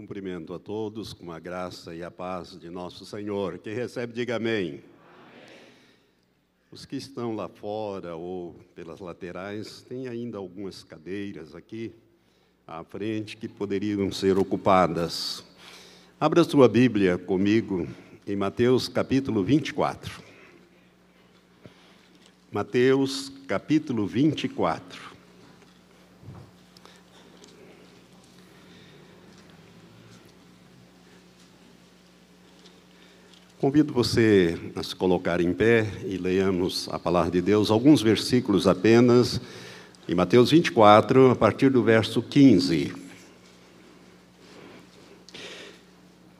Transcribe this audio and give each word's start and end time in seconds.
Cumprimento 0.00 0.54
a 0.54 0.58
todos 0.58 1.12
com 1.12 1.30
a 1.30 1.38
graça 1.38 1.94
e 1.94 2.02
a 2.02 2.10
paz 2.10 2.58
de 2.58 2.70
nosso 2.70 3.04
Senhor. 3.04 3.58
Quem 3.58 3.74
recebe, 3.74 4.14
diga 4.14 4.36
amém. 4.36 4.68
amém. 4.68 4.84
Os 6.72 6.86
que 6.86 6.96
estão 6.96 7.36
lá 7.36 7.50
fora 7.50 8.16
ou 8.16 8.56
pelas 8.74 8.98
laterais, 8.98 9.84
tem 9.86 10.08
ainda 10.08 10.38
algumas 10.38 10.82
cadeiras 10.82 11.54
aqui 11.54 11.92
à 12.66 12.82
frente 12.82 13.36
que 13.36 13.46
poderiam 13.46 14.10
ser 14.10 14.38
ocupadas. 14.38 15.44
Abra 16.18 16.44
sua 16.44 16.66
Bíblia 16.66 17.18
comigo 17.18 17.86
em 18.26 18.34
Mateus 18.34 18.88
capítulo 18.88 19.44
24. 19.44 20.22
Mateus 22.50 23.30
capítulo 23.46 24.06
24. 24.06 25.19
Convido 33.60 33.92
você 33.92 34.56
a 34.74 34.82
se 34.82 34.96
colocar 34.96 35.38
em 35.38 35.52
pé 35.52 35.86
e 36.06 36.16
leiamos 36.16 36.88
a 36.90 36.98
palavra 36.98 37.30
de 37.30 37.42
Deus, 37.42 37.70
alguns 37.70 38.00
versículos 38.00 38.66
apenas, 38.66 39.38
em 40.08 40.14
Mateus 40.14 40.50
24, 40.50 41.32
a 41.32 41.36
partir 41.36 41.68
do 41.68 41.82
verso 41.82 42.22
15. 42.22 42.90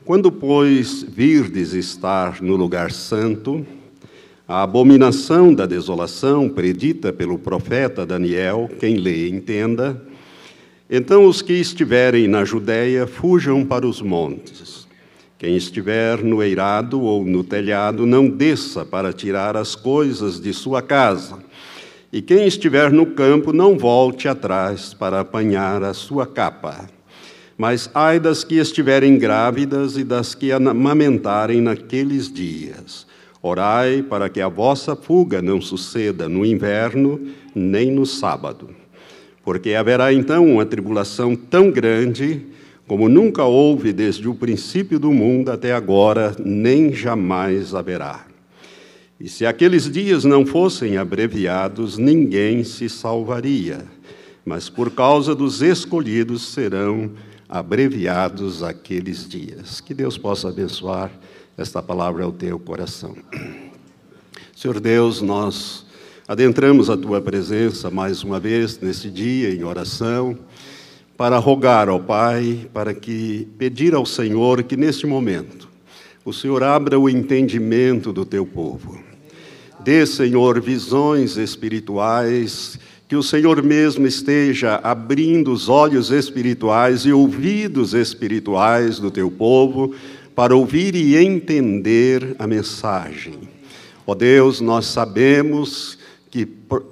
Quando, 0.03 0.33
pois, 0.33 1.03
virdes 1.03 1.75
estar 1.75 2.41
no 2.41 2.57
lugar 2.57 2.91
santo, 2.91 3.67
a 4.49 4.63
abominação 4.63 5.53
da 5.53 5.67
desolação 5.67 6.49
predita 6.49 7.13
pelo 7.13 7.39
profeta 7.39 8.07
Daniel, 8.07 8.67
quem 8.81 8.97
lê 8.97 9.29
entenda, 9.29 10.03
então 10.89 11.27
os 11.27 11.43
que 11.43 11.53
estiverem 11.53 12.27
na 12.27 12.47
Judéia 12.47 13.07
fujam 13.07 13.63
para 13.63 13.87
os 13.87 14.01
montes. 14.01 14.89
Quem 15.41 15.57
estiver 15.57 16.23
no 16.23 16.43
eirado 16.43 17.01
ou 17.01 17.25
no 17.25 17.43
telhado, 17.43 18.05
não 18.05 18.29
desça 18.29 18.85
para 18.85 19.11
tirar 19.11 19.57
as 19.57 19.75
coisas 19.75 20.39
de 20.39 20.53
sua 20.53 20.83
casa. 20.83 21.39
E 22.13 22.21
quem 22.21 22.47
estiver 22.47 22.93
no 22.93 23.07
campo, 23.07 23.51
não 23.51 23.79
volte 23.79 24.29
atrás 24.29 24.93
para 24.93 25.21
apanhar 25.21 25.83
a 25.83 25.95
sua 25.95 26.27
capa. 26.27 26.91
Mas 27.57 27.89
ai 27.95 28.21
das 28.21 28.45
que 28.45 28.57
estiverem 28.57 29.17
grávidas 29.17 29.97
e 29.97 30.05
das 30.05 30.35
que 30.35 30.53
amamentarem 30.53 31.63
naqueles 31.63 32.31
dias. 32.31 33.07
Orai 33.41 34.03
para 34.03 34.29
que 34.29 34.43
a 34.43 34.49
vossa 34.49 34.95
fuga 34.95 35.41
não 35.41 35.59
suceda 35.59 36.29
no 36.29 36.45
inverno 36.45 37.19
nem 37.55 37.91
no 37.91 38.05
sábado. 38.05 38.69
Porque 39.43 39.73
haverá 39.73 40.13
então 40.13 40.47
uma 40.47 40.67
tribulação 40.67 41.35
tão 41.35 41.71
grande 41.71 42.45
como 42.91 43.09
nunca 43.09 43.45
houve 43.45 43.93
desde 43.93 44.29
o 44.29 44.35
princípio 44.35 44.99
do 44.99 45.13
mundo 45.13 45.53
até 45.53 45.73
agora, 45.73 46.35
nem 46.45 46.93
jamais 46.93 47.73
haverá. 47.73 48.27
E 49.21 49.29
se 49.29 49.47
aqueles 49.47 49.89
dias 49.89 50.25
não 50.25 50.45
fossem 50.45 50.97
abreviados, 50.97 51.97
ninguém 51.97 52.65
se 52.65 52.89
salvaria, 52.89 53.87
mas 54.45 54.69
por 54.69 54.91
causa 54.91 55.37
dos 55.37 55.63
escolhidos 55.63 56.49
serão 56.49 57.13
abreviados 57.49 58.61
aqueles 58.61 59.29
dias. 59.29 59.81
Que 59.81 59.95
Deus 59.95 60.19
possa 60.19 60.49
abençoar 60.49 61.13
esta 61.57 61.81
palavra 61.81 62.25
ao 62.25 62.33
teu 62.33 62.59
coração. 62.59 63.15
Senhor 64.53 64.81
Deus, 64.81 65.23
nós 65.23 65.87
adentramos 66.27 66.91
a 66.91 66.97
tua 66.97 67.21
presença 67.21 67.89
mais 67.89 68.25
uma 68.25 68.41
vez 68.41 68.81
nesse 68.81 69.09
dia 69.09 69.55
em 69.55 69.63
oração 69.63 70.37
para 71.21 71.37
rogar 71.37 71.91
ao 71.91 72.01
Pai, 72.01 72.67
para 72.73 72.95
que 72.95 73.47
pedir 73.59 73.95
ao 73.95 74.07
Senhor 74.07 74.63
que 74.63 74.75
neste 74.75 75.07
momento 75.07 75.69
o 76.25 76.33
Senhor 76.33 76.63
abra 76.63 76.99
o 76.99 77.11
entendimento 77.11 78.11
do 78.11 78.25
teu 78.25 78.47
povo. 78.47 78.99
Dê, 79.81 80.07
Senhor, 80.07 80.59
visões 80.63 81.37
espirituais, 81.37 82.79
que 83.07 83.15
o 83.15 83.23
Senhor 83.23 83.63
mesmo 83.63 84.07
esteja 84.07 84.81
abrindo 84.83 85.53
os 85.53 85.69
olhos 85.69 86.11
espirituais 86.11 87.05
e 87.05 87.13
ouvidos 87.13 87.93
espirituais 87.93 88.99
do 88.99 89.11
teu 89.11 89.31
povo 89.31 89.95
para 90.35 90.57
ouvir 90.57 90.95
e 90.95 91.19
entender 91.19 92.35
a 92.39 92.47
mensagem. 92.47 93.35
Ó 94.07 94.15
Deus, 94.15 94.63
nós 94.63 94.87
sabemos 94.87 95.99
que 96.31 96.47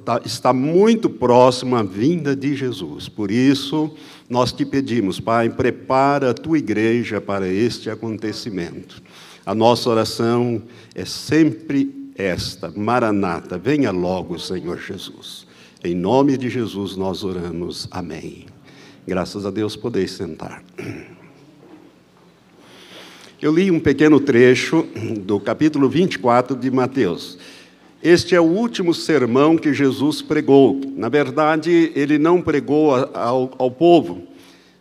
tá, 0.04 0.20
está 0.24 0.52
muito 0.52 1.08
próximo 1.08 1.76
a 1.76 1.82
vinda 1.82 2.34
de 2.34 2.56
Jesus. 2.56 3.08
Por 3.08 3.30
isso, 3.30 3.94
nós 4.28 4.52
te 4.52 4.66
pedimos, 4.66 5.20
Pai, 5.20 5.48
prepara 5.48 6.30
a 6.30 6.34
tua 6.34 6.58
igreja 6.58 7.20
para 7.20 7.48
este 7.48 7.88
acontecimento. 7.88 9.00
A 9.46 9.54
nossa 9.54 9.88
oração 9.88 10.60
é 10.94 11.04
sempre 11.04 12.10
esta: 12.16 12.70
Maranata, 12.76 13.56
venha 13.56 13.92
logo, 13.92 14.38
Senhor 14.38 14.78
Jesus. 14.78 15.46
Em 15.84 15.94
nome 15.94 16.36
de 16.36 16.50
Jesus 16.50 16.96
nós 16.96 17.22
oramos. 17.22 17.86
Amém. 17.92 18.46
Graças 19.06 19.46
a 19.46 19.50
Deus 19.50 19.76
podeis 19.76 20.10
sentar. 20.10 20.62
Eu 23.40 23.54
li 23.54 23.70
um 23.70 23.78
pequeno 23.78 24.18
trecho 24.18 24.84
do 25.24 25.38
capítulo 25.38 25.88
24 25.88 26.56
de 26.56 26.70
Mateus. 26.72 27.38
Este 28.02 28.36
é 28.36 28.40
o 28.40 28.44
último 28.44 28.94
sermão 28.94 29.56
que 29.56 29.74
Jesus 29.74 30.22
pregou. 30.22 30.80
Na 30.94 31.08
verdade, 31.08 31.90
ele 31.96 32.16
não 32.16 32.40
pregou 32.40 32.94
ao, 32.94 33.52
ao, 33.58 33.70
povo. 33.72 34.22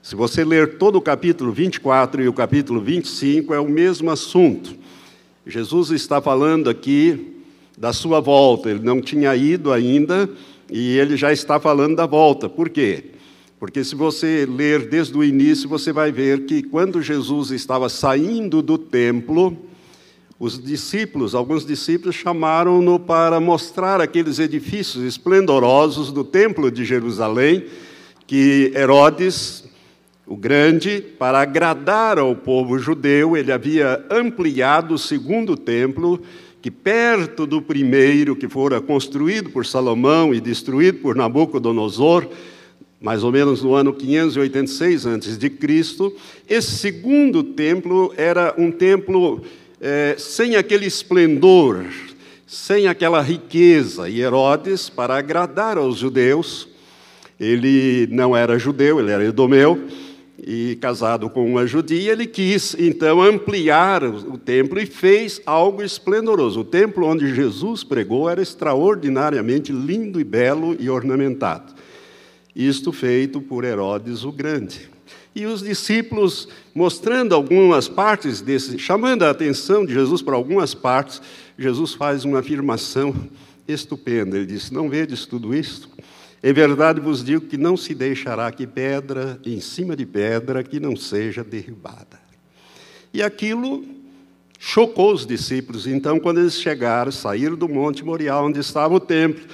Se 0.03 0.15
você 0.15 0.45
ler 0.45 0.77
todo 0.77 0.97
o 0.97 1.01
capítulo 1.01 1.51
24 1.51 2.21
e 2.21 2.27
o 2.27 2.33
capítulo 2.33 2.79
25, 2.79 3.55
é 3.55 3.59
o 3.59 3.67
mesmo 3.67 4.11
assunto. 4.11 4.75
Jesus 5.47 5.89
está 5.89 6.21
falando 6.21 6.69
aqui 6.69 7.41
da 7.75 7.91
sua 7.91 8.19
volta. 8.19 8.69
Ele 8.69 8.83
não 8.83 9.01
tinha 9.01 9.35
ido 9.35 9.73
ainda 9.73 10.29
e 10.69 10.95
ele 10.99 11.17
já 11.17 11.33
está 11.33 11.59
falando 11.59 11.95
da 11.95 12.05
volta. 12.05 12.47
Por 12.47 12.69
quê? 12.69 13.05
Porque 13.59 13.83
se 13.83 13.95
você 13.95 14.47
ler 14.47 14.87
desde 14.87 15.17
o 15.17 15.23
início, 15.23 15.67
você 15.67 15.91
vai 15.91 16.11
ver 16.11 16.45
que 16.45 16.61
quando 16.61 17.01
Jesus 17.01 17.49
estava 17.49 17.89
saindo 17.89 18.61
do 18.61 18.77
templo, 18.77 19.57
os 20.39 20.61
discípulos, 20.61 21.33
alguns 21.33 21.65
discípulos 21.65 22.15
chamaram-no 22.15 22.99
para 22.99 23.39
mostrar 23.39 23.99
aqueles 23.99 24.37
edifícios 24.37 25.03
esplendorosos 25.03 26.11
do 26.11 26.23
Templo 26.23 26.69
de 26.69 26.85
Jerusalém 26.85 27.65
que 28.27 28.71
Herodes, 28.75 29.63
o 30.27 30.35
Grande, 30.35 31.01
para 31.17 31.39
agradar 31.39 32.19
ao 32.19 32.35
povo 32.35 32.77
judeu, 32.77 33.37
ele 33.37 33.51
havia 33.51 34.05
ampliado 34.11 34.95
o 34.95 34.97
segundo 34.97 35.55
templo, 35.55 36.21
que 36.61 36.69
perto 36.69 37.47
do 37.47 37.61
primeiro, 37.61 38.35
que 38.35 38.49
fora 38.49 38.81
construído 38.81 39.49
por 39.49 39.65
Salomão 39.65 40.35
e 40.35 40.41
destruído 40.41 40.99
por 40.99 41.15
Nabucodonosor, 41.15 42.27
mais 42.99 43.23
ou 43.23 43.31
menos 43.31 43.63
no 43.63 43.73
ano 43.73 43.93
586 43.93 45.05
a.C., 45.07 46.13
esse 46.49 46.71
segundo 46.71 47.41
templo 47.43 48.13
era 48.17 48.53
um 48.57 48.69
templo 48.69 49.41
é, 49.79 50.15
sem 50.17 50.55
aquele 50.55 50.85
esplendor, 50.85 51.85
sem 52.45 52.87
aquela 52.87 53.21
riqueza. 53.21 54.09
E 54.09 54.21
Herodes, 54.21 54.89
para 54.89 55.17
agradar 55.17 55.77
aos 55.77 55.97
judeus, 55.97 56.67
ele 57.39 58.07
não 58.11 58.35
era 58.35 58.57
judeu, 58.57 58.99
ele 58.99 59.11
era 59.11 59.23
edomeu, 59.23 59.87
e 60.39 60.77
casado 60.79 61.29
com 61.29 61.45
uma 61.45 61.65
judia, 61.65 62.11
ele 62.11 62.27
quis 62.27 62.75
então 62.77 63.21
ampliar 63.21 64.03
o 64.03 64.37
templo 64.37 64.79
e 64.79 64.85
fez 64.85 65.41
algo 65.45 65.81
esplendoroso. 65.81 66.61
O 66.61 66.65
templo 66.65 67.05
onde 67.07 67.33
Jesus 67.33 67.83
pregou 67.83 68.29
era 68.29 68.41
extraordinariamente 68.41 69.71
lindo 69.71 70.19
e 70.19 70.23
belo 70.23 70.75
e 70.79 70.89
ornamentado. 70.89 71.73
Isto 72.55 72.91
feito 72.91 73.41
por 73.41 73.63
Herodes 73.63 74.23
o 74.23 74.31
Grande. 74.31 74.89
E 75.37 75.45
os 75.45 75.61
discípulos, 75.61 76.47
mostrando 76.73 77.35
algumas 77.35 77.87
partes 77.87 78.41
desse, 78.41 78.79
chamando 78.79 79.21
a 79.21 79.29
atenção 79.29 79.85
de 79.85 79.93
Jesus 79.93 80.19
para 80.19 80.33
algumas 80.33 80.73
partes, 80.73 81.21
Jesus 81.59 81.93
faz 81.93 82.25
uma 82.25 82.39
afirmação 82.39 83.13
estupenda. 83.67 84.35
Ele 84.35 84.47
diz: 84.47 84.71
Não 84.71 84.89
vedes 84.89 85.27
tudo 85.27 85.53
isto? 85.53 85.89
Em 86.43 86.51
verdade 86.51 86.99
vos 86.99 87.23
digo 87.23 87.45
que 87.45 87.55
não 87.55 87.77
se 87.77 87.93
deixará 87.93 88.47
aqui 88.47 88.65
pedra 88.65 89.39
em 89.45 89.59
cima 89.59 89.95
de 89.95 90.07
pedra 90.07 90.63
que 90.63 90.79
não 90.79 90.95
seja 90.95 91.43
derribada. 91.43 92.19
E 93.13 93.21
aquilo 93.21 93.85
chocou 94.57 95.13
os 95.13 95.23
discípulos. 95.23 95.85
Então, 95.85 96.19
quando 96.19 96.39
eles 96.39 96.59
chegaram, 96.59 97.11
saíram 97.11 97.55
do 97.55 97.69
Monte 97.69 98.03
Moriá, 98.03 98.41
onde 98.41 98.59
estava 98.59 98.95
o 98.95 98.99
templo, 98.99 99.45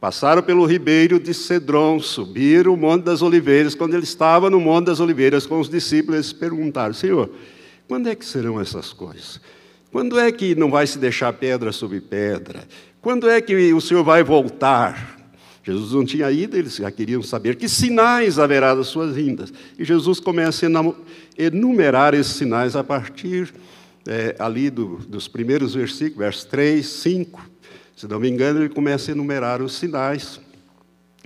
Passaram 0.00 0.42
pelo 0.42 0.64
ribeiro 0.64 1.20
de 1.20 1.34
Cedron, 1.34 2.00
subiram 2.00 2.72
o 2.72 2.76
Monte 2.76 3.04
das 3.04 3.20
Oliveiras. 3.20 3.74
Quando 3.74 3.92
ele 3.92 4.04
estava 4.04 4.48
no 4.48 4.58
Monte 4.58 4.86
das 4.86 4.98
Oliveiras 4.98 5.46
com 5.46 5.60
os 5.60 5.68
discípulos, 5.68 6.14
eles 6.14 6.32
perguntaram: 6.32 6.94
Senhor, 6.94 7.30
quando 7.86 8.08
é 8.08 8.14
que 8.14 8.24
serão 8.24 8.58
essas 8.58 8.94
coisas? 8.94 9.38
Quando 9.92 10.18
é 10.18 10.32
que 10.32 10.54
não 10.54 10.70
vai 10.70 10.86
se 10.86 10.98
deixar 10.98 11.32
pedra 11.34 11.70
sobre 11.70 12.00
pedra? 12.00 12.66
Quando 13.02 13.28
é 13.28 13.40
que 13.42 13.74
o 13.74 13.80
Senhor 13.80 14.02
vai 14.02 14.22
voltar? 14.22 15.18
Jesus 15.62 15.92
não 15.92 16.04
tinha 16.04 16.30
ido, 16.30 16.56
eles 16.56 16.76
já 16.76 16.90
queriam 16.90 17.22
saber 17.22 17.56
que 17.56 17.68
sinais 17.68 18.38
haverá 18.38 18.74
das 18.74 18.86
suas 18.86 19.14
vindas. 19.14 19.52
E 19.78 19.84
Jesus 19.84 20.18
começa 20.18 20.66
a 20.66 20.94
enumerar 21.36 22.14
esses 22.14 22.32
sinais 22.32 22.74
a 22.74 22.82
partir 22.82 23.52
é, 24.06 24.34
ali 24.38 24.70
do, 24.70 24.96
dos 25.06 25.28
primeiros 25.28 25.74
versículos, 25.74 26.18
versos 26.18 26.44
3, 26.44 26.86
5. 26.86 27.50
Se 28.00 28.08
não 28.08 28.18
me 28.18 28.30
engano, 28.30 28.60
ele 28.60 28.70
começa 28.70 29.10
a 29.10 29.12
enumerar 29.12 29.60
os 29.60 29.74
sinais. 29.74 30.40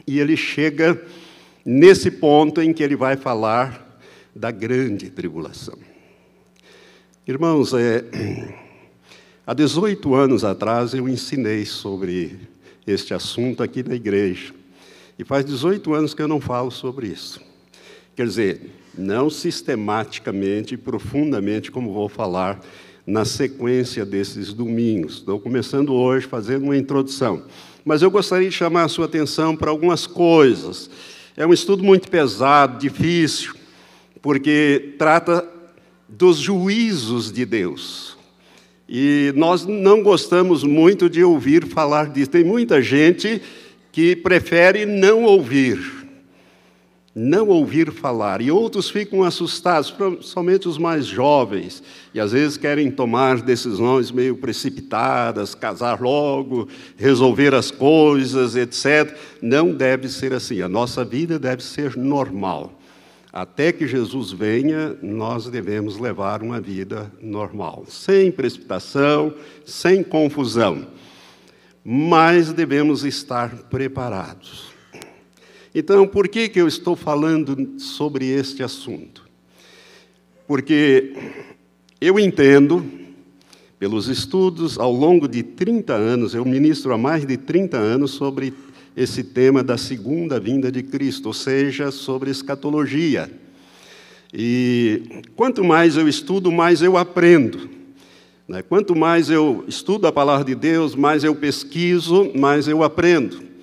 E 0.04 0.18
ele 0.18 0.36
chega 0.36 1.00
nesse 1.64 2.10
ponto 2.10 2.60
em 2.60 2.72
que 2.72 2.82
ele 2.82 2.96
vai 2.96 3.16
falar 3.16 3.96
da 4.34 4.50
grande 4.50 5.08
tribulação. 5.08 5.78
Irmãos, 7.28 7.72
é, 7.74 8.04
há 9.46 9.54
18 9.54 10.16
anos 10.16 10.42
atrás 10.42 10.94
eu 10.94 11.08
ensinei 11.08 11.64
sobre 11.64 12.40
este 12.84 13.14
assunto 13.14 13.62
aqui 13.62 13.88
na 13.88 13.94
igreja. 13.94 14.52
E 15.16 15.22
faz 15.22 15.44
18 15.44 15.94
anos 15.94 16.12
que 16.12 16.22
eu 16.22 16.26
não 16.26 16.40
falo 16.40 16.72
sobre 16.72 17.06
isso. 17.06 17.40
Quer 18.16 18.26
dizer, 18.26 18.72
não 18.98 19.30
sistematicamente 19.30 20.74
e 20.74 20.76
profundamente, 20.76 21.70
como 21.70 21.92
vou 21.92 22.08
falar 22.08 22.60
na 23.06 23.24
sequência 23.24 24.04
desses 24.04 24.52
domingos. 24.52 25.16
Estou 25.16 25.38
começando 25.38 25.92
hoje 25.92 26.26
fazendo 26.26 26.64
uma 26.64 26.76
introdução. 26.76 27.42
Mas 27.84 28.00
eu 28.00 28.10
gostaria 28.10 28.48
de 28.48 28.54
chamar 28.54 28.84
a 28.84 28.88
sua 28.88 29.04
atenção 29.04 29.54
para 29.54 29.70
algumas 29.70 30.06
coisas. 30.06 30.88
É 31.36 31.46
um 31.46 31.52
estudo 31.52 31.82
muito 31.82 32.10
pesado, 32.10 32.78
difícil, 32.78 33.54
porque 34.22 34.94
trata 34.98 35.46
dos 36.08 36.38
juízos 36.38 37.30
de 37.30 37.44
Deus. 37.44 38.16
E 38.88 39.32
nós 39.36 39.66
não 39.66 40.02
gostamos 40.02 40.62
muito 40.62 41.10
de 41.10 41.22
ouvir 41.22 41.66
falar 41.66 42.10
disso. 42.10 42.30
Tem 42.30 42.44
muita 42.44 42.80
gente 42.80 43.40
que 43.92 44.16
prefere 44.16 44.86
não 44.86 45.24
ouvir, 45.24 46.03
não 47.14 47.48
ouvir 47.48 47.92
falar. 47.92 48.40
E 48.40 48.50
outros 48.50 48.90
ficam 48.90 49.22
assustados, 49.22 49.94
somente 50.20 50.66
os 50.66 50.76
mais 50.76 51.06
jovens, 51.06 51.82
e 52.12 52.18
às 52.18 52.32
vezes 52.32 52.56
querem 52.56 52.90
tomar 52.90 53.40
decisões 53.40 54.10
meio 54.10 54.36
precipitadas, 54.36 55.54
casar 55.54 56.00
logo, 56.00 56.68
resolver 56.96 57.54
as 57.54 57.70
coisas, 57.70 58.56
etc. 58.56 59.16
Não 59.40 59.72
deve 59.72 60.08
ser 60.08 60.32
assim. 60.32 60.60
A 60.60 60.68
nossa 60.68 61.04
vida 61.04 61.38
deve 61.38 61.62
ser 61.62 61.96
normal. 61.96 62.80
Até 63.32 63.72
que 63.72 63.88
Jesus 63.88 64.30
venha, 64.30 64.96
nós 65.02 65.46
devemos 65.46 65.98
levar 65.98 66.40
uma 66.40 66.60
vida 66.60 67.10
normal, 67.20 67.84
sem 67.88 68.30
precipitação, 68.30 69.34
sem 69.64 70.04
confusão. 70.04 70.86
Mas 71.84 72.52
devemos 72.52 73.04
estar 73.04 73.50
preparados. 73.68 74.73
Então, 75.74 76.06
por 76.06 76.28
que, 76.28 76.48
que 76.48 76.60
eu 76.60 76.68
estou 76.68 76.94
falando 76.94 77.80
sobre 77.80 78.26
este 78.28 78.62
assunto? 78.62 79.24
Porque 80.46 81.12
eu 82.00 82.16
entendo, 82.16 82.86
pelos 83.76 84.06
estudos 84.06 84.78
ao 84.78 84.92
longo 84.92 85.26
de 85.26 85.42
30 85.42 85.92
anos, 85.92 86.32
eu 86.32 86.44
ministro 86.44 86.92
há 86.92 86.98
mais 86.98 87.26
de 87.26 87.36
30 87.36 87.76
anos 87.76 88.12
sobre 88.12 88.54
esse 88.96 89.24
tema 89.24 89.64
da 89.64 89.76
segunda 89.76 90.38
vinda 90.38 90.70
de 90.70 90.80
Cristo, 90.80 91.26
ou 91.26 91.34
seja, 91.34 91.90
sobre 91.90 92.30
escatologia. 92.30 93.28
E 94.32 95.22
quanto 95.34 95.64
mais 95.64 95.96
eu 95.96 96.08
estudo, 96.08 96.52
mais 96.52 96.82
eu 96.82 96.96
aprendo. 96.96 97.68
Né? 98.46 98.62
Quanto 98.62 98.94
mais 98.94 99.28
eu 99.28 99.64
estudo 99.66 100.06
a 100.06 100.12
palavra 100.12 100.44
de 100.44 100.54
Deus, 100.54 100.94
mais 100.94 101.24
eu 101.24 101.34
pesquiso, 101.34 102.30
mais 102.32 102.68
eu 102.68 102.84
aprendo. 102.84 103.53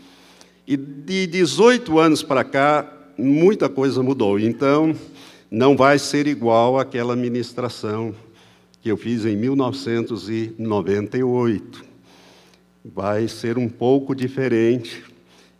E 0.71 0.77
de 0.77 1.27
18 1.27 1.99
anos 1.99 2.23
para 2.23 2.45
cá, 2.45 2.89
muita 3.17 3.67
coisa 3.67 4.01
mudou. 4.01 4.39
Então, 4.39 4.95
não 5.51 5.75
vai 5.75 5.99
ser 5.99 6.27
igual 6.27 6.79
àquela 6.79 7.13
ministração 7.13 8.15
que 8.81 8.89
eu 8.89 8.95
fiz 8.95 9.25
em 9.25 9.35
1998. 9.35 11.83
Vai 12.85 13.27
ser 13.27 13.57
um 13.57 13.67
pouco 13.67 14.15
diferente, 14.15 15.03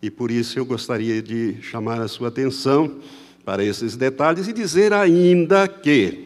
e 0.02 0.10
por 0.10 0.32
isso 0.32 0.58
eu 0.58 0.66
gostaria 0.66 1.22
de 1.22 1.58
chamar 1.62 2.00
a 2.00 2.08
sua 2.08 2.30
atenção 2.30 3.00
para 3.44 3.66
esses 3.66 3.98
detalhes 3.98 4.48
e 4.48 4.54
dizer 4.54 4.94
ainda 4.94 5.68
que 5.68 6.26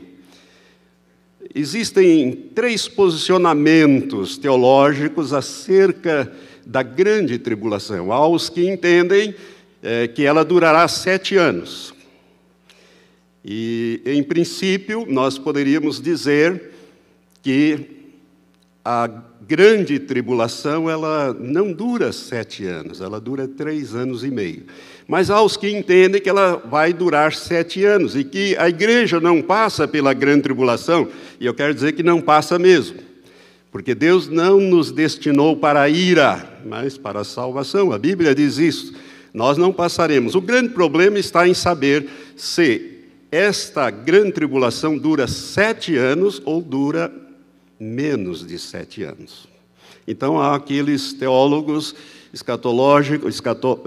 existem 1.56 2.34
três 2.54 2.88
posicionamentos 2.88 4.38
teológicos 4.38 5.34
acerca 5.34 6.32
da 6.66 6.82
grande 6.82 7.38
tribulação. 7.38 8.12
Há 8.12 8.28
os 8.28 8.50
que 8.50 8.68
entendem 8.68 9.36
é, 9.84 10.08
que 10.08 10.24
ela 10.24 10.44
durará 10.44 10.88
sete 10.88 11.38
anos. 11.38 11.94
E, 13.44 14.02
em 14.06 14.24
princípio, 14.24 15.06
nós 15.08 15.38
poderíamos 15.38 16.02
dizer 16.02 16.72
que 17.44 17.92
a 18.84 19.08
grande 19.48 20.00
tribulação 20.00 20.90
ela 20.90 21.32
não 21.34 21.72
dura 21.72 22.12
sete 22.12 22.66
anos, 22.66 23.02
ela 23.02 23.20
dura 23.20 23.48
três 23.48 23.94
anos 23.94 24.24
e 24.24 24.32
meio. 24.32 24.64
Mas 25.08 25.30
há 25.30 25.40
os 25.42 25.56
que 25.56 25.70
entendem 25.70 26.20
que 26.20 26.30
ela 26.30 26.56
vai 26.56 26.92
durar 26.92 27.34
sete 27.34 27.84
anos 27.84 28.16
e 28.16 28.24
que 28.24 28.58
a 28.58 28.68
igreja 28.68 29.20
não 29.20 29.42
passa 29.42 29.88
pela 29.88 30.14
grande 30.14 30.42
tribulação, 30.42 31.08
e 31.40 31.46
eu 31.46 31.54
quero 31.54 31.74
dizer 31.74 31.92
que 31.92 32.02
não 32.02 32.20
passa 32.20 32.58
mesmo, 32.58 32.98
porque 33.76 33.94
Deus 33.94 34.30
não 34.30 34.58
nos 34.58 34.90
destinou 34.90 35.58
para 35.58 35.82
a 35.82 35.90
ira, 35.90 36.62
mas 36.66 36.98
para 36.98 37.20
a 37.20 37.26
salvação. 37.26 37.92
A 37.92 38.00
Bíblia 38.00 38.34
diz 38.34 38.58
isso. 38.58 38.94
Nós 39.34 39.58
não 39.58 39.74
passaremos. 39.74 40.34
O 40.34 40.40
grande 40.40 40.70
problema 40.70 41.20
está 41.20 41.46
em 41.46 41.54
saber 41.54 42.08
se 42.38 43.02
esta 43.30 43.90
grande 43.90 44.32
tribulação 44.32 44.98
dura 44.98 45.28
sete 45.28 45.98
anos 45.98 46.42
ou 46.46 46.62
dura 46.62 47.12
menos 47.78 48.48
de 48.48 48.58
sete 48.58 49.04
anos. 49.04 49.46
Então 50.08 50.40
há 50.40 50.56
aqueles 50.56 51.12
teólogos 51.12 51.94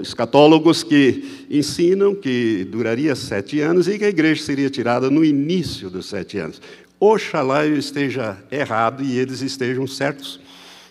escatólogos 0.02 0.82
que 0.82 1.46
ensinam 1.50 2.14
que 2.14 2.68
duraria 2.70 3.14
sete 3.14 3.60
anos 3.62 3.88
e 3.88 3.98
que 3.98 4.04
a 4.04 4.10
igreja 4.10 4.42
seria 4.42 4.68
tirada 4.68 5.08
no 5.08 5.24
início 5.24 5.88
dos 5.88 6.04
sete 6.06 6.36
anos. 6.36 6.60
Oxalá 7.00 7.64
eu 7.64 7.78
esteja 7.78 8.36
errado 8.50 9.04
e 9.04 9.16
eles 9.18 9.40
estejam 9.40 9.86
certos. 9.86 10.40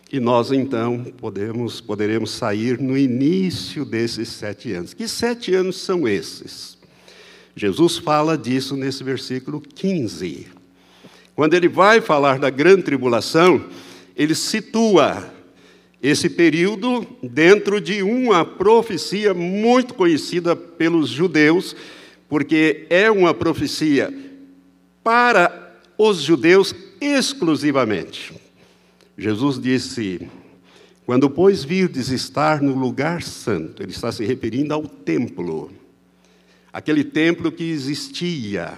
E 0.09 0.21
nós 0.21 0.53
então 0.53 1.03
podemos, 1.17 1.81
poderemos 1.81 2.31
sair 2.31 2.79
no 2.79 2.97
início 2.97 3.83
desses 3.83 4.29
sete 4.29 4.71
anos. 4.71 4.93
Que 4.93 5.05
sete 5.05 5.53
anos 5.53 5.75
são 5.81 6.07
esses? 6.07 6.77
Jesus 7.53 7.97
fala 7.97 8.37
disso 8.37 8.77
nesse 8.77 9.03
versículo 9.03 9.59
15. 9.59 10.47
Quando 11.35 11.53
ele 11.55 11.67
vai 11.67 11.99
falar 11.99 12.39
da 12.39 12.49
grande 12.49 12.83
tribulação, 12.83 13.65
ele 14.15 14.33
situa 14.33 15.33
esse 16.01 16.29
período 16.29 17.05
dentro 17.21 17.81
de 17.81 18.01
uma 18.01 18.45
profecia 18.45 19.33
muito 19.33 19.93
conhecida 19.93 20.55
pelos 20.55 21.09
judeus, 21.09 21.75
porque 22.29 22.85
é 22.89 23.11
uma 23.11 23.33
profecia 23.33 24.13
para 25.03 25.66
os 25.97 26.21
judeus 26.21 26.75
exclusivamente. 27.01 28.33
Jesus 29.17 29.59
disse: 29.59 30.29
Quando, 31.05 31.29
pois, 31.29 31.63
virdes 31.63 32.09
estar 32.09 32.61
no 32.61 32.75
lugar 32.75 33.23
santo, 33.23 33.81
ele 33.81 33.91
está 33.91 34.11
se 34.11 34.23
referindo 34.23 34.73
ao 34.73 34.87
templo, 34.87 35.71
aquele 36.71 37.03
templo 37.03 37.51
que 37.51 37.63
existia 37.63 38.77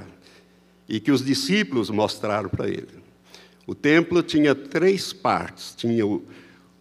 e 0.88 1.00
que 1.00 1.12
os 1.12 1.24
discípulos 1.24 1.90
mostraram 1.90 2.50
para 2.50 2.68
ele. 2.68 3.00
O 3.68 3.76
templo 3.76 4.24
tinha 4.24 4.56
três 4.56 5.12
partes: 5.12 5.76
tinha 5.76 6.04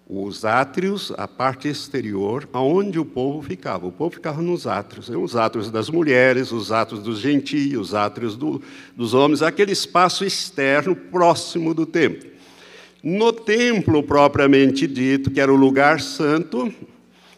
os 0.09 0.43
átrios, 0.43 1.13
a 1.19 1.29
parte 1.29 1.69
exterior, 1.69 2.49
aonde 2.51 2.99
o 2.99 3.05
povo 3.05 3.43
ficava. 3.43 3.87
O 3.87 3.93
povo 3.93 4.15
ficava 4.15 4.41
nos 4.41 4.67
átrios, 4.67 5.11
os 5.11 5.37
átrios 5.37 5.71
das 5.71 5.91
mulheres, 5.91 6.51
os 6.51 6.73
átrios 6.73 7.03
dos 7.03 7.21
gentios, 7.21 7.89
os 7.89 7.95
átrios 7.95 8.35
do, 8.35 8.63
dos 8.97 9.13
homens, 9.13 9.43
aquele 9.43 9.73
espaço 9.73 10.25
externo 10.25 10.97
próximo 10.97 11.75
do 11.75 11.85
templo. 11.85 12.27
No 13.03 13.35
templo 13.35 14.03
propriamente 14.03 14.87
dito, 14.87 15.31
que 15.31 15.41
era 15.41 15.53
o 15.53 15.57
lugar 15.57 16.01
santo, 16.01 16.73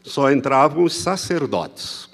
só 0.04 0.30
entravam 0.30 0.84
os 0.84 0.94
sacerdotes. 0.94 2.08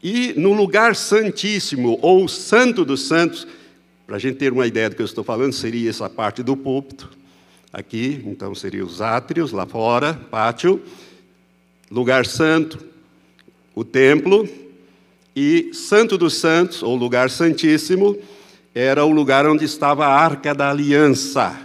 E 0.00 0.32
no 0.36 0.52
lugar 0.52 0.94
santíssimo, 0.94 1.98
ou 2.00 2.28
santo 2.28 2.84
dos 2.84 3.08
santos, 3.08 3.48
para 4.06 4.14
a 4.14 4.18
gente 4.20 4.36
ter 4.36 4.52
uma 4.52 4.66
ideia 4.66 4.88
do 4.88 4.94
que 4.94 5.02
eu 5.02 5.06
estou 5.06 5.24
falando, 5.24 5.52
seria 5.52 5.90
essa 5.90 6.08
parte 6.08 6.40
do 6.40 6.56
púlpito. 6.56 7.19
Aqui, 7.72 8.22
então, 8.26 8.54
seria 8.54 8.84
os 8.84 9.00
átrios, 9.00 9.52
lá 9.52 9.64
fora, 9.64 10.14
pátio, 10.14 10.82
lugar 11.90 12.26
santo, 12.26 12.84
o 13.74 13.84
templo, 13.84 14.48
e 15.34 15.70
Santo 15.72 16.18
dos 16.18 16.34
Santos, 16.34 16.82
ou 16.82 16.96
lugar 16.96 17.30
santíssimo, 17.30 18.18
era 18.74 19.04
o 19.04 19.10
lugar 19.10 19.46
onde 19.46 19.64
estava 19.64 20.06
a 20.06 20.12
Arca 20.12 20.54
da 20.54 20.70
Aliança. 20.70 21.56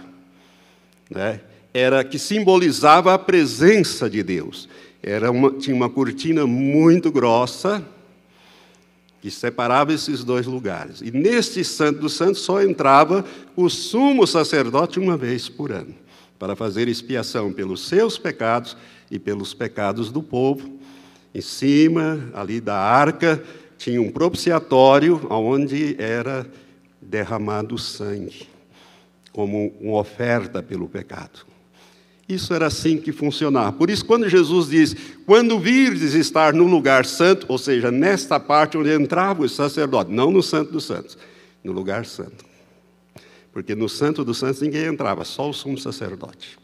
Né? 1.10 1.40
Era 1.74 2.04
que 2.04 2.18
simbolizava 2.18 3.12
a 3.12 3.18
presença 3.18 4.08
de 4.08 4.22
Deus. 4.22 4.68
era 5.02 5.30
uma, 5.30 5.50
tinha 5.52 5.74
uma 5.74 5.90
cortina 5.90 6.46
muito 6.46 7.10
grossa 7.10 7.84
que 9.26 9.30
separava 9.32 9.92
esses 9.92 10.22
dois 10.22 10.46
lugares. 10.46 11.00
E 11.00 11.10
neste 11.10 11.64
Santo 11.64 11.98
dos 11.98 12.12
Santos 12.12 12.42
só 12.42 12.62
entrava 12.62 13.24
o 13.56 13.68
sumo 13.68 14.24
sacerdote 14.24 15.00
uma 15.00 15.16
vez 15.16 15.48
por 15.48 15.72
ano, 15.72 15.92
para 16.38 16.54
fazer 16.54 16.86
expiação 16.86 17.52
pelos 17.52 17.88
seus 17.88 18.16
pecados 18.16 18.76
e 19.10 19.18
pelos 19.18 19.52
pecados 19.52 20.12
do 20.12 20.22
povo. 20.22 20.78
Em 21.34 21.40
cima, 21.40 22.30
ali 22.34 22.60
da 22.60 22.76
arca, 22.76 23.42
tinha 23.76 24.00
um 24.00 24.12
propiciatório 24.12 25.20
onde 25.28 25.96
era 25.98 26.46
derramado 27.02 27.76
sangue, 27.78 28.46
como 29.32 29.74
uma 29.80 29.98
oferta 29.98 30.62
pelo 30.62 30.86
pecado. 30.88 31.44
Isso 32.28 32.52
era 32.52 32.66
assim 32.66 32.98
que 32.98 33.12
funcionava. 33.12 33.72
Por 33.72 33.88
isso, 33.88 34.04
quando 34.04 34.28
Jesus 34.28 34.68
diz: 34.68 34.96
quando 35.24 35.58
virdes 35.60 36.14
estar 36.14 36.52
no 36.52 36.64
lugar 36.64 37.04
santo, 37.06 37.46
ou 37.48 37.56
seja, 37.56 37.90
nesta 37.90 38.40
parte 38.40 38.76
onde 38.76 38.92
entrava 38.92 39.42
o 39.42 39.48
sacerdote, 39.48 40.10
não 40.10 40.30
no 40.30 40.42
Santo 40.42 40.72
dos 40.72 40.84
Santos, 40.84 41.16
no 41.62 41.72
lugar 41.72 42.04
santo. 42.04 42.44
Porque 43.52 43.74
no 43.74 43.88
Santo 43.88 44.24
dos 44.24 44.38
Santos 44.38 44.60
ninguém 44.60 44.86
entrava, 44.86 45.24
só 45.24 45.48
o 45.48 45.52
sumo 45.52 45.78
sacerdote. 45.78 46.58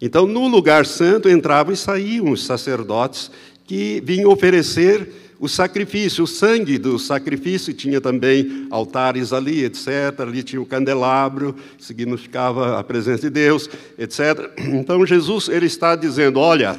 Então, 0.00 0.26
no 0.26 0.48
lugar 0.48 0.86
santo 0.86 1.28
entravam 1.28 1.74
e 1.74 1.76
saíam 1.76 2.30
os 2.30 2.44
sacerdotes 2.44 3.30
que 3.66 4.02
vinham 4.04 4.30
oferecer 4.30 5.29
o 5.40 5.48
sacrifício, 5.48 6.24
o 6.24 6.26
sangue 6.26 6.76
do 6.76 6.98
sacrifício, 6.98 7.72
tinha 7.72 7.98
também 7.98 8.66
altares 8.70 9.32
ali, 9.32 9.64
etc. 9.64 10.20
Ali 10.20 10.42
tinha 10.42 10.60
o 10.60 10.66
candelabro, 10.66 11.56
significava 11.78 12.78
a 12.78 12.84
presença 12.84 13.22
de 13.22 13.30
Deus, 13.30 13.68
etc. 13.98 14.50
Então 14.68 15.04
Jesus 15.06 15.48
ele 15.48 15.64
está 15.64 15.96
dizendo: 15.96 16.38
olha, 16.38 16.78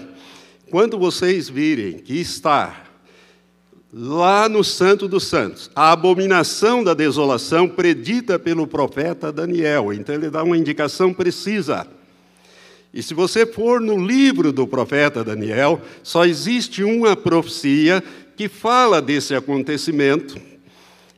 quando 0.70 1.00
vocês 1.00 1.50
virem 1.50 1.94
que 1.94 2.14
está 2.14 2.84
lá 3.92 4.48
no 4.48 4.64
Santo 4.64 5.08
dos 5.08 5.24
Santos, 5.24 5.72
a 5.76 5.92
abominação 5.92 6.84
da 6.84 6.94
desolação 6.94 7.68
predita 7.68 8.38
pelo 8.38 8.68
profeta 8.68 9.32
Daniel. 9.32 9.92
Então 9.92 10.14
ele 10.14 10.30
dá 10.30 10.44
uma 10.44 10.56
indicação 10.56 11.12
precisa. 11.12 11.88
E 12.94 13.02
se 13.02 13.14
você 13.14 13.46
for 13.46 13.80
no 13.80 13.98
livro 13.98 14.52
do 14.52 14.68
profeta 14.68 15.24
Daniel, 15.24 15.82
só 16.04 16.26
existe 16.26 16.84
uma 16.84 17.16
profecia 17.16 18.04
que 18.36 18.48
fala 18.48 19.02
desse 19.02 19.36
acontecimento, 19.36 20.40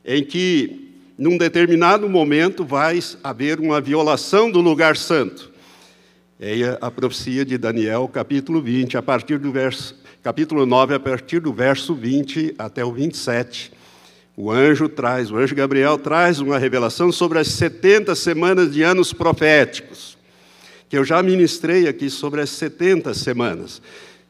em 0.04 0.22
que, 0.22 0.92
num 1.16 1.38
determinado 1.38 2.08
momento, 2.08 2.64
vai 2.64 2.98
haver 3.22 3.60
uma 3.60 3.80
violação 3.80 4.50
do 4.50 4.60
lugar 4.60 4.96
santo. 4.96 5.52
É 6.38 6.76
a 6.80 6.90
profecia 6.90 7.44
de 7.44 7.56
Daniel, 7.56 8.08
capítulo 8.08 8.60
20, 8.60 8.96
a 8.96 9.02
partir 9.02 9.38
do 9.38 9.52
verso, 9.52 9.94
capítulo 10.22 10.66
9, 10.66 10.94
a 10.94 11.00
partir 11.00 11.40
do 11.40 11.52
verso 11.52 11.94
20 11.94 12.56
até 12.58 12.84
o 12.84 12.92
27. 12.92 13.72
O 14.36 14.50
anjo 14.50 14.88
traz, 14.88 15.30
o 15.30 15.36
anjo 15.36 15.54
Gabriel 15.54 15.96
traz 15.96 16.40
uma 16.40 16.58
revelação 16.58 17.12
sobre 17.12 17.38
as 17.38 17.48
70 17.48 18.16
semanas 18.16 18.72
de 18.72 18.82
anos 18.82 19.12
proféticos, 19.12 20.18
que 20.88 20.98
eu 20.98 21.04
já 21.04 21.22
ministrei 21.22 21.86
aqui 21.86 22.10
sobre 22.10 22.40
as 22.40 22.50
70 22.50 23.14
semanas. 23.14 23.80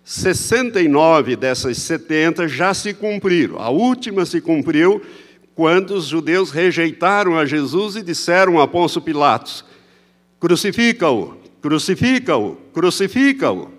69 0.05 1.35
dessas 1.35 1.79
70 1.79 2.47
já 2.47 2.75
se 2.75 2.93
cumpriram. 2.93 3.59
A 3.59 3.71
última 3.71 4.27
se 4.27 4.39
cumpriu 4.39 5.03
quando 5.55 5.95
os 5.95 6.07
judeus 6.07 6.51
rejeitaram 6.51 7.39
a 7.39 7.47
Jesus 7.47 7.97
e 7.97 8.03
disseram 8.03 8.61
a 8.61 8.65
Afonso 8.65 9.01
Pilatos: 9.01 9.65
crucifica-o, 10.39 11.39
crucifica-o, 11.63 12.57
crucifica-o. 12.75 13.73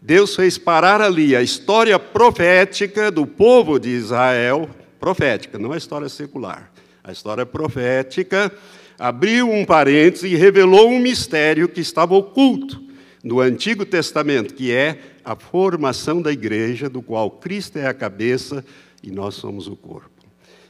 Deus 0.00 0.36
fez 0.36 0.58
parar 0.58 1.00
ali 1.00 1.34
a 1.34 1.42
história 1.42 1.98
profética 1.98 3.10
do 3.10 3.26
povo 3.26 3.80
de 3.80 3.88
Israel, 3.88 4.70
profética, 5.00 5.58
não 5.58 5.72
a 5.72 5.78
história 5.78 6.08
secular, 6.08 6.70
a 7.02 7.10
história 7.10 7.44
profética, 7.44 8.52
abriu 8.96 9.50
um 9.50 9.64
parênteses 9.64 10.30
e 10.30 10.36
revelou 10.36 10.90
um 10.90 11.00
mistério 11.00 11.68
que 11.68 11.80
estava 11.80 12.14
oculto 12.14 12.83
no 13.24 13.40
Antigo 13.40 13.86
Testamento, 13.86 14.52
que 14.52 14.70
é 14.70 14.98
a 15.24 15.34
formação 15.34 16.20
da 16.20 16.30
igreja, 16.30 16.90
do 16.90 17.00
qual 17.00 17.30
Cristo 17.30 17.78
é 17.78 17.86
a 17.86 17.94
cabeça 17.94 18.62
e 19.02 19.10
nós 19.10 19.34
somos 19.34 19.66
o 19.66 19.74
corpo. 19.74 20.10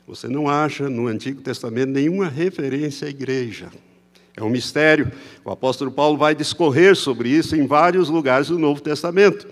Você 0.07 0.29
não 0.29 0.49
acha 0.49 0.89
no 0.89 1.09
Antigo 1.09 1.41
Testamento 1.41 1.89
nenhuma 1.89 2.29
referência 2.29 3.09
à 3.09 3.11
igreja. 3.11 3.71
É 4.37 4.43
um 4.43 4.49
mistério. 4.49 5.11
O 5.45 5.51
apóstolo 5.51 5.91
Paulo 5.91 6.17
vai 6.17 6.33
discorrer 6.33 6.95
sobre 6.95 7.29
isso 7.29 7.57
em 7.57 7.67
vários 7.67 8.09
lugares 8.09 8.49
do 8.49 8.59
Novo 8.59 8.81
Testamento. 8.81 9.49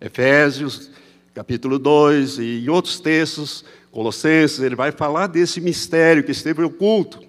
Efésios, 0.00 0.90
capítulo 1.32 1.78
2, 1.78 2.38
e 2.38 2.64
em 2.64 2.68
outros 2.68 2.98
textos, 2.98 3.64
Colossenses, 3.92 4.58
ele 4.58 4.74
vai 4.74 4.90
falar 4.90 5.28
desse 5.28 5.60
mistério 5.60 6.24
que 6.24 6.32
esteve 6.32 6.62
oculto. 6.62 7.20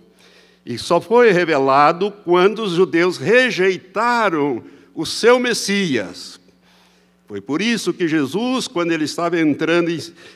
E 0.66 0.80
só 0.80 1.00
foi 1.00 1.32
revelado 1.32 2.12
quando 2.24 2.64
os 2.64 2.72
judeus 2.72 3.18
rejeitaram 3.18 4.64
o 4.94 5.06
seu 5.06 5.40
Messias. 5.40 6.40
Foi 7.28 7.40
por 7.40 7.62
isso 7.62 7.94
que 7.94 8.08
Jesus, 8.08 8.68
quando 8.68 8.92
ele 8.92 9.06
estava 9.06 9.40
entrando 9.40 9.90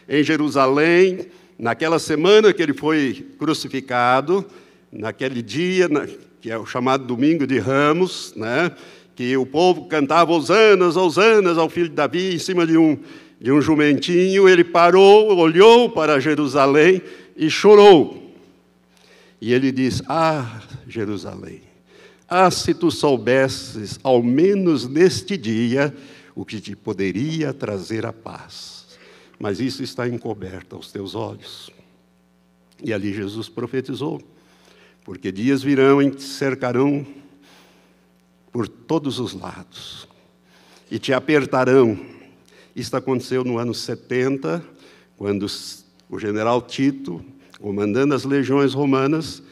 em 0.07 0.23
Jerusalém, 0.23 1.27
naquela 1.59 1.99
semana 1.99 2.53
que 2.53 2.61
ele 2.61 2.73
foi 2.73 3.25
crucificado, 3.37 4.45
naquele 4.91 5.41
dia, 5.41 5.89
que 6.41 6.49
é 6.49 6.57
o 6.57 6.65
chamado 6.65 7.05
Domingo 7.05 7.45
de 7.45 7.59
Ramos, 7.59 8.33
né, 8.35 8.71
que 9.15 9.35
o 9.35 9.45
povo 9.45 9.85
cantava 9.85 10.31
Osanas, 10.31 10.95
Osanas 10.95 11.57
ao 11.57 11.69
filho 11.69 11.89
de 11.89 11.95
Davi, 11.95 12.35
em 12.35 12.39
cima 12.39 12.65
de 12.65 12.77
um, 12.77 12.97
de 13.39 13.51
um 13.51 13.61
jumentinho, 13.61 14.47
ele 14.47 14.63
parou, 14.63 15.35
olhou 15.37 15.89
para 15.89 16.19
Jerusalém 16.19 17.01
e 17.35 17.49
chorou. 17.49 18.33
E 19.41 19.53
ele 19.53 19.71
diz: 19.71 20.01
Ah, 20.07 20.61
Jerusalém, 20.87 21.61
ah, 22.27 22.49
se 22.49 22.73
tu 22.73 22.89
soubesses, 22.89 23.99
ao 24.03 24.21
menos 24.21 24.87
neste 24.87 25.37
dia, 25.37 25.95
o 26.33 26.43
que 26.43 26.59
te 26.59 26.75
poderia 26.75 27.53
trazer 27.53 28.05
a 28.05 28.11
paz. 28.11 28.97
Mas 29.39 29.59
isso 29.59 29.83
está 29.83 30.07
encoberto 30.07 30.75
aos 30.75 30.91
teus 30.91 31.13
olhos. 31.13 31.69
E 32.83 32.93
ali 32.93 33.13
Jesus 33.13 33.47
profetizou: 33.47 34.21
porque 35.03 35.31
dias 35.31 35.61
virão 35.61 36.01
em 36.01 36.09
que 36.09 36.17
te 36.17 36.23
cercarão 36.23 37.05
por 38.51 38.67
todos 38.67 39.19
os 39.19 39.33
lados 39.33 40.07
e 40.89 40.97
te 40.97 41.13
apertarão. 41.13 41.97
Isso 42.75 42.95
aconteceu 42.97 43.43
no 43.43 43.57
ano 43.57 43.73
70, 43.73 44.63
quando 45.15 45.45
o 46.09 46.19
general 46.19 46.61
Tito, 46.61 47.23
comandando 47.59 48.15
as 48.15 48.25
legiões 48.25 48.73
romanas, 48.73 49.43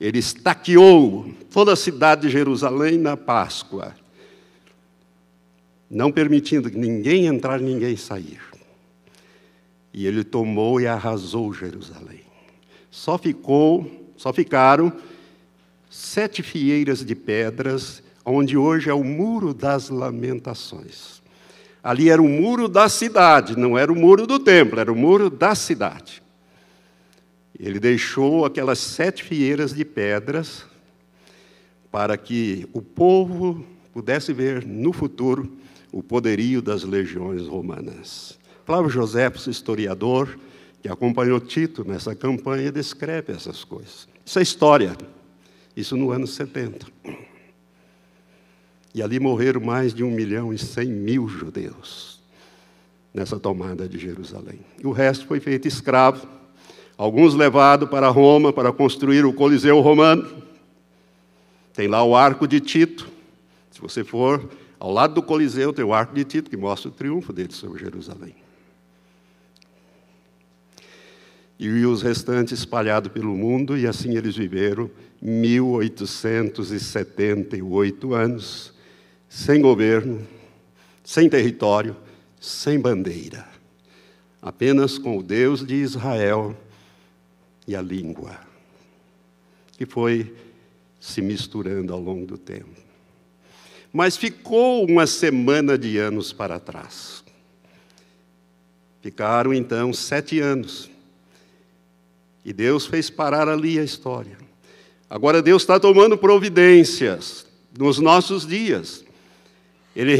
ele 0.00 0.18
estaqueou 0.18 1.30
toda 1.50 1.74
a 1.74 1.76
cidade 1.76 2.22
de 2.22 2.30
Jerusalém 2.30 2.96
na 2.96 3.16
Páscoa, 3.16 3.94
não 5.90 6.10
permitindo 6.10 6.70
que 6.70 6.78
ninguém 6.78 7.26
entrar, 7.26 7.60
ninguém 7.60 7.96
sair. 7.96 8.40
E 9.92 10.06
ele 10.06 10.24
tomou 10.24 10.80
e 10.80 10.86
arrasou 10.86 11.52
Jerusalém. 11.52 12.20
Só 12.90 13.18
ficou, 13.18 14.08
só 14.16 14.32
ficaram 14.32 14.92
sete 15.90 16.42
fieiras 16.42 17.04
de 17.04 17.14
pedras, 17.14 18.02
onde 18.24 18.56
hoje 18.56 18.88
é 18.88 18.94
o 18.94 19.04
muro 19.04 19.52
das 19.52 19.90
lamentações. 19.90 21.20
Ali 21.82 22.08
era 22.08 22.22
o 22.22 22.28
muro 22.28 22.68
da 22.68 22.88
cidade, 22.88 23.58
não 23.58 23.76
era 23.76 23.92
o 23.92 23.96
muro 23.96 24.26
do 24.26 24.38
templo, 24.38 24.78
era 24.78 24.92
o 24.92 24.96
muro 24.96 25.28
da 25.28 25.54
cidade. 25.54 26.22
Ele 27.60 27.78
deixou 27.78 28.46
aquelas 28.46 28.78
sete 28.78 29.22
fieiras 29.22 29.74
de 29.74 29.84
pedras 29.84 30.64
para 31.92 32.16
que 32.16 32.66
o 32.72 32.80
povo 32.80 33.62
pudesse 33.92 34.32
ver 34.32 34.64
no 34.64 34.94
futuro 34.94 35.58
o 35.92 36.02
poderio 36.02 36.62
das 36.62 36.84
legiões 36.84 37.46
romanas. 37.46 38.38
Flávio 38.64 38.88
José, 38.88 39.30
historiador, 39.46 40.38
que 40.80 40.88
acompanhou 40.88 41.38
Tito 41.38 41.84
nessa 41.86 42.14
campanha, 42.14 42.72
descreve 42.72 43.34
essas 43.34 43.62
coisas. 43.62 44.08
Isso 44.24 44.38
é 44.38 44.42
história. 44.42 44.96
Isso 45.76 45.98
no 45.98 46.12
ano 46.12 46.26
70. 46.26 46.86
E 48.94 49.02
ali 49.02 49.20
morreram 49.20 49.60
mais 49.60 49.92
de 49.92 50.02
um 50.02 50.10
milhão 50.10 50.50
e 50.50 50.56
cem 50.56 50.86
mil 50.86 51.28
judeus 51.28 52.22
nessa 53.12 53.38
tomada 53.38 53.86
de 53.86 53.98
Jerusalém. 53.98 54.60
E 54.82 54.86
o 54.86 54.92
resto 54.92 55.26
foi 55.26 55.40
feito 55.40 55.68
escravo 55.68 56.39
alguns 57.00 57.34
levados 57.34 57.88
para 57.88 58.10
Roma 58.10 58.52
para 58.52 58.70
construir 58.70 59.24
o 59.24 59.32
Coliseu 59.32 59.80
Romano. 59.80 60.28
Tem 61.72 61.88
lá 61.88 62.04
o 62.04 62.14
Arco 62.14 62.46
de 62.46 62.60
Tito. 62.60 63.08
Se 63.70 63.80
você 63.80 64.04
for 64.04 64.46
ao 64.78 64.92
lado 64.92 65.14
do 65.14 65.22
Coliseu, 65.22 65.72
tem 65.72 65.82
o 65.82 65.94
Arco 65.94 66.14
de 66.14 66.24
Tito, 66.24 66.50
que 66.50 66.58
mostra 66.58 66.90
o 66.90 66.92
triunfo 66.92 67.32
dele 67.32 67.54
sobre 67.54 67.82
Jerusalém. 67.82 68.34
E 71.58 71.86
os 71.86 72.02
restantes 72.02 72.58
espalhados 72.58 73.10
pelo 73.10 73.34
mundo, 73.34 73.78
e 73.78 73.86
assim 73.86 74.14
eles 74.14 74.36
viveram 74.36 74.90
1878 75.22 78.12
anos, 78.12 78.74
sem 79.26 79.62
governo, 79.62 80.20
sem 81.02 81.30
território, 81.30 81.96
sem 82.38 82.78
bandeira, 82.78 83.48
apenas 84.42 84.98
com 84.98 85.16
o 85.16 85.22
Deus 85.22 85.66
de 85.66 85.76
Israel 85.76 86.54
e 87.70 87.76
a 87.76 87.80
língua, 87.80 88.36
que 89.78 89.86
foi 89.86 90.34
se 90.98 91.22
misturando 91.22 91.92
ao 91.92 92.00
longo 92.00 92.26
do 92.26 92.36
tempo. 92.36 92.68
Mas 93.92 94.16
ficou 94.16 94.84
uma 94.84 95.06
semana 95.06 95.78
de 95.78 95.96
anos 95.96 96.32
para 96.32 96.58
trás. 96.58 97.22
Ficaram 99.00 99.54
então 99.54 99.92
sete 99.92 100.40
anos. 100.40 100.90
E 102.44 102.52
Deus 102.52 102.86
fez 102.86 103.08
parar 103.08 103.48
ali 103.48 103.78
a 103.78 103.84
história. 103.84 104.36
Agora 105.08 105.40
Deus 105.40 105.62
está 105.62 105.78
tomando 105.78 106.18
providências 106.18 107.46
nos 107.78 108.00
nossos 108.00 108.44
dias. 108.44 109.04
Ele 109.94 110.16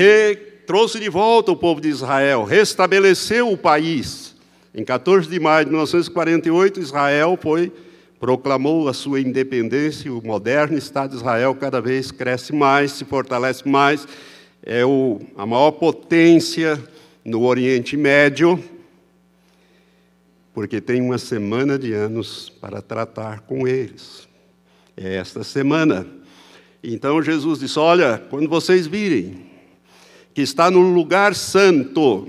trouxe 0.69 1.01
de 1.01 1.09
volta 1.09 1.51
o 1.51 1.57
povo 1.57 1.81
de 1.81 1.89
Israel, 1.89 2.45
restabeleceu 2.45 3.51
o 3.51 3.59
país. 3.59 4.30
Em 4.73 4.85
14 4.85 5.29
de 5.29 5.41
maio 5.41 5.65
de 5.65 5.71
1948, 5.71 6.81
Israel 6.81 7.39
foi 7.41 7.73
proclamou 8.21 8.87
a 8.87 8.93
sua 8.93 9.19
independência, 9.19 10.13
o 10.13 10.25
moderno 10.25 10.77
Estado 10.77 11.13
de 11.13 11.17
Israel 11.17 11.55
cada 11.55 11.81
vez 11.81 12.13
cresce 12.13 12.55
mais, 12.55 12.93
se 12.93 13.05
fortalece 13.05 13.67
mais, 13.67 14.07
é 14.63 14.85
o, 14.85 15.19
a 15.39 15.47
maior 15.47 15.71
potência 15.73 16.79
no 17.25 17.43
Oriente 17.45 17.97
Médio, 17.97 18.63
porque 20.53 20.83
tem 20.83 21.01
uma 21.01 21.17
semana 21.17 21.79
de 21.79 21.95
anos 21.95 22.51
para 22.61 22.83
tratar 22.83 23.41
com 23.41 23.67
eles. 23.67 24.29
É 24.95 25.17
esta 25.17 25.43
semana. 25.43 26.07
Então 26.85 27.23
Jesus 27.23 27.59
disse: 27.59 27.79
Olha, 27.79 28.23
quando 28.29 28.49
vocês 28.51 28.87
virem 28.87 29.47
que 30.35 30.43
está 30.43 30.71
no 30.71 30.93
lugar 30.93 31.35
santo, 31.35 32.29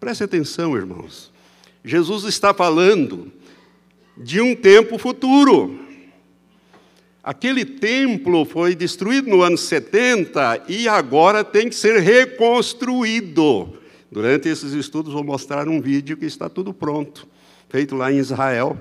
preste 0.00 0.24
atenção, 0.24 0.74
irmãos. 0.74 1.33
Jesus 1.84 2.24
está 2.24 2.54
falando 2.54 3.30
de 4.16 4.40
um 4.40 4.56
tempo 4.56 4.96
futuro. 4.96 5.80
Aquele 7.22 7.64
templo 7.64 8.46
foi 8.46 8.74
destruído 8.74 9.28
no 9.28 9.42
ano 9.42 9.58
70 9.58 10.64
e 10.68 10.88
agora 10.88 11.44
tem 11.44 11.68
que 11.68 11.74
ser 11.74 12.00
reconstruído. 12.00 13.78
Durante 14.10 14.48
esses 14.48 14.72
estudos, 14.72 15.12
vou 15.12 15.24
mostrar 15.24 15.68
um 15.68 15.80
vídeo 15.80 16.16
que 16.16 16.24
está 16.24 16.48
tudo 16.48 16.72
pronto, 16.72 17.26
feito 17.68 17.94
lá 17.96 18.10
em 18.10 18.18
Israel, 18.18 18.78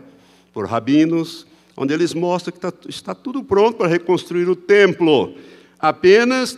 por 0.53 0.65
rabinos, 0.65 1.45
onde 1.75 1.93
eles 1.93 2.13
mostram 2.13 2.51
que 2.51 2.57
está, 2.57 2.73
está 2.87 3.15
tudo 3.15 3.43
pronto 3.43 3.77
para 3.77 3.87
reconstruir 3.87 4.47
o 4.47 4.55
templo. 4.55 5.35
Apenas 5.79 6.57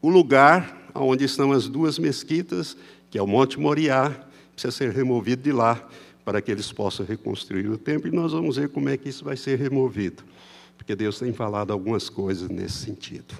o 0.00 0.08
lugar 0.08 0.90
onde 0.94 1.24
estão 1.24 1.50
as 1.50 1.66
duas 1.66 1.98
mesquitas, 1.98 2.76
que 3.10 3.18
é 3.18 3.22
o 3.22 3.26
Monte 3.26 3.58
Moriá, 3.58 4.14
precisa 4.54 4.72
ser 4.72 4.90
removido 4.90 5.42
de 5.42 5.52
lá 5.52 5.86
para 6.24 6.40
que 6.40 6.50
eles 6.50 6.72
possam 6.72 7.04
reconstruir 7.04 7.68
o 7.68 7.76
templo, 7.76 8.08
e 8.08 8.14
nós 8.14 8.32
vamos 8.32 8.56
ver 8.56 8.70
como 8.70 8.88
é 8.88 8.96
que 8.96 9.08
isso 9.08 9.24
vai 9.24 9.36
ser 9.36 9.58
removido, 9.58 10.22
porque 10.76 10.96
Deus 10.96 11.18
tem 11.18 11.32
falado 11.32 11.72
algumas 11.72 12.08
coisas 12.08 12.48
nesse 12.48 12.78
sentido. 12.78 13.34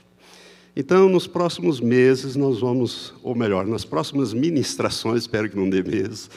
Então, 0.76 1.08
nos 1.08 1.26
próximos 1.26 1.80
meses, 1.80 2.36
nós 2.36 2.60
vamos, 2.60 3.14
ou 3.22 3.34
melhor, 3.34 3.64
nas 3.64 3.84
próximas 3.84 4.34
ministrações, 4.34 5.22
espero 5.22 5.48
que 5.48 5.56
não 5.56 5.70
dê 5.70 5.82
meses, 5.82 6.28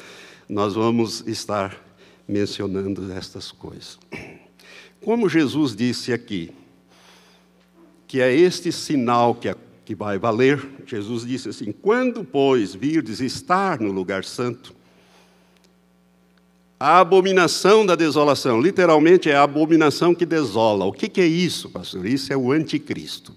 nós 0.48 0.76
vamos 0.76 1.24
estar 1.28 1.76
mencionando 2.28 3.12
estas 3.12 3.52
coisas. 3.52 3.98
Como 5.04 5.28
Jesus 5.28 5.76
disse 5.76 6.14
aqui, 6.14 6.52
que 8.08 8.22
é 8.22 8.34
este 8.34 8.72
sinal 8.72 9.36
que, 9.36 9.54
que 9.88 9.96
vai 9.96 10.20
valer, 10.20 10.62
Jesus 10.86 11.26
disse 11.26 11.48
assim: 11.48 11.72
quando, 11.72 12.22
pois, 12.22 12.76
virdes 12.76 13.22
estar 13.22 13.80
no 13.80 13.90
lugar 13.90 14.26
santo, 14.26 14.76
a 16.78 17.00
abominação 17.00 17.86
da 17.86 17.96
desolação, 17.96 18.60
literalmente 18.60 19.30
é 19.30 19.36
a 19.38 19.44
abominação 19.44 20.14
que 20.14 20.26
desola. 20.26 20.84
O 20.84 20.92
que, 20.92 21.08
que 21.08 21.22
é 21.22 21.26
isso, 21.26 21.70
pastor? 21.70 22.06
Isso 22.06 22.34
é 22.34 22.36
o 22.36 22.52
anticristo. 22.52 23.34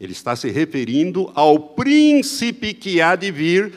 Ele 0.00 0.10
está 0.10 0.34
se 0.34 0.50
referindo 0.50 1.30
ao 1.36 1.60
príncipe 1.60 2.74
que 2.74 3.00
há 3.00 3.14
de 3.14 3.30
vir, 3.30 3.72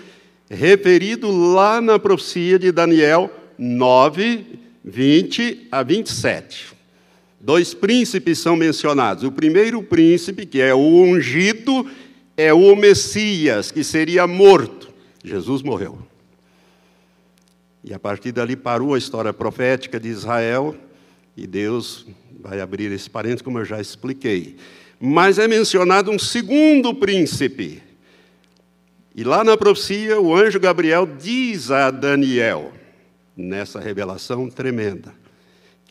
referido 0.49 1.29
lá 1.53 1.79
na 1.79 1.99
profecia 1.99 2.57
de 2.57 2.71
Daniel 2.71 3.29
9, 3.59 4.43
20 4.83 5.67
a 5.71 5.83
27. 5.83 6.72
Dois 7.45 7.73
príncipes 7.73 8.39
são 8.39 8.55
mencionados. 8.55 9.25
O 9.25 9.31
primeiro 9.31 9.83
príncipe, 9.83 10.45
que 10.45 10.61
é 10.61 10.73
o 10.73 10.79
ungido, 10.79 11.85
é 12.37 12.53
o 12.53 12.73
Messias, 12.73 13.69
que 13.69 13.83
seria 13.83 14.25
morto. 14.25 14.87
Jesus 15.21 15.61
morreu. 15.61 15.99
E 17.83 17.93
a 17.93 17.99
partir 17.99 18.31
dali 18.31 18.55
parou 18.55 18.93
a 18.93 18.97
história 18.97 19.33
profética 19.33 19.99
de 19.99 20.07
Israel, 20.07 20.73
e 21.35 21.45
Deus 21.45 22.07
vai 22.39 22.61
abrir 22.61 22.89
esse 22.93 23.09
parênteses, 23.09 23.41
como 23.41 23.59
eu 23.59 23.65
já 23.65 23.81
expliquei. 23.81 24.55
Mas 24.97 25.37
é 25.37 25.45
mencionado 25.45 26.11
um 26.11 26.17
segundo 26.17 26.95
príncipe. 26.95 27.83
E 29.13 29.21
lá 29.25 29.43
na 29.43 29.57
profecia, 29.57 30.17
o 30.17 30.33
anjo 30.33 30.61
Gabriel 30.61 31.05
diz 31.05 31.71
a 31.71 31.91
Daniel, 31.91 32.71
nessa 33.35 33.81
revelação 33.81 34.49
tremenda, 34.49 35.13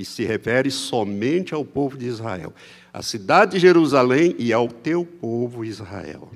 que 0.02 0.04
se 0.04 0.24
refere 0.24 0.68
somente 0.68 1.54
ao 1.54 1.64
povo 1.64 1.96
de 1.96 2.06
Israel, 2.06 2.52
à 2.92 3.02
cidade 3.02 3.52
de 3.52 3.60
Jerusalém 3.60 4.34
e 4.36 4.52
ao 4.52 4.66
teu 4.66 5.04
povo 5.04 5.64
Israel. 5.64 6.28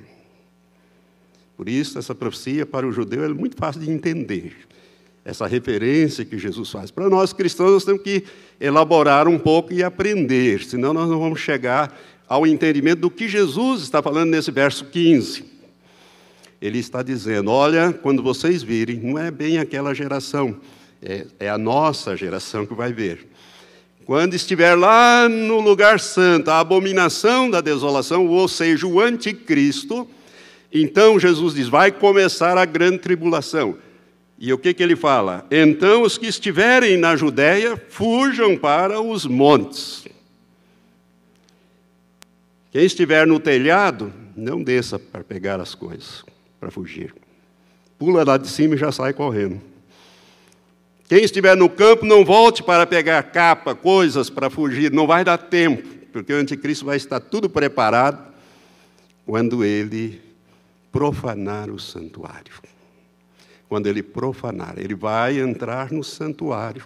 Por 1.57 1.69
isso, 1.69 1.99
essa 1.99 2.15
profecia 2.15 2.65
para 2.65 2.87
o 2.87 2.93
judeu 2.93 3.25
é 3.25 3.29
muito 3.29 3.57
fácil 3.57 3.81
de 3.81 3.91
entender 3.91 4.55
essa 5.25 5.49
referência 5.49 6.25
que 6.25 6.39
Jesus 6.39 6.71
faz. 6.71 6.93
Para 6.93 7.11
nós 7.11 7.33
cristãos, 7.33 7.73
nós 7.73 7.85
temos 7.85 8.03
que 8.03 8.23
elaborar 8.61 9.27
um 9.27 9.39
pouco 9.39 9.73
e 9.73 9.83
aprender, 9.83 10.63
senão 10.63 10.93
nós 10.93 11.09
não 11.09 11.19
vamos 11.19 11.41
chegar 11.41 11.99
ao 12.29 12.47
entendimento 12.47 13.01
do 13.01 13.11
que 13.11 13.27
Jesus 13.27 13.83
está 13.83 14.01
falando 14.01 14.31
nesse 14.31 14.53
verso 14.53 14.85
15. 14.85 15.45
Ele 16.63 16.79
está 16.79 17.03
dizendo: 17.03 17.51
olha, 17.51 17.93
quando 17.93 18.23
vocês 18.23 18.63
virem, 18.63 18.99
não 18.99 19.19
é 19.19 19.29
bem 19.29 19.59
aquela 19.59 19.93
geração, 19.93 20.57
é, 21.03 21.27
é 21.41 21.49
a 21.49 21.59
nossa 21.59 22.17
geração 22.17 22.65
que 22.65 22.75
vai 22.75 22.93
ver. 22.93 23.27
Quando 24.07 24.35
estiver 24.35 24.77
lá 24.77 25.29
no 25.29 25.59
lugar 25.59 25.99
santo, 25.99 26.49
a 26.49 26.61
abominação 26.61 27.51
da 27.51 27.61
desolação, 27.61 28.29
ou 28.29 28.47
seja, 28.47 28.87
o 28.87 29.01
anticristo, 29.01 30.09
então 30.73 31.19
Jesus 31.19 31.55
diz: 31.55 31.67
vai 31.67 31.91
começar 31.91 32.57
a 32.57 32.65
grande 32.65 32.99
tribulação. 32.99 33.77
E 34.39 34.53
o 34.53 34.59
que, 34.59 34.73
que 34.73 34.83
ele 34.83 34.95
fala? 34.95 35.45
Então 35.51 36.03
os 36.03 36.17
que 36.17 36.27
estiverem 36.27 36.97
na 36.97 37.17
Judéia 37.17 37.77
fujam 37.89 38.57
para 38.57 39.01
os 39.01 39.27
montes. 39.27 40.07
Quem 42.71 42.85
estiver 42.85 43.27
no 43.27 43.41
telhado, 43.41 44.13
não 44.37 44.63
desça 44.63 45.01
para 45.01 45.25
pegar 45.25 45.61
as 45.61 45.75
coisas, 45.75 46.25
para 46.61 46.71
fugir. 46.71 47.13
Pula 47.99 48.23
lá 48.23 48.37
de 48.37 48.47
cima 48.47 48.77
e 48.77 48.79
já 48.79 48.93
sai 48.93 49.13
correndo. 49.13 49.61
Quem 51.09 51.23
estiver 51.23 51.57
no 51.57 51.69
campo, 51.69 52.05
não 52.05 52.25
volte 52.25 52.63
para 52.63 52.87
pegar 52.87 53.23
capa, 53.25 53.75
coisas 53.75 54.29
para 54.29 54.51
fugir, 54.51 54.93
não 54.93 55.07
vai 55.07 55.25
dar 55.25 55.39
tempo, 55.39 55.87
porque 56.13 56.33
o 56.33 56.37
anticristo 56.37 56.85
vai 56.85 56.97
estar 56.97 57.21
tudo 57.21 57.49
preparado 57.49 58.33
quando 59.25 59.65
ele 59.65 60.21
profanar 60.91 61.71
o 61.71 61.79
santuário 61.79 62.53
quando 63.69 63.87
ele 63.87 64.03
profanar. 64.03 64.75
Ele 64.79 64.95
vai 64.95 65.39
entrar 65.39 65.93
no 65.93 66.03
santuário. 66.03 66.85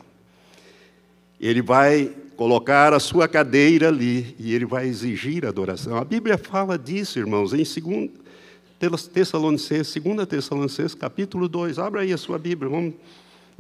Ele 1.41 1.63
vai 1.63 2.13
colocar 2.37 2.93
a 2.93 3.01
sua 3.01 3.29
cadeira 3.29 3.89
ali 3.89 4.35
e 4.39 4.55
ele 4.55 4.65
vai 4.65 4.87
exigir 4.87 5.47
adoração. 5.47 5.97
A 5.97 6.05
Bíblia 6.05 6.39
fala 6.39 6.79
disso, 6.79 7.19
irmãos, 7.19 7.53
em 7.53 7.65
2 7.65 9.07
Tessalonicenses, 9.09 10.03
2 10.03 10.27
Tessalonicenses, 10.27 10.95
capítulo 10.95 11.49
2. 11.49 11.79
Abra 11.79 12.03
aí 12.03 12.13
a 12.13 12.19
sua 12.19 12.39
Bíblia, 12.39 12.71
vamos 12.71 12.95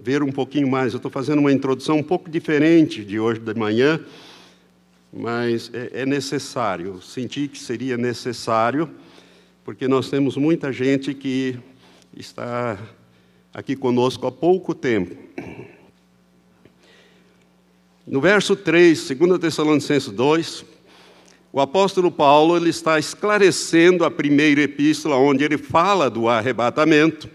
ver 0.02 0.22
um 0.22 0.32
pouquinho 0.32 0.68
mais. 0.68 0.92
Eu 0.92 0.96
estou 0.96 1.10
fazendo 1.10 1.40
uma 1.40 1.52
introdução 1.52 1.98
um 1.98 2.02
pouco 2.02 2.30
diferente 2.30 3.04
de 3.04 3.20
hoje 3.20 3.40
de 3.40 3.54
manhã, 3.54 4.00
mas 5.12 5.70
é, 5.74 6.02
é 6.02 6.06
necessário, 6.06 7.00
senti 7.02 7.48
que 7.48 7.58
seria 7.58 7.96
necessário, 7.96 8.90
porque 9.64 9.86
nós 9.86 10.08
temos 10.08 10.36
muita 10.36 10.72
gente 10.72 11.12
que 11.12 11.58
está 12.16 12.78
aqui 13.52 13.76
conosco 13.76 14.26
há 14.26 14.32
pouco 14.32 14.74
tempo. 14.74 15.16
No 18.06 18.20
verso 18.20 18.56
3, 18.56 19.10
2 19.10 19.38
Tessalonicenses 19.38 20.10
2, 20.10 20.64
o 21.52 21.60
apóstolo 21.60 22.10
Paulo 22.10 22.56
ele 22.56 22.70
está 22.70 22.98
esclarecendo 22.98 24.04
a 24.04 24.10
primeira 24.10 24.62
epístola, 24.62 25.16
onde 25.16 25.44
ele 25.44 25.58
fala 25.58 26.08
do 26.08 26.28
arrebatamento, 26.28 27.28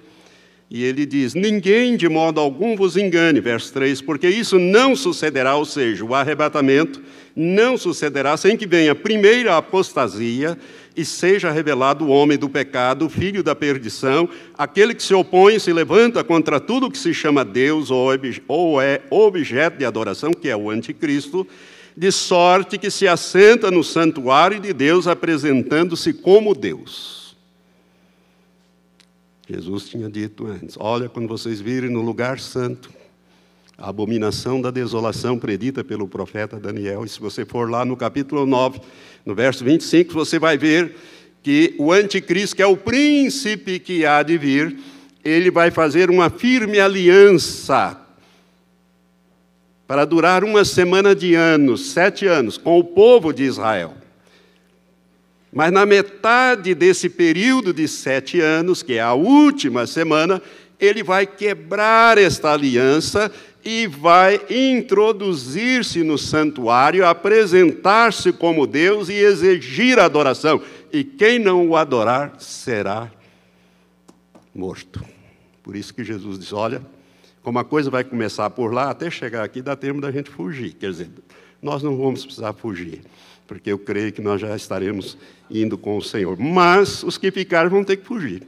e 0.69 0.83
ele 0.83 1.05
diz: 1.05 1.33
Ninguém 1.33 1.95
de 1.95 2.09
modo 2.09 2.39
algum 2.39 2.75
vos 2.75 2.97
engane, 2.97 3.39
verso 3.39 3.71
3, 3.73 4.01
porque 4.01 4.27
isso 4.27 4.57
não 4.57 4.95
sucederá, 4.95 5.55
ou 5.55 5.65
seja, 5.65 6.03
o 6.03 6.15
arrebatamento 6.15 7.01
não 7.35 7.77
sucederá 7.77 8.37
sem 8.37 8.55
que 8.55 8.65
venha 8.65 8.95
a 9.49 9.57
apostasia 9.57 10.57
e 10.95 11.03
seja 11.03 11.51
revelado 11.51 12.05
o 12.05 12.09
homem 12.09 12.37
do 12.37 12.49
pecado, 12.49 13.09
filho 13.09 13.43
da 13.43 13.53
perdição, 13.53 14.29
aquele 14.57 14.95
que 14.95 15.03
se 15.03 15.13
opõe 15.13 15.55
e 15.55 15.59
se 15.59 15.73
levanta 15.73 16.23
contra 16.23 16.59
tudo 16.59 16.89
que 16.89 16.97
se 16.97 17.13
chama 17.13 17.43
Deus 17.43 17.91
ou 18.47 18.81
é 18.81 19.01
objeto 19.09 19.77
de 19.77 19.85
adoração, 19.85 20.31
que 20.31 20.47
é 20.47 20.55
o 20.55 20.69
anticristo, 20.69 21.45
de 21.97 22.11
sorte 22.11 22.77
que 22.77 22.89
se 22.89 23.07
assenta 23.07 23.69
no 23.69 23.83
santuário 23.83 24.59
de 24.59 24.73
Deus, 24.73 25.07
apresentando-se 25.07 26.13
como 26.13 26.55
Deus. 26.55 27.24
Jesus 29.47 29.87
tinha 29.89 30.09
dito 30.09 30.47
antes: 30.47 30.75
Olha, 30.79 31.07
quando 31.07 31.27
vocês 31.27 31.61
virem 31.61 31.89
no 31.89 32.01
lugar 32.01 32.39
santo, 32.39 32.89
a 33.77 33.89
abominação 33.89 34.61
da 34.61 34.71
desolação 34.71 35.37
predita 35.37 35.83
pelo 35.83 36.07
profeta 36.07 36.59
Daniel, 36.59 37.05
e 37.05 37.09
se 37.09 37.19
você 37.19 37.45
for 37.45 37.69
lá 37.69 37.85
no 37.85 37.95
capítulo 37.95 38.45
9, 38.45 38.79
no 39.25 39.35
verso 39.35 39.63
25, 39.63 40.13
você 40.13 40.39
vai 40.39 40.57
ver 40.57 40.95
que 41.43 41.75
o 41.77 41.91
anticristo, 41.91 42.55
que 42.55 42.61
é 42.61 42.65
o 42.65 42.77
príncipe 42.77 43.79
que 43.79 44.05
há 44.05 44.23
de 44.23 44.37
vir, 44.37 44.79
ele 45.23 45.51
vai 45.51 45.69
fazer 45.69 46.09
uma 46.09 46.29
firme 46.29 46.79
aliança 46.79 47.99
para 49.87 50.05
durar 50.05 50.43
uma 50.43 50.65
semana 50.65 51.15
de 51.15 51.35
anos, 51.35 51.91
sete 51.91 52.25
anos, 52.25 52.57
com 52.57 52.79
o 52.79 52.83
povo 52.83 53.31
de 53.31 53.43
Israel. 53.43 53.93
Mas 55.55 55.71
na 55.71 55.85
metade 55.85 56.75
desse 56.75 57.07
período 57.07 57.73
de 57.73 57.87
sete 57.87 58.41
anos, 58.41 58.83
que 58.83 58.95
é 58.95 59.01
a 59.01 59.13
última 59.13 59.87
semana, 59.87 60.41
ele 60.77 61.01
vai 61.01 61.25
quebrar 61.25 62.17
esta 62.17 62.51
aliança 62.51 63.31
e 63.63 63.87
vai 63.87 64.41
introduzir-se 64.49 66.03
no 66.03 66.17
santuário, 66.17 67.07
apresentar-se 67.07 68.33
como 68.33 68.67
Deus 68.67 69.07
e 69.07 69.13
exigir 69.13 69.97
adoração. 69.97 70.61
E 70.91 71.05
quem 71.05 71.39
não 71.39 71.69
o 71.69 71.77
adorar 71.77 72.33
será 72.37 73.09
morto. 74.53 75.05
Por 75.63 75.73
isso 75.73 75.93
que 75.93 76.03
Jesus 76.03 76.37
diz: 76.37 76.51
olha, 76.51 76.85
como 77.41 77.59
a 77.59 77.63
coisa 77.63 77.89
vai 77.89 78.03
começar 78.03 78.49
por 78.49 78.73
lá, 78.73 78.89
até 78.89 79.09
chegar 79.09 79.45
aqui 79.45 79.61
dá 79.61 79.73
tempo 79.77 80.01
da 80.01 80.11
gente 80.11 80.29
fugir. 80.29 80.73
Quer 80.73 80.91
dizer, 80.91 81.09
nós 81.61 81.81
não 81.81 81.95
vamos 81.95 82.25
precisar 82.25 82.51
fugir, 82.51 83.03
porque 83.47 83.71
eu 83.71 83.77
creio 83.77 84.11
que 84.11 84.21
nós 84.21 84.41
já 84.41 84.55
estaremos 84.55 85.17
indo 85.49 85.77
com 85.77 85.97
o 85.97 86.01
Senhor. 86.01 86.37
Mas 86.37 87.03
os 87.03 87.17
que 87.17 87.31
ficarem 87.31 87.69
vão 87.69 87.83
ter 87.83 87.97
que 87.97 88.05
fugir, 88.05 88.43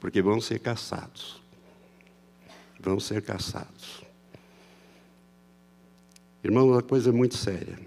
porque 0.00 0.22
vão 0.22 0.40
ser 0.40 0.58
caçados. 0.58 1.40
Vão 2.80 2.98
ser 2.98 3.22
caçados. 3.22 4.02
Irmão, 6.42 6.68
uma 6.68 6.82
coisa 6.82 7.12
muito 7.12 7.36
séria. 7.36 7.78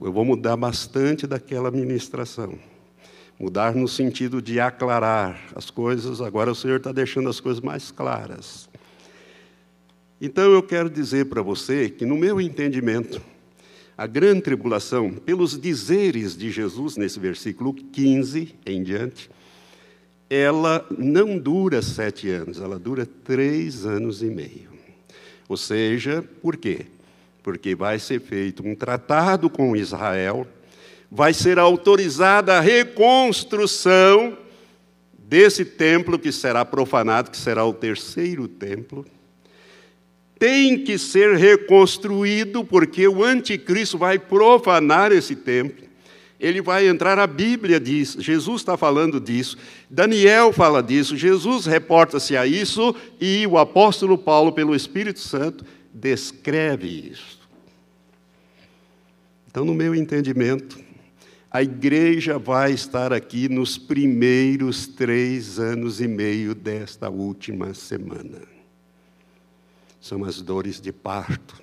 Eu 0.00 0.12
vou 0.12 0.24
mudar 0.24 0.56
bastante 0.56 1.26
daquela 1.26 1.70
ministração. 1.70 2.58
Mudar 3.38 3.74
no 3.74 3.88
sentido 3.88 4.42
de 4.42 4.60
aclarar 4.60 5.40
as 5.54 5.70
coisas, 5.70 6.20
agora 6.20 6.50
o 6.50 6.54
Senhor 6.54 6.76
está 6.76 6.92
deixando 6.92 7.28
as 7.28 7.40
coisas 7.40 7.62
mais 7.62 7.90
claras. 7.90 8.68
Então 10.20 10.52
eu 10.52 10.62
quero 10.62 10.90
dizer 10.90 11.26
para 11.26 11.40
você 11.40 11.88
que, 11.88 12.04
no 12.04 12.16
meu 12.16 12.40
entendimento, 12.40 13.22
a 13.98 14.06
grande 14.06 14.42
tribulação, 14.42 15.10
pelos 15.10 15.60
dizeres 15.60 16.34
de 16.34 16.50
Jesus 16.50 16.96
nesse 16.96 17.18
versículo 17.20 17.74
15 17.74 18.54
em 18.64 18.82
diante, 18.82 19.28
ela 20.30 20.86
não 20.96 21.36
dura 21.36 21.82
sete 21.82 22.30
anos, 22.30 22.60
ela 22.60 22.78
dura 22.78 23.04
três 23.04 23.84
anos 23.84 24.22
e 24.22 24.26
meio. 24.26 24.70
Ou 25.48 25.56
seja, 25.56 26.24
por 26.40 26.56
quê? 26.56 26.86
Porque 27.42 27.74
vai 27.74 27.98
ser 27.98 28.20
feito 28.20 28.66
um 28.66 28.74
tratado 28.74 29.50
com 29.50 29.74
Israel 29.74 30.46
vai 31.10 31.32
ser 31.32 31.58
autorizada 31.58 32.56
a 32.56 32.60
reconstrução 32.60 34.36
desse 35.18 35.64
templo 35.64 36.18
que 36.18 36.30
será 36.30 36.64
profanado, 36.64 37.30
que 37.30 37.36
será 37.36 37.64
o 37.64 37.72
terceiro 37.72 38.46
templo. 38.46 39.04
Tem 40.38 40.78
que 40.78 40.96
ser 40.98 41.36
reconstruído, 41.36 42.64
porque 42.64 43.08
o 43.08 43.24
anticristo 43.24 43.98
vai 43.98 44.18
profanar 44.18 45.10
esse 45.10 45.34
templo. 45.34 45.88
Ele 46.38 46.62
vai 46.62 46.86
entrar, 46.86 47.18
a 47.18 47.26
Bíblia 47.26 47.80
diz, 47.80 48.16
Jesus 48.18 48.60
está 48.60 48.76
falando 48.76 49.20
disso, 49.20 49.56
Daniel 49.90 50.52
fala 50.52 50.80
disso, 50.80 51.16
Jesus 51.16 51.66
reporta-se 51.66 52.36
a 52.36 52.46
isso 52.46 52.94
e 53.20 53.44
o 53.46 53.58
apóstolo 53.58 54.16
Paulo, 54.16 54.52
pelo 54.52 54.76
Espírito 54.76 55.18
Santo, 55.18 55.64
descreve 55.92 57.10
isso. 57.10 57.40
Então, 59.50 59.64
no 59.64 59.74
meu 59.74 59.94
entendimento, 59.96 60.78
a 61.50 61.62
igreja 61.62 62.38
vai 62.38 62.72
estar 62.72 63.12
aqui 63.12 63.48
nos 63.48 63.76
primeiros 63.76 64.86
três 64.86 65.58
anos 65.58 66.00
e 66.00 66.06
meio 66.06 66.54
desta 66.54 67.10
última 67.10 67.74
semana. 67.74 68.57
São 70.08 70.24
as 70.24 70.40
dores 70.40 70.80
de 70.80 70.90
parto. 70.90 71.62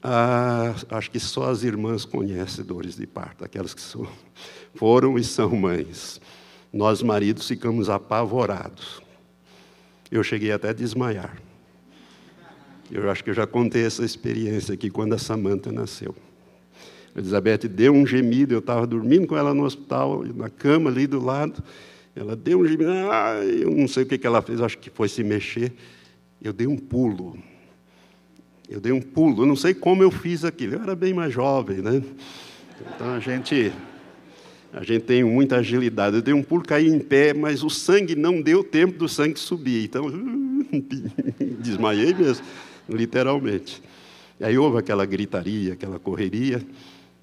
Ah, 0.00 0.76
acho 0.90 1.10
que 1.10 1.18
só 1.18 1.50
as 1.50 1.64
irmãs 1.64 2.04
conhecem 2.04 2.64
dores 2.64 2.94
de 2.94 3.04
parto, 3.04 3.44
aquelas 3.44 3.74
que 3.74 3.80
são, 3.80 4.06
foram 4.76 5.18
e 5.18 5.24
são 5.24 5.50
mães. 5.56 6.20
Nós, 6.72 7.02
maridos, 7.02 7.48
ficamos 7.48 7.90
apavorados. 7.90 9.02
Eu 10.08 10.22
cheguei 10.22 10.52
até 10.52 10.68
a 10.68 10.72
desmaiar. 10.72 11.36
Eu 12.92 13.10
acho 13.10 13.24
que 13.24 13.30
eu 13.30 13.34
já 13.34 13.44
contei 13.44 13.84
essa 13.84 14.04
experiência 14.04 14.74
aqui 14.74 14.88
quando 14.88 15.14
a 15.14 15.18
Samanta 15.18 15.72
nasceu. 15.72 16.14
Elizabeth 17.16 17.66
deu 17.68 17.92
um 17.92 18.06
gemido, 18.06 18.54
eu 18.54 18.60
estava 18.60 18.86
dormindo 18.86 19.26
com 19.26 19.36
ela 19.36 19.52
no 19.52 19.64
hospital, 19.64 20.22
na 20.32 20.48
cama 20.48 20.90
ali 20.90 21.08
do 21.08 21.18
lado. 21.18 21.60
Ela 22.14 22.36
deu 22.36 22.60
um 22.60 22.64
gemido, 22.64 22.92
ah, 23.10 23.34
eu 23.44 23.72
não 23.72 23.88
sei 23.88 24.04
o 24.04 24.06
que 24.06 24.24
ela 24.24 24.40
fez, 24.40 24.60
acho 24.60 24.78
que 24.78 24.90
foi 24.90 25.08
se 25.08 25.24
mexer. 25.24 25.72
Eu 26.40 26.52
dei 26.52 26.66
um 26.66 26.76
pulo. 26.76 27.36
Eu 28.68 28.80
dei 28.80 28.92
um 28.92 29.00
pulo, 29.00 29.42
eu 29.42 29.46
não 29.46 29.56
sei 29.56 29.72
como 29.74 30.02
eu 30.02 30.10
fiz 30.10 30.44
aquilo. 30.44 30.74
Eu 30.74 30.82
era 30.82 30.94
bem 30.94 31.14
mais 31.14 31.32
jovem, 31.32 31.78
né? 31.78 32.02
Então 32.94 33.14
a 33.14 33.18
gente, 33.18 33.72
a 34.72 34.84
gente 34.84 35.04
tem 35.04 35.24
muita 35.24 35.56
agilidade. 35.56 36.16
Eu 36.16 36.22
dei 36.22 36.34
um 36.34 36.42
pulo, 36.42 36.62
caí 36.62 36.86
em 36.86 36.98
pé, 36.98 37.32
mas 37.32 37.62
o 37.62 37.70
sangue 37.70 38.14
não 38.14 38.40
deu 38.42 38.62
tempo 38.62 38.98
do 38.98 39.08
sangue 39.08 39.38
subir. 39.38 39.84
Então, 39.84 40.06
desmaiei 41.60 42.14
mesmo, 42.14 42.44
literalmente. 42.88 43.82
E 44.38 44.44
aí 44.44 44.56
houve 44.56 44.78
aquela 44.78 45.04
gritaria, 45.04 45.72
aquela 45.72 45.98
correria. 45.98 46.62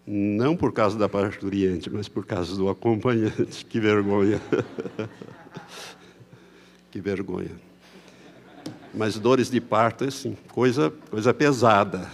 Não 0.08 0.56
por 0.56 0.72
causa 0.72 0.98
da 0.98 1.10
parturiente, 1.10 1.90
mas 1.90 2.08
por 2.08 2.26
causa 2.26 2.56
do 2.56 2.70
acompanhante. 2.70 3.66
Que 3.70 3.80
vergonha. 3.80 4.40
que 6.92 7.00
vergonha. 7.00 7.65
Mas 8.96 9.20
dores 9.20 9.50
de 9.50 9.60
parto, 9.60 10.06
é 10.06 10.08
assim, 10.08 10.38
coisa, 10.54 10.92
coisa 11.10 11.34
pesada. 11.34 12.10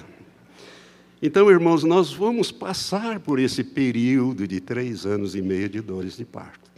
Então, 1.21 1.51
irmãos, 1.51 1.83
nós 1.83 2.11
vamos 2.11 2.51
passar 2.51 3.19
por 3.19 3.39
esse 3.39 3.63
período 3.63 4.47
de 4.47 4.59
três 4.59 5.05
anos 5.05 5.35
e 5.35 5.41
meio 5.41 5.69
de 5.69 5.79
dores 5.79 6.17
de 6.17 6.25
parto. 6.25 6.71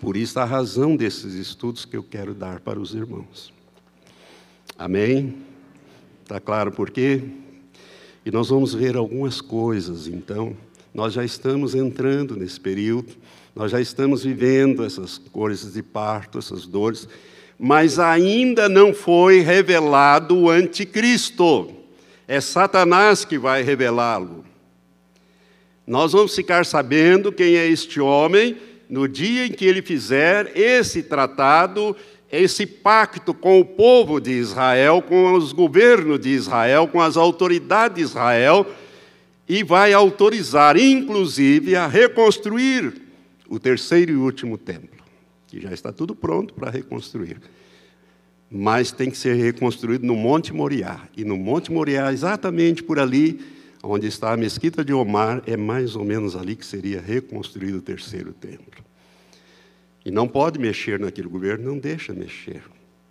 Por 0.00 0.16
isso, 0.16 0.38
a 0.38 0.44
razão 0.44 0.94
desses 0.94 1.34
estudos 1.34 1.84
que 1.84 1.96
eu 1.96 2.04
quero 2.04 2.32
dar 2.32 2.60
para 2.60 2.78
os 2.78 2.94
irmãos. 2.94 3.52
Amém? 4.78 5.42
Está 6.22 6.38
claro 6.38 6.70
por 6.70 6.90
quê? 6.90 7.24
E 8.24 8.30
nós 8.30 8.48
vamos 8.48 8.72
ver 8.72 8.96
algumas 8.96 9.40
coisas, 9.40 10.06
então. 10.06 10.56
Nós 10.94 11.12
já 11.12 11.24
estamos 11.24 11.74
entrando 11.74 12.36
nesse 12.36 12.60
período, 12.60 13.16
nós 13.56 13.72
já 13.72 13.80
estamos 13.80 14.22
vivendo 14.22 14.84
essas 14.84 15.18
coisas 15.18 15.72
de 15.72 15.82
parto, 15.82 16.38
essas 16.38 16.64
dores, 16.64 17.08
mas 17.58 17.98
ainda 17.98 18.68
não 18.68 18.94
foi 18.94 19.40
revelado 19.40 20.36
o 20.36 20.50
anticristo. 20.50 21.74
É 22.26 22.40
Satanás 22.40 23.24
que 23.24 23.38
vai 23.38 23.62
revelá-lo. 23.62 24.44
Nós 25.86 26.12
vamos 26.12 26.34
ficar 26.34 26.64
sabendo 26.66 27.32
quem 27.32 27.56
é 27.56 27.66
este 27.66 28.00
homem 28.00 28.56
no 28.88 29.08
dia 29.08 29.46
em 29.46 29.50
que 29.50 29.64
ele 29.64 29.82
fizer 29.82 30.52
esse 30.56 31.02
tratado 31.02 31.96
esse 32.30 32.66
pacto 32.66 33.32
com 33.32 33.58
o 33.58 33.64
povo 33.64 34.20
de 34.20 34.32
Israel, 34.32 35.00
com 35.00 35.32
os 35.32 35.52
governos 35.52 36.20
de 36.20 36.28
Israel, 36.28 36.86
com 36.86 37.00
as 37.00 37.16
autoridades 37.16 37.96
de 37.96 38.02
Israel, 38.02 38.66
e 39.48 39.62
vai 39.62 39.94
autorizar, 39.94 40.76
inclusive, 40.76 41.74
a 41.74 41.86
reconstruir 41.86 43.00
o 43.48 43.58
terceiro 43.58 44.12
e 44.12 44.16
último 44.16 44.58
templo, 44.58 44.87
que 45.48 45.60
já 45.60 45.72
está 45.72 45.92
tudo 45.92 46.14
pronto 46.14 46.54
para 46.54 46.70
reconstruir. 46.70 47.40
Mas 48.50 48.92
tem 48.92 49.10
que 49.10 49.18
ser 49.18 49.34
reconstruído 49.34 50.06
no 50.06 50.14
Monte 50.14 50.52
Moriá. 50.52 51.08
E 51.16 51.24
no 51.24 51.36
Monte 51.36 51.72
Moriá, 51.72 52.12
exatamente 52.12 52.82
por 52.82 52.98
ali, 52.98 53.40
onde 53.82 54.06
está 54.06 54.32
a 54.32 54.36
mesquita 54.36 54.84
de 54.84 54.92
Omar, 54.92 55.42
é 55.46 55.56
mais 55.56 55.96
ou 55.96 56.04
menos 56.04 56.36
ali 56.36 56.54
que 56.54 56.64
seria 56.64 57.00
reconstruído 57.00 57.78
o 57.78 57.82
terceiro 57.82 58.32
templo. 58.32 58.84
E 60.04 60.10
não 60.10 60.28
pode 60.28 60.58
mexer 60.58 61.00
naquele 61.00 61.28
governo, 61.28 61.72
não 61.72 61.78
deixa 61.78 62.12
mexer. 62.12 62.62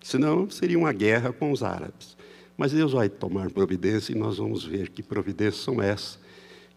Senão 0.02 0.50
seria 0.50 0.78
uma 0.78 0.94
guerra 0.94 1.34
com 1.34 1.52
os 1.52 1.62
árabes. 1.62 2.16
Mas 2.56 2.72
Deus 2.72 2.94
vai 2.94 3.10
tomar 3.10 3.52
providência 3.52 4.14
e 4.14 4.16
nós 4.16 4.38
vamos 4.38 4.64
ver 4.66 4.90
que 4.90 5.04
providências 5.04 5.64
são 5.64 5.82
essas 5.82 6.20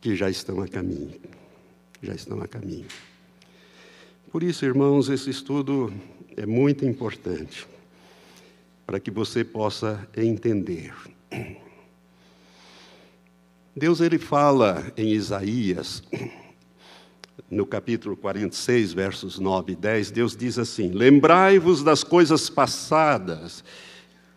que 0.00 0.14
já 0.14 0.28
estão 0.28 0.60
a 0.60 0.68
caminho. 0.68 1.18
Já 2.02 2.14
estão 2.14 2.40
a 2.42 2.48
caminho. 2.48 2.86
Por 4.30 4.44
isso, 4.44 4.64
irmãos, 4.64 5.08
esse 5.08 5.28
estudo 5.28 5.92
é 6.36 6.46
muito 6.46 6.84
importante 6.84 7.66
para 8.86 9.00
que 9.00 9.10
você 9.10 9.42
possa 9.42 10.08
entender. 10.16 10.94
Deus 13.74 14.00
ele 14.00 14.20
fala 14.20 14.92
em 14.96 15.14
Isaías, 15.14 16.04
no 17.50 17.66
capítulo 17.66 18.16
46, 18.16 18.92
versos 18.92 19.40
9 19.40 19.72
e 19.72 19.76
10, 19.76 20.12
Deus 20.12 20.36
diz 20.36 20.60
assim: 20.60 20.92
Lembrai-vos 20.92 21.82
das 21.82 22.04
coisas 22.04 22.48
passadas, 22.48 23.64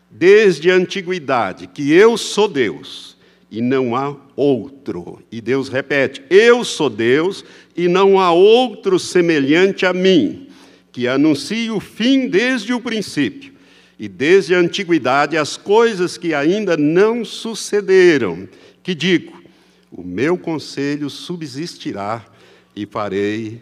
desde 0.09 0.71
a 0.71 0.75
antiguidade, 0.75 1.67
que 1.67 1.91
eu 1.91 2.17
sou 2.17 2.47
Deus 2.47 3.13
e 3.53 3.61
não 3.61 3.95
há 3.95 4.15
outro. 4.35 5.21
E 5.31 5.39
Deus 5.39 5.69
repete: 5.69 6.23
Eu 6.27 6.63
sou 6.63 6.89
Deus 6.89 7.45
e 7.75 7.87
não 7.87 8.19
há 8.19 8.31
outro 8.31 8.99
semelhante 8.99 9.85
a 9.85 9.93
mim, 9.93 10.47
que 10.91 11.07
anuncie 11.07 11.71
o 11.71 11.79
fim 11.79 12.27
desde 12.27 12.73
o 12.73 12.79
princípio 12.79 13.53
e 13.97 14.07
desde 14.07 14.53
a 14.53 14.59
antiguidade 14.59 15.37
as 15.37 15.57
coisas 15.57 16.17
que 16.17 16.33
ainda 16.33 16.77
não 16.77 17.23
sucederam 17.25 18.47
que 18.83 18.93
digo: 18.93 19.41
o 19.89 20.03
meu 20.03 20.37
conselho 20.37 21.09
subsistirá 21.09 22.25
e 22.75 22.85
farei 22.85 23.61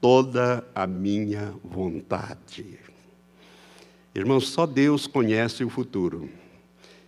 toda 0.00 0.64
a 0.74 0.86
minha 0.86 1.52
vontade. 1.64 2.78
Irmãos, 4.14 4.48
só 4.48 4.66
Deus 4.66 5.06
conhece 5.06 5.64
o 5.64 5.70
futuro. 5.70 6.30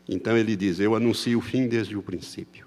Então 0.08 0.36
ele 0.36 0.56
diz: 0.56 0.80
Eu 0.80 0.94
anuncio 0.94 1.38
o 1.38 1.42
fim 1.42 1.68
desde 1.68 1.96
o 1.96 2.02
princípio. 2.02 2.63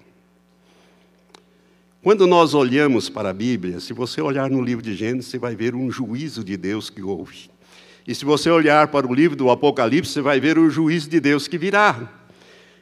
Quando 2.07 2.25
nós 2.25 2.53
olhamos 2.53 3.09
para 3.09 3.31
a 3.31 3.33
Bíblia, 3.33 3.81
se 3.81 3.91
você 3.91 4.21
olhar 4.21 4.49
no 4.49 4.61
livro 4.61 4.81
de 4.81 4.95
Gênesis, 4.95 5.29
você 5.29 5.37
vai 5.37 5.57
ver 5.57 5.75
um 5.75 5.91
juízo 5.91 6.41
de 6.41 6.55
Deus 6.55 6.89
que 6.89 7.01
houve. 7.01 7.49
E 8.07 8.15
se 8.15 8.23
você 8.23 8.49
olhar 8.49 8.87
para 8.87 9.05
o 9.05 9.13
livro 9.13 9.35
do 9.35 9.49
Apocalipse, 9.49 10.13
você 10.13 10.21
vai 10.21 10.39
ver 10.39 10.57
o 10.57 10.69
juízo 10.69 11.09
de 11.09 11.19
Deus 11.19 11.49
que 11.49 11.57
virá. 11.57 12.09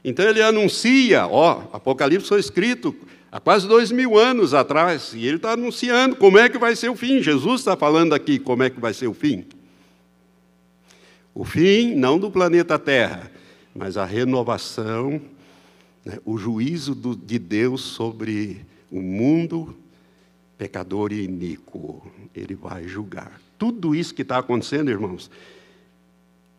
Então 0.04 0.24
ele 0.30 0.44
anuncia, 0.44 1.26
ó, 1.26 1.64
Apocalipse 1.74 2.30
foi 2.30 2.40
escrito 2.40 2.96
há 3.32 3.40
quase 3.40 3.68
dois 3.68 3.92
mil 3.92 4.16
anos 4.16 4.54
atrás, 4.54 5.14
e 5.16 5.26
ele 5.26 5.38
está 5.38 5.54
anunciando 5.54 6.16
como 6.18 6.38
é 6.38 6.48
que 6.48 6.60
vai 6.60 6.76
ser 6.76 6.90
o 6.90 6.96
fim. 6.96 7.20
Jesus 7.20 7.62
está 7.62 7.76
falando 7.76 8.14
aqui 8.14 8.38
como 8.38 8.62
é 8.62 8.70
que 8.70 8.80
vai 8.80 8.94
ser 8.94 9.08
o 9.08 9.14
fim. 9.16 9.44
O 11.34 11.44
fim 11.44 11.96
não 11.96 12.20
do 12.20 12.30
planeta 12.30 12.78
Terra, 12.78 13.32
mas 13.74 13.98
a 13.98 14.06
renovação, 14.06 15.20
né, 16.06 16.20
o 16.24 16.38
juízo 16.38 16.94
do, 16.94 17.16
de 17.16 17.40
Deus 17.40 17.82
sobre 17.82 18.64
o 18.98 19.02
mundo 19.02 19.76
pecador 20.58 21.12
e 21.12 21.24
iníquo. 21.24 22.06
Ele 22.34 22.56
vai 22.56 22.88
julgar. 22.88 23.40
Tudo 23.58 23.94
isso 23.94 24.14
que 24.14 24.22
está 24.22 24.38
acontecendo, 24.38 24.90
irmãos, 24.90 25.30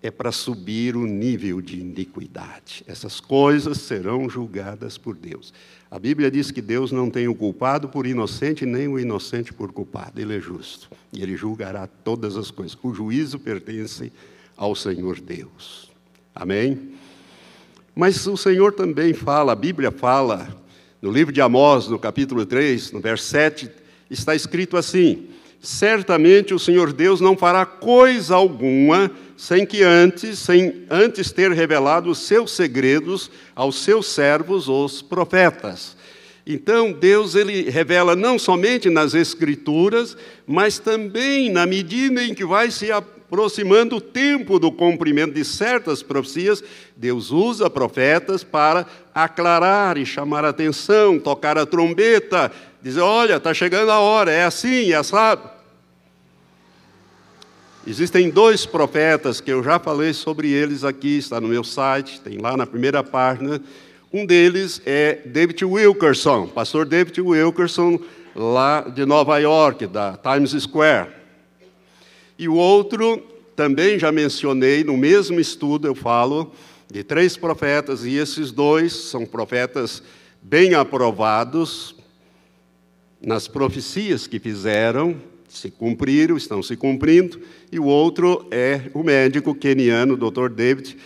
é 0.03 0.11
para 0.11 0.31
subir 0.31 0.97
o 0.97 1.07
nível 1.07 1.61
de 1.61 1.81
iniquidade. 1.81 2.85
Essas 2.87 3.19
coisas 3.19 3.79
serão 3.79 4.29
julgadas 4.29 4.97
por 4.97 5.17
Deus. 5.17 5.53
A 5.91 5.99
Bíblia 5.99 6.31
diz 6.31 6.51
que 6.51 6.61
Deus 6.61 6.93
não 6.93 7.11
tem 7.11 7.29
o 7.29 7.35
culpado 7.35 7.89
por 7.89 8.07
inocente, 8.07 8.67
nem 8.67 8.87
o 8.89 8.99
inocente 8.99 9.53
por 9.53 9.73
culpado. 9.73 10.21
Ele 10.21 10.37
é 10.37 10.41
justo. 10.41 10.91
E 11.13 11.23
ele 11.23 11.37
julgará 11.37 11.87
todas 11.87 12.37
as 12.37 12.51
coisas. 12.51 12.77
O 12.83 12.95
juízo 12.95 13.39
pertence 13.39 14.13
ao 14.57 14.75
Senhor 14.75 15.21
Deus. 15.21 15.91
Amém? 16.35 16.93
Mas 17.95 18.27
o 18.27 18.37
Senhor 18.37 18.75
também 18.75 19.15
fala, 19.15 19.53
a 19.53 19.57
Bíblia 19.57 19.91
fala, 19.91 20.55
no 21.01 21.11
livro 21.11 21.33
de 21.33 21.41
Amós, 21.41 21.89
no 21.89 21.99
capítulo 21.99 22.45
3, 22.47 22.93
no 22.93 23.01
verso 23.01 23.25
7, 23.25 23.71
está 24.11 24.35
escrito 24.35 24.77
assim: 24.77 25.29
Certamente 25.61 26.55
o 26.55 26.59
Senhor 26.59 26.93
Deus 26.93 27.21
não 27.21 27.37
fará 27.37 27.67
coisa 27.67 28.35
alguma 28.35 29.11
sem 29.37 29.67
que 29.67 29.83
antes, 29.83 30.39
sem 30.39 30.85
antes 30.91 31.31
ter 31.31 31.53
revelado 31.53 32.11
os 32.11 32.19
seus 32.19 32.53
segredos 32.53 33.31
aos 33.55 33.83
seus 33.83 34.07
servos, 34.07 34.69
os 34.69 35.03
profetas. 35.03 35.97
Então, 36.47 36.93
Deus 36.93 37.35
ele 37.35 37.69
revela 37.69 38.15
não 38.15 38.39
somente 38.39 38.89
nas 38.89 39.15
escrituras, 39.15 40.17
mas 40.47 40.79
também 40.79 41.51
na 41.51 41.67
medida 41.67 42.23
em 42.23 42.33
que 42.33 42.45
vai 42.45 42.71
se 42.71 42.93
aproximando 42.93 43.97
o 43.97 44.01
tempo 44.01 44.59
do 44.61 44.71
cumprimento 44.71 45.35
de 45.35 45.45
certas 45.45 46.05
profecias, 46.05 46.63
Deus 46.97 47.31
usa 47.31 47.69
profetas 47.69 48.43
para 48.43 48.87
aclarar 49.15 49.99
e 49.99 50.07
chamar 50.07 50.47
a 50.47 50.49
atenção, 50.49 51.19
tocar 51.19 51.59
a 51.59 51.67
trombeta, 51.67 52.51
dizer: 52.81 53.01
olha, 53.01 53.37
está 53.37 53.53
chegando 53.53 53.91
a 53.91 54.01
hora, 54.01 54.33
é 54.33 54.45
assim, 54.45 54.93
é 54.93 54.95
assado. 54.97 55.57
Existem 57.87 58.31
dois 58.31 58.65
profetas 58.67 59.41
que 59.41 59.53
eu 59.53 59.63
já 59.63 59.79
falei 59.79 60.13
sobre 60.13 60.51
eles 60.51 60.83
aqui, 60.83 61.19
está 61.19 61.41
no 61.41 61.49
meu 61.49 61.63
site, 61.63 62.21
tem 62.21 62.39
lá 62.39 62.57
na 62.57 62.67
primeira 62.67 63.05
página. 63.05 63.61
Um 64.13 64.25
deles 64.25 64.81
é 64.87 65.21
David 65.27 65.65
Wilkerson, 65.65 66.47
pastor 66.47 66.87
David 66.87 67.21
Wilkerson, 67.21 68.01
lá 68.35 68.81
de 68.81 69.05
Nova 69.05 69.39
York, 69.39 69.87
da 69.87 70.17
Times 70.17 70.51
Square. 70.63 71.11
E 72.39 72.49
o 72.49 72.55
outro, 72.55 73.23
também 73.55 73.99
já 73.99 74.11
mencionei, 74.11 74.83
no 74.83 74.97
mesmo 74.97 75.39
estudo 75.39 75.87
eu 75.87 75.95
falo 75.95 76.53
de 76.91 77.03
três 77.03 77.37
profetas, 77.37 78.05
e 78.05 78.15
esses 78.15 78.53
dois 78.53 78.93
são 78.93 79.27
profetas 79.27 80.03
bem 80.41 80.75
aprovados 80.75 81.95
nas 83.21 83.49
profecias 83.49 84.27
que 84.27 84.39
fizeram 84.39 85.17
se 85.57 85.71
cumpriram, 85.71 86.37
estão 86.37 86.63
se 86.63 86.77
cumprindo, 86.77 87.41
e 87.71 87.79
o 87.79 87.85
outro 87.85 88.47
é 88.51 88.91
o 88.93 89.03
médico 89.03 89.55
keniano, 89.55 90.15
o 90.15 90.31
Dr. 90.31 90.49
David 90.49 90.97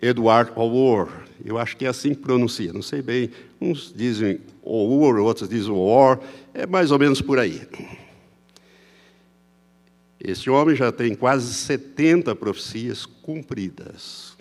Edward 0.00 0.52
O'War. 0.54 1.26
Eu 1.44 1.58
acho 1.58 1.76
que 1.76 1.86
é 1.86 1.88
assim 1.88 2.14
que 2.14 2.20
pronuncia, 2.20 2.72
não 2.72 2.82
sei 2.82 3.02
bem. 3.02 3.30
Uns 3.60 3.92
dizem 3.94 4.40
O'War, 4.62 5.16
outros 5.16 5.48
dizem 5.48 5.70
O'War, 5.70 6.20
é 6.52 6.66
mais 6.66 6.90
ou 6.90 6.98
menos 6.98 7.22
por 7.22 7.38
aí. 7.38 7.62
Esse 10.20 10.50
homem 10.50 10.74
já 10.74 10.90
tem 10.90 11.14
quase 11.14 11.54
70 11.54 12.34
profecias 12.34 13.06
cumpridas. 13.06 14.35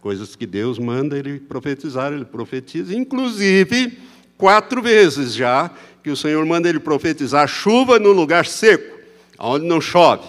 Coisas 0.00 0.34
que 0.34 0.46
Deus 0.46 0.78
manda 0.78 1.18
ele 1.18 1.38
profetizar, 1.38 2.12
ele 2.12 2.24
profetiza, 2.24 2.94
inclusive 2.94 3.98
quatro 4.38 4.80
vezes 4.80 5.34
já 5.34 5.70
que 6.02 6.10
o 6.10 6.16
Senhor 6.16 6.44
manda 6.46 6.68
ele 6.68 6.80
profetizar 6.80 7.46
chuva 7.46 7.98
no 7.98 8.10
lugar 8.10 8.46
seco, 8.46 8.98
onde 9.38 9.66
não 9.66 9.80
chove. 9.80 10.26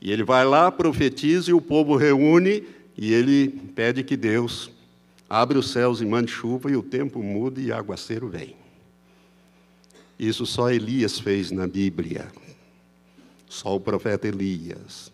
E 0.00 0.10
ele 0.10 0.24
vai 0.24 0.44
lá, 0.44 0.72
profetiza 0.72 1.50
e 1.50 1.54
o 1.54 1.60
povo 1.60 1.94
reúne 1.94 2.64
e 2.96 3.12
ele 3.12 3.48
pede 3.74 4.02
que 4.02 4.16
Deus 4.16 4.70
abra 5.28 5.58
os 5.58 5.70
céus 5.70 6.00
e 6.00 6.04
mande 6.04 6.32
chuva 6.32 6.70
e 6.70 6.76
o 6.76 6.82
tempo 6.82 7.22
muda 7.22 7.60
e 7.60 7.70
aguaceiro 7.70 8.28
vem. 8.28 8.56
Isso 10.18 10.44
só 10.44 10.70
Elias 10.70 11.18
fez 11.18 11.50
na 11.50 11.66
Bíblia. 11.66 12.26
Só 13.48 13.74
o 13.76 13.80
profeta 13.80 14.28
Elias. 14.28 15.09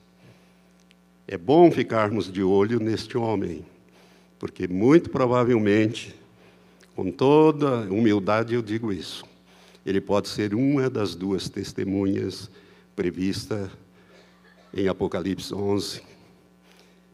É 1.28 1.36
bom 1.36 1.70
ficarmos 1.72 2.32
de 2.32 2.42
olho 2.42 2.78
neste 2.78 3.18
homem, 3.18 3.66
porque 4.38 4.68
muito 4.68 5.10
provavelmente 5.10 6.14
com 6.94 7.10
toda 7.10 7.80
humildade 7.92 8.54
eu 8.54 8.62
digo 8.62 8.92
isso. 8.92 9.24
Ele 9.84 10.00
pode 10.00 10.28
ser 10.28 10.54
uma 10.54 10.88
das 10.88 11.16
duas 11.16 11.48
testemunhas 11.48 12.48
prevista 12.94 13.70
em 14.72 14.86
Apocalipse 14.86 15.52
11 15.52 16.00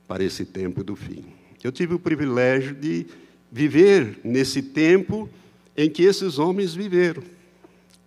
para 0.07 0.23
esse 0.23 0.45
tempo 0.45 0.85
do 0.85 0.95
fim. 0.95 1.25
Eu 1.65 1.73
tive 1.73 1.95
o 1.95 1.99
privilégio 1.99 2.75
de 2.75 3.07
viver 3.51 4.21
nesse 4.23 4.63
tempo 4.63 5.29
em 5.77 5.89
que 5.89 6.03
esses 6.03 6.39
homens 6.39 6.75
viveram, 6.75 7.23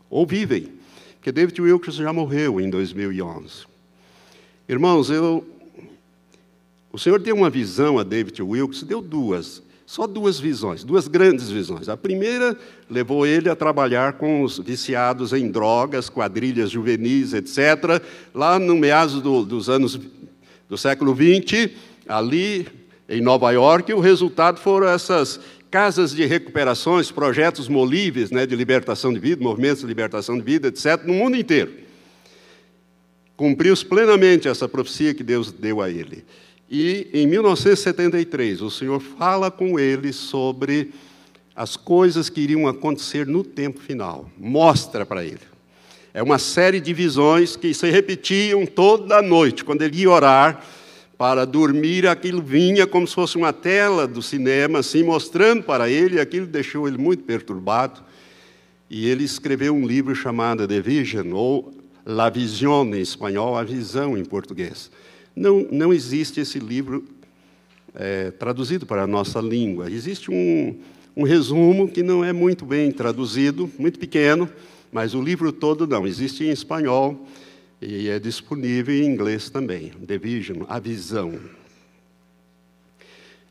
ou 0.10 0.26
vivem, 0.26 0.72
porque 1.16 1.32
David 1.32 1.60
Wilkes 1.62 1.96
já 1.96 2.14
morreu 2.14 2.62
em 2.62 2.70
2011. 2.70 3.66
Irmãos, 4.68 5.10
eu, 5.10 5.48
o 6.96 6.98
Senhor 6.98 7.20
deu 7.20 7.36
uma 7.36 7.50
visão 7.50 8.00
a 8.00 8.04
David 8.04 8.42
Wilkes, 8.42 8.84
deu 8.84 9.02
duas. 9.02 9.62
Só 9.86 10.08
duas 10.08 10.40
visões, 10.40 10.82
duas 10.82 11.10
grandes 11.10 11.52
visões. 11.52 11.90
A 11.90 11.98
primeira 11.98 12.58
levou 12.90 13.28
ele 13.28 13.50
a 13.50 13.56
trabalhar 13.56 14.14
com 14.14 14.44
os 14.44 14.60
viciados 14.60 15.34
em 15.34 15.52
drogas, 15.52 16.10
quadrilhas 16.10 16.72
juvenis, 16.72 17.34
etc., 17.34 18.02
lá 18.34 18.58
no 18.58 18.78
meados 18.78 19.22
do, 19.22 19.44
dos 19.44 19.70
anos 19.70 20.00
do 20.70 20.78
século 20.78 21.14
XX, 21.14 21.70
ali 22.08 22.66
em 23.10 23.20
Nova 23.20 23.52
York, 23.52 23.94
o 23.94 24.00
resultado 24.00 24.62
foram 24.62 24.88
essas 24.88 25.38
casas 25.70 26.16
de 26.16 26.26
recuperações, 26.26 27.12
projetos 27.12 27.68
molíveis 27.68 28.32
né, 28.32 28.46
de 28.46 28.56
libertação 28.56 29.14
de 29.14 29.20
vida, 29.20 29.44
movimentos 29.44 29.82
de 29.82 29.88
libertação 29.88 30.38
de 30.38 30.44
vida, 30.44 30.70
etc., 30.70 31.04
no 31.04 31.14
mundo 31.14 31.36
inteiro. 31.36 31.74
Cumpriu 33.36 33.76
plenamente 33.84 34.48
essa 34.48 34.70
profecia 34.70 35.14
que 35.14 35.24
Deus 35.24 35.52
deu 35.52 35.82
a 35.82 35.90
ele. 35.90 36.24
E 36.70 37.08
em 37.14 37.28
1973, 37.28 38.62
o 38.62 38.72
Senhor 38.72 39.00
fala 39.00 39.52
com 39.52 39.80
ele 39.80 40.12
sobre 40.12 40.92
as 41.56 41.78
coisas 41.78 42.30
que 42.30 42.42
iriam 42.42 42.68
acontecer 42.68 43.26
no 43.28 43.44
tempo 43.44 43.80
final. 43.80 44.30
Mostra 44.38 45.06
para 45.06 45.24
ele. 45.24 45.40
É 46.14 46.24
uma 46.24 46.40
série 46.40 46.80
de 46.80 46.94
visões 46.94 47.56
que 47.56 47.74
se 47.74 47.90
repetiam 47.90 48.66
toda 48.66 49.22
noite. 49.22 49.64
Quando 49.64 49.82
ele 49.82 50.00
ia 50.00 50.10
orar 50.10 50.64
para 51.18 51.46
dormir, 51.46 52.08
aquilo 52.08 52.42
vinha 52.42 52.88
como 52.88 53.08
se 53.08 53.14
fosse 53.14 53.38
uma 53.38 53.54
tela 53.54 54.08
do 54.08 54.22
cinema, 54.22 54.80
assim, 54.80 55.04
mostrando 55.04 55.64
para 55.64 55.90
ele, 55.90 56.16
e 56.16 56.20
aquilo 56.20 56.46
deixou 56.46 56.88
ele 56.88 56.98
muito 56.98 57.24
perturbado. 57.24 58.02
E 58.90 59.08
ele 59.08 59.24
escreveu 59.24 59.74
um 59.74 59.86
livro 59.86 60.16
chamado 60.16 60.68
The 60.68 60.82
Vision, 60.82 61.32
ou 61.34 61.74
La 62.06 62.30
Vision 62.30 62.94
em 62.94 63.02
espanhol, 63.02 63.58
a 63.58 63.64
visão 63.64 64.18
em 64.18 64.24
português. 64.24 64.92
Não, 65.36 65.68
não 65.72 65.94
existe 65.94 66.40
esse 66.40 66.60
livro 66.60 67.04
é, 67.94 68.32
traduzido 68.32 68.86
para 68.86 69.04
a 69.04 69.08
nossa 69.08 69.40
língua. 69.40 69.92
Existe 69.92 70.32
um, 70.32 70.80
um 71.16 71.24
resumo 71.24 71.88
que 71.88 72.04
não 72.04 72.24
é 72.24 72.32
muito 72.32 72.66
bem 72.66 72.92
traduzido, 72.92 73.70
muito 73.78 74.00
pequeno, 74.00 74.50
mas 74.92 75.14
o 75.14 75.22
livro 75.22 75.52
todo 75.52 75.86
não. 75.86 76.08
Existe 76.08 76.44
em 76.44 76.52
espanhol 76.52 77.28
e 77.82 78.10
é 78.10 78.20
disponível 78.20 78.96
em 78.96 79.06
inglês 79.06 79.50
também. 79.50 79.92
The 80.06 80.18
Vision, 80.18 80.64
a 80.68 80.80
visão. 80.80 81.40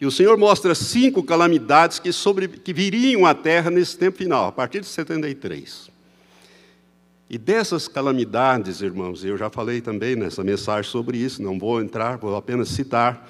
E 0.00 0.06
o 0.06 0.10
Senhor 0.10 0.36
mostra 0.36 0.74
cinco 0.74 1.22
calamidades 1.22 1.98
que, 1.98 2.12
sobre, 2.12 2.48
que 2.48 2.72
viriam 2.72 3.24
à 3.24 3.34
terra 3.34 3.70
nesse 3.70 3.96
tempo 3.96 4.18
final, 4.18 4.48
a 4.48 4.52
partir 4.52 4.80
de 4.80 4.86
73. 4.86 5.93
E 7.34 7.38
dessas 7.38 7.88
calamidades, 7.88 8.80
irmãos, 8.80 9.24
eu 9.24 9.36
já 9.36 9.50
falei 9.50 9.80
também 9.80 10.14
nessa 10.14 10.44
mensagem 10.44 10.88
sobre 10.88 11.18
isso, 11.18 11.42
não 11.42 11.58
vou 11.58 11.82
entrar, 11.82 12.16
vou 12.16 12.36
apenas 12.36 12.68
citar 12.68 13.28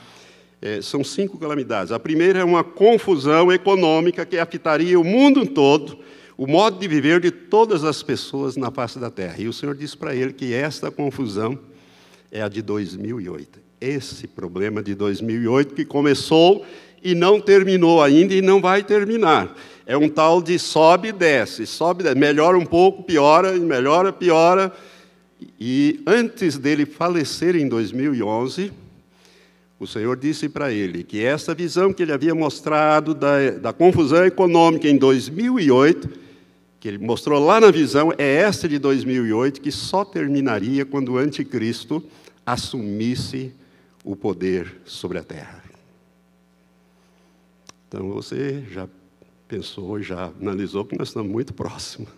é, 0.61 0.83
são 0.83 1.03
cinco 1.03 1.39
calamidades. 1.39 1.91
A 1.91 1.99
primeira 1.99 2.41
é 2.41 2.45
uma 2.45 2.63
confusão 2.63 3.51
econômica 3.51 4.27
que 4.27 4.37
afetaria 4.37 5.01
o 5.01 5.05
mundo 5.05 5.47
todo, 5.47 5.99
o 6.37 6.47
modo 6.47 6.79
de 6.79 6.87
viver 6.87 7.19
de 7.19 7.31
todas 7.31 7.83
as 7.83 8.03
pessoas 8.03 8.59
na 8.59 8.71
face 8.71 8.99
da 8.99 9.11
terra. 9.11 9.37
E 9.39 9.49
o 9.49 9.55
Senhor 9.55 9.75
disse 9.75 9.97
para 9.97 10.15
ele 10.15 10.35
que 10.35 10.53
esta 10.53 10.91
confusão 10.91 11.59
é 12.31 12.43
a 12.43 12.49
de 12.49 12.61
2008. 12.61 13.59
Esse 13.81 14.27
problema 14.27 14.83
de 14.83 14.95
2008 14.95 15.75
que 15.75 15.87
começou 15.87 16.63
e 17.03 17.15
não 17.15 17.41
terminou 17.41 18.03
ainda 18.03 18.35
e 18.35 18.43
não 18.43 18.61
vai 18.61 18.83
terminar. 18.83 19.57
É 19.87 19.97
um 19.97 20.09
tal 20.09 20.41
de 20.41 20.59
sobe 20.59 21.09
e 21.09 21.13
desce, 21.13 21.67
sobe, 21.67 22.03
desce, 22.03 22.19
melhora 22.19 22.59
um 22.59 22.65
pouco, 22.65 23.03
piora, 23.03 23.53
melhora, 23.53 24.13
piora. 24.13 24.73
E 25.61 26.01
antes 26.07 26.57
dele 26.57 26.87
falecer 26.87 27.55
em 27.55 27.69
2011, 27.69 28.73
o 29.79 29.87
Senhor 29.87 30.17
disse 30.17 30.49
para 30.49 30.73
ele 30.73 31.05
que 31.05 31.23
essa 31.23 31.55
visão 31.55 31.93
que 31.93 32.03
ele 32.03 32.13
havia 32.13 32.35
mostrado 32.35 33.15
da, 33.15 33.51
da 33.51 33.73
confusão 33.73 34.25
econômica 34.25 34.89
em 34.89 34.97
2008, 34.97 36.09
que 36.81 36.89
ele 36.89 36.99
mostrou 36.99 37.45
lá 37.45 37.61
na 37.61 37.71
visão, 37.71 38.13
é 38.17 38.37
essa 38.37 38.67
de 38.67 38.79
2008 38.79 39.61
que 39.61 39.71
só 39.71 40.03
terminaria 40.05 40.87
quando 40.87 41.13
o 41.13 41.19
anticristo 41.19 42.03
assumisse 42.47 43.53
o 44.03 44.17
poder 44.17 44.81
sobre 44.87 45.19
a 45.19 45.23
terra. 45.23 45.63
Então 47.89 48.11
você 48.11 48.65
já 48.71 48.89
pensou, 49.49 50.01
já 50.03 50.33
analisou 50.41 50.85
que 50.85 50.97
nós 50.97 51.09
estamos 51.09 51.31
muito 51.31 51.53
próximos 51.53 52.11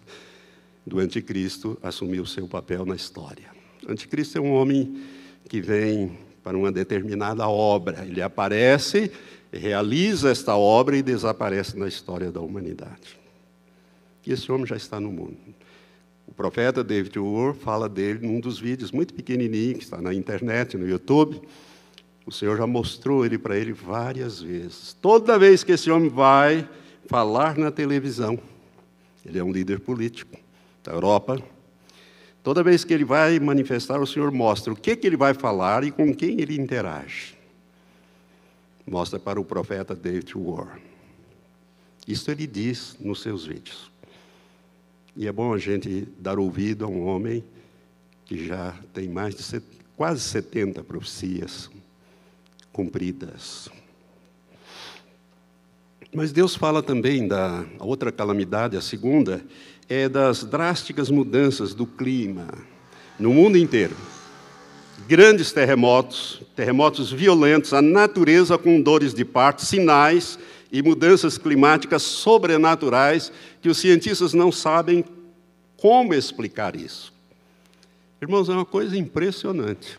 do 0.86 1.00
anticristo 1.00 1.76
assumir 1.82 2.20
o 2.20 2.26
seu 2.26 2.46
papel 2.46 2.86
na 2.86 2.94
história. 2.94 3.50
O 3.86 3.90
anticristo 3.90 4.38
é 4.38 4.40
um 4.40 4.52
homem 4.52 5.02
que 5.48 5.60
vem 5.60 6.16
para 6.42 6.56
uma 6.56 6.70
determinada 6.70 7.48
obra. 7.48 8.04
Ele 8.04 8.22
aparece, 8.22 9.10
realiza 9.52 10.30
esta 10.30 10.56
obra 10.56 10.96
e 10.96 11.02
desaparece 11.02 11.76
na 11.76 11.88
história 11.88 12.30
da 12.30 12.40
humanidade. 12.40 13.18
E 14.24 14.32
esse 14.32 14.50
homem 14.50 14.66
já 14.66 14.76
está 14.76 15.00
no 15.00 15.10
mundo. 15.10 15.36
O 16.26 16.34
profeta 16.34 16.82
David 16.82 17.18
Ur 17.18 17.54
fala 17.54 17.88
dele 17.88 18.26
num 18.26 18.40
dos 18.40 18.58
vídeos 18.58 18.92
muito 18.92 19.14
pequenininho 19.14 19.78
que 19.78 19.84
está 19.84 20.00
na 20.00 20.14
internet, 20.14 20.76
no 20.76 20.88
YouTube. 20.88 21.40
O 22.24 22.32
Senhor 22.32 22.56
já 22.56 22.66
mostrou 22.66 23.24
ele 23.24 23.38
para 23.38 23.56
ele 23.56 23.72
várias 23.72 24.40
vezes. 24.40 24.96
Toda 25.00 25.38
vez 25.38 25.62
que 25.62 25.72
esse 25.72 25.90
homem 25.90 26.08
vai 26.08 26.68
falar 27.08 27.56
na 27.56 27.70
televisão, 27.70 28.38
ele 29.24 29.38
é 29.38 29.44
um 29.44 29.52
líder 29.52 29.80
político 29.80 30.38
da 30.82 30.92
Europa, 30.92 31.42
Toda 32.46 32.62
vez 32.62 32.84
que 32.84 32.94
ele 32.94 33.04
vai 33.04 33.40
manifestar, 33.40 34.00
o 34.00 34.06
Senhor 34.06 34.30
mostra 34.30 34.72
o 34.72 34.76
que, 34.76 34.94
que 34.94 35.04
ele 35.04 35.16
vai 35.16 35.34
falar 35.34 35.82
e 35.82 35.90
com 35.90 36.14
quem 36.14 36.40
ele 36.40 36.54
interage. 36.56 37.36
Mostra 38.86 39.18
para 39.18 39.40
o 39.40 39.44
profeta 39.44 39.96
David 39.96 40.32
War. 40.38 40.78
Isso 42.06 42.30
ele 42.30 42.46
diz 42.46 42.96
nos 43.00 43.20
seus 43.20 43.46
vídeos. 43.46 43.90
E 45.16 45.26
é 45.26 45.32
bom 45.32 45.52
a 45.52 45.58
gente 45.58 46.06
dar 46.20 46.38
ouvido 46.38 46.84
a 46.84 46.88
um 46.88 47.04
homem 47.08 47.42
que 48.24 48.46
já 48.46 48.76
tem 48.94 49.08
mais 49.08 49.34
de 49.34 49.60
quase 49.96 50.20
70 50.20 50.84
profecias 50.84 51.68
cumpridas. 52.72 53.68
Mas 56.16 56.32
Deus 56.32 56.56
fala 56.56 56.82
também 56.82 57.28
da 57.28 57.66
outra 57.78 58.10
calamidade, 58.10 58.74
a 58.74 58.80
segunda, 58.80 59.44
é 59.86 60.08
das 60.08 60.44
drásticas 60.44 61.10
mudanças 61.10 61.74
do 61.74 61.86
clima 61.86 62.48
no 63.18 63.34
mundo 63.34 63.58
inteiro. 63.58 63.94
Grandes 65.06 65.52
terremotos, 65.52 66.40
terremotos 66.56 67.12
violentos, 67.12 67.74
a 67.74 67.82
natureza 67.82 68.56
com 68.56 68.80
dores 68.80 69.12
de 69.12 69.26
parto, 69.26 69.62
sinais 69.62 70.38
e 70.72 70.80
mudanças 70.80 71.36
climáticas 71.36 72.02
sobrenaturais 72.02 73.30
que 73.60 73.68
os 73.68 73.76
cientistas 73.76 74.32
não 74.32 74.50
sabem 74.50 75.04
como 75.76 76.14
explicar 76.14 76.76
isso. 76.76 77.12
Irmãos, 78.22 78.48
é 78.48 78.52
uma 78.52 78.64
coisa 78.64 78.96
impressionante. 78.96 79.98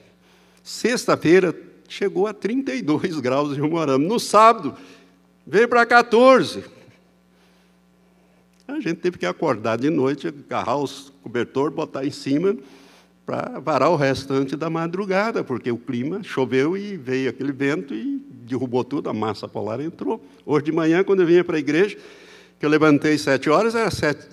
Sexta-feira 0.64 1.56
chegou 1.88 2.26
a 2.26 2.34
32 2.34 3.20
graus 3.22 3.56
em 3.56 3.62
Umuarama. 3.62 4.04
No 4.04 4.20
sábado, 4.20 4.76
veio 5.48 5.68
para 5.70 5.86
14. 5.86 6.66
A 8.68 8.82
gente 8.82 8.96
teve 8.96 9.18
que 9.18 9.26
acordar 9.26 9.78
de 9.78 9.90
noite, 9.90 10.28
agarrar 10.28 10.76
os 10.76 11.14
cobertor, 11.24 11.72
botar 11.72 12.06
em 12.06 12.12
cima 12.12 12.56
para 13.26 13.60
varar 13.60 13.90
o 13.90 13.96
restante 13.96 14.56
da 14.56 14.70
madrugada, 14.70 15.44
porque 15.44 15.72
o 15.72 15.78
clima 15.78 16.22
choveu 16.22 16.78
e 16.78 16.98
veio 16.98 17.30
aquele 17.30 17.52
vento 17.52 17.94
e 17.94 18.22
derrubou 18.30 18.84
tudo, 18.84 19.10
a 19.10 19.14
massa 19.14 19.48
polar 19.48 19.80
entrou. 19.80 20.24
Hoje 20.46 20.66
de 20.66 20.72
manhã, 20.72 21.04
quando 21.04 21.22
eu 21.22 21.26
vinha 21.26 21.44
para 21.44 21.56
a 21.56 21.60
igreja, 21.60 21.98
que 22.60 22.66
eu 22.66 22.70
levantei 22.70 23.18
sete 23.18 23.50
horas, 23.50 23.76
era 23.76 23.92
sete, 23.92 24.28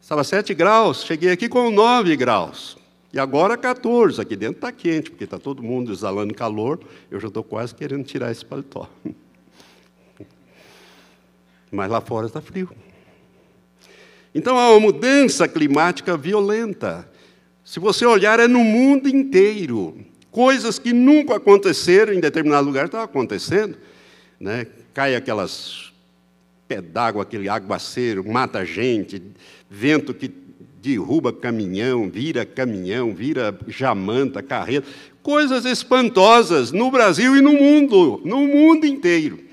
estava 0.00 0.24
sete 0.24 0.54
graus, 0.54 1.04
cheguei 1.04 1.30
aqui 1.30 1.48
com 1.48 1.70
nove 1.70 2.16
graus. 2.16 2.76
E 3.12 3.18
agora 3.18 3.56
14, 3.56 4.20
aqui 4.20 4.36
dentro 4.36 4.56
está 4.56 4.72
quente, 4.72 5.10
porque 5.10 5.24
está 5.24 5.38
todo 5.38 5.62
mundo 5.62 5.92
exalando 5.92 6.34
calor, 6.34 6.78
eu 7.10 7.18
já 7.20 7.28
estou 7.28 7.42
quase 7.42 7.74
querendo 7.74 8.04
tirar 8.04 8.30
esse 8.30 8.44
paletó. 8.44 8.88
Mas 11.70 11.90
lá 11.90 12.00
fora 12.00 12.26
está 12.26 12.40
frio. 12.40 12.70
Então 14.34 14.56
há 14.56 14.70
uma 14.70 14.80
mudança 14.80 15.48
climática 15.48 16.16
violenta. 16.16 17.08
Se 17.64 17.80
você 17.80 18.06
olhar, 18.06 18.40
é 18.40 18.48
no 18.48 18.60
mundo 18.60 19.08
inteiro. 19.08 19.98
Coisas 20.30 20.78
que 20.78 20.92
nunca 20.92 21.36
aconteceram 21.36 22.12
em 22.12 22.20
determinado 22.20 22.66
lugar 22.66 22.86
estão 22.86 23.00
acontecendo. 23.00 23.76
Né? 24.38 24.66
Cai 24.94 25.14
aquelas 25.14 25.92
pé 26.66 26.82
d'água, 26.82 27.22
aquele 27.22 27.48
aguaceiro, 27.48 28.26
mata 28.28 28.64
gente, 28.64 29.22
vento 29.70 30.12
que 30.12 30.30
derruba 30.82 31.32
caminhão, 31.32 32.08
vira 32.08 32.44
caminhão, 32.44 33.14
vira 33.14 33.58
jamanta, 33.66 34.42
carreta. 34.42 34.86
Coisas 35.22 35.64
espantosas 35.64 36.70
no 36.70 36.90
Brasil 36.90 37.36
e 37.36 37.40
no 37.40 37.54
mundo, 37.54 38.20
no 38.24 38.46
mundo 38.46 38.86
inteiro. 38.86 39.47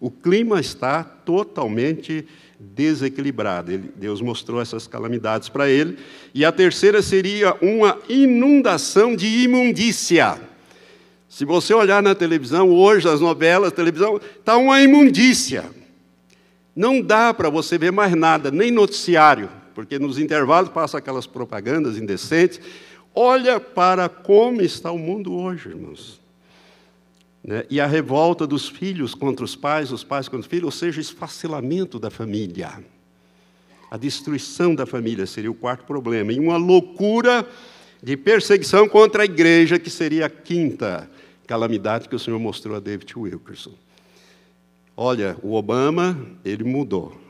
O 0.00 0.10
clima 0.10 0.60
está 0.60 1.02
totalmente 1.02 2.26
desequilibrada. 2.58 3.72
Ele, 3.72 3.90
Deus 3.96 4.20
mostrou 4.20 4.60
essas 4.60 4.86
calamidades 4.86 5.48
para 5.48 5.68
ele. 5.68 5.98
E 6.34 6.44
a 6.44 6.52
terceira 6.52 7.02
seria 7.02 7.54
uma 7.62 7.98
inundação 8.08 9.14
de 9.16 9.26
imundícia. 9.26 10.40
Se 11.28 11.44
você 11.44 11.74
olhar 11.74 12.02
na 12.02 12.14
televisão 12.14 12.70
hoje, 12.70 13.08
as 13.08 13.20
novelas, 13.20 13.72
televisão, 13.72 14.20
está 14.38 14.56
uma 14.56 14.80
imundícia. 14.80 15.64
Não 16.74 17.00
dá 17.00 17.32
para 17.32 17.48
você 17.48 17.78
ver 17.78 17.90
mais 17.90 18.14
nada, 18.14 18.50
nem 18.50 18.70
noticiário, 18.70 19.48
porque 19.74 19.98
nos 19.98 20.18
intervalos 20.18 20.70
passa 20.70 20.98
aquelas 20.98 21.26
propagandas 21.26 21.96
indecentes. 21.96 22.60
Olha 23.14 23.58
para 23.58 24.08
como 24.08 24.60
está 24.60 24.90
o 24.92 24.98
mundo 24.98 25.34
hoje, 25.34 25.70
irmãos. 25.70 26.25
Né? 27.46 27.64
E 27.70 27.80
a 27.80 27.86
revolta 27.86 28.44
dos 28.44 28.68
filhos 28.68 29.14
contra 29.14 29.44
os 29.44 29.54
pais, 29.54 29.92
os 29.92 30.02
pais 30.02 30.26
contra 30.26 30.40
os 30.40 30.46
filhos, 30.46 30.64
ou 30.64 30.72
seja, 30.72 31.00
esfacelamento 31.00 31.96
da 31.96 32.10
família. 32.10 32.84
A 33.88 33.96
destruição 33.96 34.74
da 34.74 34.84
família 34.84 35.26
seria 35.26 35.50
o 35.50 35.54
quarto 35.54 35.84
problema. 35.84 36.32
E 36.32 36.40
uma 36.40 36.56
loucura 36.56 37.48
de 38.02 38.16
perseguição 38.16 38.88
contra 38.88 39.22
a 39.22 39.24
igreja, 39.24 39.78
que 39.78 39.88
seria 39.88 40.26
a 40.26 40.30
quinta 40.30 41.08
calamidade 41.46 42.08
que 42.08 42.16
o 42.16 42.18
Senhor 42.18 42.40
mostrou 42.40 42.76
a 42.76 42.80
David 42.80 43.16
Wilkerson. 43.16 43.74
Olha, 44.96 45.36
o 45.40 45.54
Obama, 45.54 46.18
ele 46.44 46.64
mudou. 46.64 47.25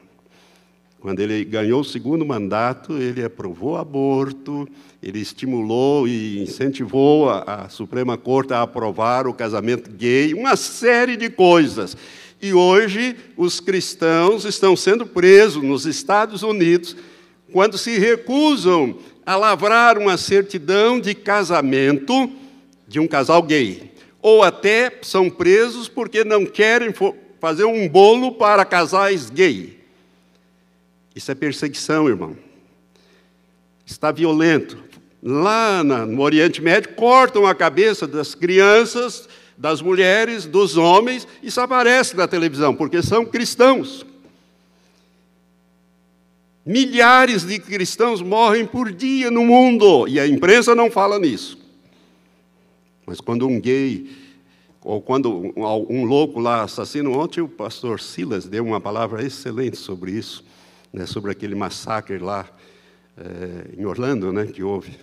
Quando 1.01 1.21
ele 1.21 1.45
ganhou 1.45 1.83
o 1.83 1.85
segundo 1.85 2.25
mandato, 2.25 2.95
ele 2.95 3.23
aprovou 3.23 3.77
aborto, 3.77 4.69
ele 5.03 5.21
estimulou 5.21 6.09
e 6.09 6.43
incentivou 6.43 7.29
a, 7.29 7.65
a, 7.65 7.69
Suprema 7.69 8.17
Corte 8.17 8.53
a 8.53 8.63
aprovar 8.63 9.27
o 9.27 9.35
casamento 9.35 9.91
gay, 9.91 10.35
uma 10.35 10.57
série 10.57 11.17
de 11.17 11.29
coisas. 11.29 11.97
E 12.41 12.53
hoje 12.53 13.15
os 13.37 13.61
cristãos 13.61 14.45
estão 14.45 14.75
sendo 14.75 15.07
presos 15.07 15.63
nos 15.63 15.87
Estados 15.87 16.43
Unidos 16.43 16.97
quando 17.53 17.79
se 17.79 17.99
recusam 17.99 18.97
a 19.25 19.37
lavrar 19.37 19.99
uma 19.99 20.17
certidão 20.17 21.01
de 21.01 21.15
casamento 21.15 22.31
de 22.89 22.99
um 22.99 23.07
casal 23.07 23.43
gay. 23.43 23.93
Ou 24.21 24.43
até 24.43 24.99
são 25.03 25.31
presos 25.31 25.89
porque 25.89 26.25
não 26.25 26.45
querem 26.45 26.93
fazer 27.41 27.65
um 27.65 27.89
bolo 27.89 28.33
para 28.33 28.65
casais 28.65 29.31
gay. 29.31 29.76
Isso 31.17 31.33
é 31.33 31.35
perseguição, 31.35 32.07
irmão. 32.07 32.37
Está 33.87 34.13
violento. 34.13 34.77
Lá 35.23 35.83
no 35.83 36.21
Oriente 36.21 36.61
Médio, 36.61 36.93
cortam 36.93 37.47
a 37.47 37.55
cabeça 37.55 38.07
das 38.07 38.35
crianças, 38.35 39.27
das 39.57 39.81
mulheres, 39.81 40.45
dos 40.45 40.77
homens, 40.77 41.27
isso 41.43 41.59
aparece 41.59 42.15
na 42.15 42.29
televisão, 42.29 42.77
porque 42.77 43.03
são 43.03 43.25
cristãos. 43.25 44.05
Milhares 46.67 47.45
de 47.45 47.59
cristãos 47.61 48.21
morrem 48.21 48.67
por 48.67 48.93
dia 48.93 49.31
no 49.31 49.43
mundo, 49.43 50.07
e 50.07 50.21
a 50.21 50.29
imprensa 50.29 50.75
não 50.75 50.91
fala 50.91 51.19
nisso. 51.19 51.59
Mas 53.07 53.23
quando 53.23 53.49
um 53.49 53.59
gay, 53.59 54.11
ou 54.83 55.01
quando 55.01 55.55
um 55.89 56.05
louco 56.05 56.39
lá 56.39 56.65
assassina, 56.65 57.09
ontem 57.09 57.41
o 57.41 57.49
pastor 57.49 58.01
Silas 58.01 58.45
deu 58.45 58.65
uma 58.67 58.81
palavra 58.83 59.25
excelente 59.25 59.79
sobre 59.79 60.13
isso 60.13 60.45
né, 60.97 61.05
sobre 61.05 61.31
aquele 61.31 61.55
massacre 61.55 62.17
lá 62.17 62.49
é, 63.19 63.79
em 63.79 63.85
Orlando, 63.85 64.33
né, 64.33 64.47
que 64.47 64.63
houve 64.63 64.99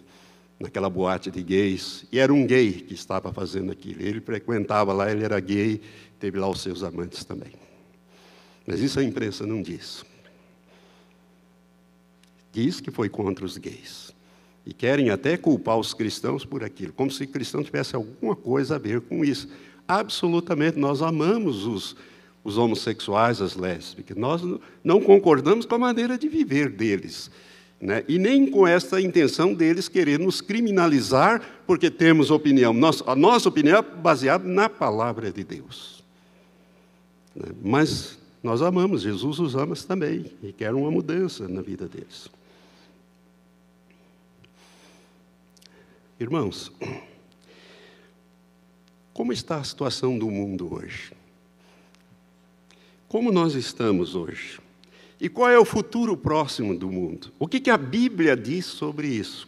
naquela 0.59 0.89
boate 0.89 1.29
de 1.29 1.43
gays. 1.43 2.03
E 2.11 2.17
era 2.17 2.33
um 2.33 2.47
gay 2.47 2.71
que 2.71 2.95
estava 2.95 3.31
fazendo 3.31 3.71
aquilo. 3.71 4.01
Ele 4.01 4.19
frequentava 4.19 4.91
lá, 4.91 5.11
ele 5.11 5.23
era 5.23 5.39
gay, 5.39 5.79
teve 6.19 6.39
lá 6.39 6.49
os 6.49 6.61
seus 6.61 6.81
amantes 6.81 7.23
também. 7.23 7.51
Mas 8.65 8.79
isso 8.79 8.99
a 8.99 9.03
imprensa 9.03 9.45
não 9.45 9.61
diz. 9.61 10.03
Diz 12.51 12.81
que 12.81 12.89
foi 12.89 13.07
contra 13.07 13.45
os 13.45 13.57
gays. 13.57 14.11
E 14.65 14.73
querem 14.73 15.11
até 15.11 15.37
culpar 15.37 15.77
os 15.77 15.93
cristãos 15.93 16.43
por 16.43 16.63
aquilo, 16.63 16.91
como 16.91 17.11
se 17.11 17.27
cristão 17.27 17.63
tivesse 17.63 17.95
alguma 17.95 18.35
coisa 18.35 18.75
a 18.75 18.79
ver 18.79 19.01
com 19.01 19.23
isso. 19.23 19.47
Absolutamente, 19.87 20.79
nós 20.79 21.03
amamos 21.03 21.67
os 21.67 21.95
os 22.43 22.57
homossexuais, 22.57 23.41
as 23.41 23.55
lésbicas. 23.55 24.17
Nós 24.17 24.41
não 24.83 25.01
concordamos 25.01 25.65
com 25.65 25.75
a 25.75 25.79
maneira 25.79 26.17
de 26.17 26.27
viver 26.27 26.69
deles. 26.69 27.31
Né? 27.79 28.03
E 28.07 28.17
nem 28.17 28.49
com 28.49 28.65
essa 28.67 28.99
intenção 29.01 29.53
deles 29.53 29.87
querer 29.87 30.19
nos 30.19 30.41
criminalizar 30.41 31.41
porque 31.65 31.89
temos 31.89 32.31
opinião. 32.31 32.73
Nossa, 32.73 33.03
a 33.09 33.15
nossa 33.15 33.49
opinião 33.49 33.77
é 33.77 33.81
baseada 33.81 34.47
na 34.47 34.69
palavra 34.69 35.31
de 35.31 35.43
Deus. 35.43 36.03
Né? 37.35 37.49
Mas 37.61 38.17
nós 38.41 38.61
amamos, 38.61 39.01
Jesus 39.01 39.39
os 39.39 39.55
ama 39.55 39.75
também 39.75 40.31
e 40.41 40.51
quer 40.51 40.73
uma 40.73 40.91
mudança 40.91 41.47
na 41.47 41.61
vida 41.61 41.87
deles. 41.87 42.27
Irmãos, 46.19 46.71
como 49.13 49.33
está 49.33 49.57
a 49.57 49.63
situação 49.63 50.17
do 50.17 50.29
mundo 50.29 50.73
hoje? 50.73 51.11
Como 53.13 53.31
nós 53.31 53.53
estamos 53.53 54.15
hoje? 54.15 54.59
E 55.21 55.29
qual 55.29 55.47
é 55.47 55.59
o 55.59 55.63
futuro 55.63 56.17
próximo 56.17 56.75
do 56.75 56.89
mundo? 56.89 57.31
O 57.37 57.47
que, 57.47 57.69
a 57.69 57.77
Bíblia 57.77 58.35
diz 58.35 58.65
sobre 58.65 59.05
isso? 59.05 59.47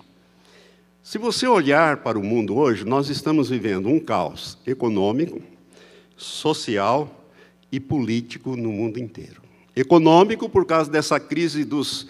Se 1.02 1.18
você 1.18 1.48
olhar 1.48 1.98
para 1.98 2.20
o 2.20 2.24
mundo 2.24 2.56
hoje, 2.56 2.86
nós 2.86 3.10
estamos 3.10 3.50
vivendo 3.50 3.90
um 3.90 4.00
caos 4.00 4.56
econômico, 4.68 5.42
social 6.16 7.28
e 7.72 7.80
político 7.80 8.56
no 8.56 8.72
mundo 8.72 9.00
inteiro. 9.00 9.42
Econômico, 9.76 10.48
por 10.48 10.64
causa 10.68 10.92
dessa 10.92 11.20
crise 11.20 11.66
dos, 11.66 12.08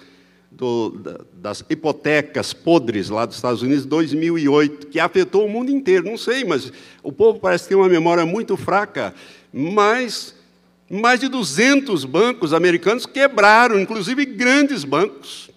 do, 0.52 1.00
das 1.36 1.64
hipotecas 1.70 2.52
podres 2.52 3.08
lá 3.08 3.26
dos 3.26 3.38
Estados 3.38 3.62
Unidos, 3.62 3.86
2008, 3.86 4.88
que 4.88 5.00
afetou 5.00 5.46
o 5.46 5.50
mundo 5.50 5.72
inteiro. 5.72 6.04
Não 6.04 6.18
sei, 6.18 6.44
mas 6.44 6.70
o 7.02 7.14
povo 7.14 7.40
parece 7.40 7.70
ter 7.70 7.76
uma 7.76 7.88
memória 7.88 8.26
muito 8.26 8.58
fraca. 8.58 9.16
Mas 9.54 10.36
mais 10.90 11.20
de 11.20 11.28
200 11.28 12.06
bancos 12.06 12.54
americanos 12.54 13.06
quebraram, 13.06 13.80
inclusive 13.80 14.26
grandes 14.26 14.84
bancos. 14.84 15.50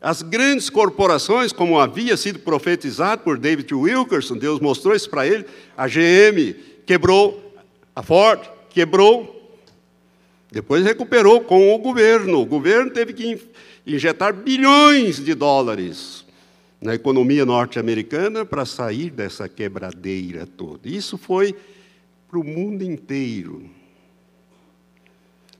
As 0.00 0.22
grandes 0.22 0.70
corporações, 0.70 1.52
como 1.52 1.78
havia 1.78 2.16
sido 2.16 2.38
profetizado 2.38 3.22
por 3.22 3.38
David 3.38 3.74
Wilkerson, 3.74 4.36
Deus 4.36 4.58
mostrou 4.58 4.94
isso 4.94 5.10
para 5.10 5.26
ele, 5.26 5.44
a 5.76 5.86
GM 5.86 6.54
quebrou, 6.86 7.54
a 7.94 8.02
Ford 8.02 8.40
quebrou, 8.70 9.58
depois 10.50 10.82
recuperou 10.82 11.42
com 11.42 11.74
o 11.74 11.78
governo. 11.78 12.40
O 12.40 12.46
governo 12.46 12.90
teve 12.90 13.12
que 13.12 13.38
injetar 13.86 14.32
bilhões 14.32 15.22
de 15.22 15.34
dólares 15.34 16.24
na 16.80 16.94
economia 16.94 17.44
norte-americana 17.44 18.44
para 18.44 18.64
sair 18.64 19.10
dessa 19.10 19.48
quebradeira 19.48 20.46
toda. 20.46 20.88
Isso 20.88 21.18
foi 21.18 21.54
para 22.30 22.38
o 22.38 22.44
mundo 22.44 22.84
inteiro. 22.84 23.68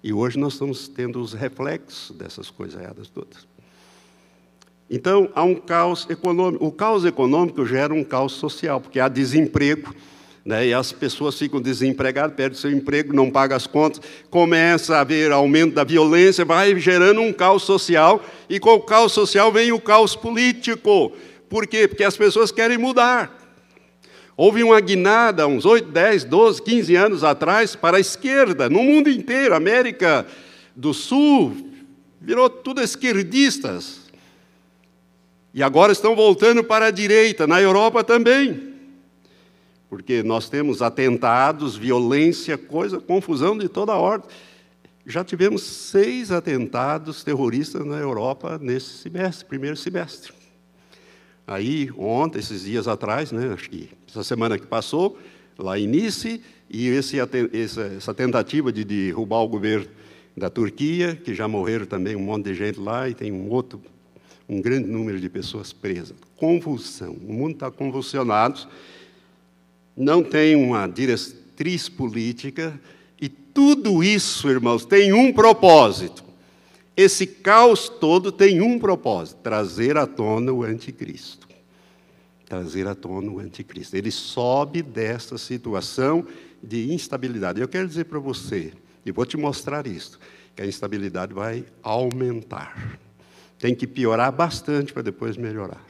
E 0.02 0.12
hoje 0.12 0.38
nós 0.38 0.52
estamos 0.52 0.86
tendo 0.86 1.20
os 1.20 1.32
reflexos 1.32 2.16
dessas 2.16 2.48
coisas 2.48 2.80
todas. 3.12 3.48
Então, 4.88 5.28
há 5.34 5.42
um 5.42 5.56
caos 5.56 6.06
econômico. 6.08 6.64
O 6.64 6.70
caos 6.70 7.04
econômico 7.04 7.66
gera 7.66 7.92
um 7.92 8.04
caos 8.04 8.32
social, 8.34 8.80
porque 8.80 9.00
há 9.00 9.08
desemprego, 9.08 9.94
né, 10.44 10.68
e 10.68 10.72
as 10.74 10.92
pessoas 10.92 11.36
ficam 11.36 11.60
desempregadas, 11.60 12.36
perdem 12.36 12.58
seu 12.58 12.70
emprego, 12.70 13.12
não 13.12 13.30
pagam 13.30 13.56
as 13.56 13.66
contas, 13.66 14.00
começa 14.30 14.96
a 14.96 15.00
haver 15.00 15.32
aumento 15.32 15.74
da 15.74 15.84
violência, 15.84 16.44
vai 16.44 16.78
gerando 16.78 17.20
um 17.20 17.32
caos 17.32 17.64
social, 17.64 18.24
e 18.48 18.60
com 18.60 18.74
o 18.74 18.80
caos 18.80 19.12
social 19.12 19.52
vem 19.52 19.72
o 19.72 19.80
caos 19.80 20.14
político. 20.14 21.12
Por 21.48 21.66
quê? 21.66 21.88
Porque 21.88 22.04
as 22.04 22.16
pessoas 22.16 22.52
querem 22.52 22.78
mudar. 22.78 23.39
Houve 24.42 24.64
uma 24.64 24.80
guinada 24.80 25.46
uns 25.46 25.66
8, 25.66 25.90
10, 25.90 26.24
12, 26.24 26.62
15 26.62 26.96
anos 26.96 27.22
atrás 27.22 27.76
para 27.76 27.98
a 27.98 28.00
esquerda, 28.00 28.70
no 28.70 28.82
mundo 28.82 29.10
inteiro, 29.10 29.54
América 29.54 30.26
do 30.74 30.94
Sul, 30.94 31.54
virou 32.18 32.48
tudo 32.48 32.80
esquerdistas. 32.80 34.10
E 35.52 35.62
agora 35.62 35.92
estão 35.92 36.16
voltando 36.16 36.64
para 36.64 36.86
a 36.86 36.90
direita, 36.90 37.46
na 37.46 37.60
Europa 37.60 38.02
também. 38.02 38.72
Porque 39.90 40.22
nós 40.22 40.48
temos 40.48 40.80
atentados, 40.80 41.76
violência, 41.76 42.56
coisa, 42.56 42.98
confusão 42.98 43.58
de 43.58 43.68
toda 43.68 43.92
ordem. 43.92 44.30
Já 45.04 45.22
tivemos 45.22 45.60
seis 45.64 46.32
atentados 46.32 47.22
terroristas 47.22 47.84
na 47.84 47.96
Europa 47.96 48.58
nesse 48.58 49.02
semestre, 49.02 49.44
primeiro 49.44 49.76
semestre. 49.76 50.32
Aí, 51.50 51.90
ontem, 51.98 52.38
esses 52.38 52.62
dias 52.62 52.86
atrás, 52.86 53.32
né, 53.32 53.52
acho 53.52 53.68
que 53.68 53.88
essa 54.08 54.22
semana 54.22 54.56
que 54.56 54.68
passou, 54.68 55.18
lá 55.58 55.76
em 55.76 55.84
Nice, 55.84 56.40
e 56.70 56.86
esse, 56.86 57.16
essa 57.18 58.14
tentativa 58.14 58.72
de 58.72 58.84
derrubar 58.84 59.40
o 59.40 59.48
governo 59.48 59.88
da 60.36 60.48
Turquia, 60.48 61.16
que 61.16 61.34
já 61.34 61.48
morreram 61.48 61.86
também 61.86 62.14
um 62.14 62.20
monte 62.20 62.44
de 62.44 62.54
gente 62.54 62.78
lá, 62.78 63.08
e 63.08 63.14
tem 63.14 63.32
um 63.32 63.50
outro, 63.50 63.82
um 64.48 64.60
grande 64.62 64.86
número 64.86 65.18
de 65.18 65.28
pessoas 65.28 65.72
presas. 65.72 66.14
Convulsão. 66.36 67.14
O 67.14 67.32
mundo 67.32 67.54
está 67.54 67.68
convulsionado, 67.68 68.68
não 69.96 70.22
tem 70.22 70.54
uma 70.54 70.86
diretriz 70.86 71.88
política, 71.88 72.80
e 73.20 73.28
tudo 73.28 74.04
isso, 74.04 74.48
irmãos, 74.48 74.84
tem 74.84 75.12
um 75.12 75.32
propósito 75.32 76.29
esse 77.00 77.26
caos 77.26 77.88
todo 77.88 78.30
tem 78.30 78.60
um 78.60 78.78
propósito: 78.78 79.38
trazer 79.42 79.96
à 79.96 80.06
tona 80.06 80.52
o 80.52 80.62
anticristo. 80.62 81.48
Trazer 82.46 82.86
à 82.86 82.94
tona 82.94 83.30
o 83.30 83.38
anticristo. 83.38 83.96
Ele 83.96 84.10
sobe 84.10 84.82
dessa 84.82 85.38
situação 85.38 86.26
de 86.62 86.92
instabilidade. 86.92 87.60
Eu 87.60 87.68
quero 87.68 87.86
dizer 87.86 88.04
para 88.04 88.18
você, 88.18 88.72
e 89.06 89.12
vou 89.12 89.24
te 89.24 89.36
mostrar 89.36 89.86
isso, 89.86 90.18
que 90.54 90.62
a 90.62 90.66
instabilidade 90.66 91.32
vai 91.32 91.64
aumentar. 91.82 92.98
Tem 93.58 93.74
que 93.74 93.86
piorar 93.86 94.32
bastante 94.32 94.92
para 94.92 95.02
depois 95.02 95.36
melhorar. 95.36 95.84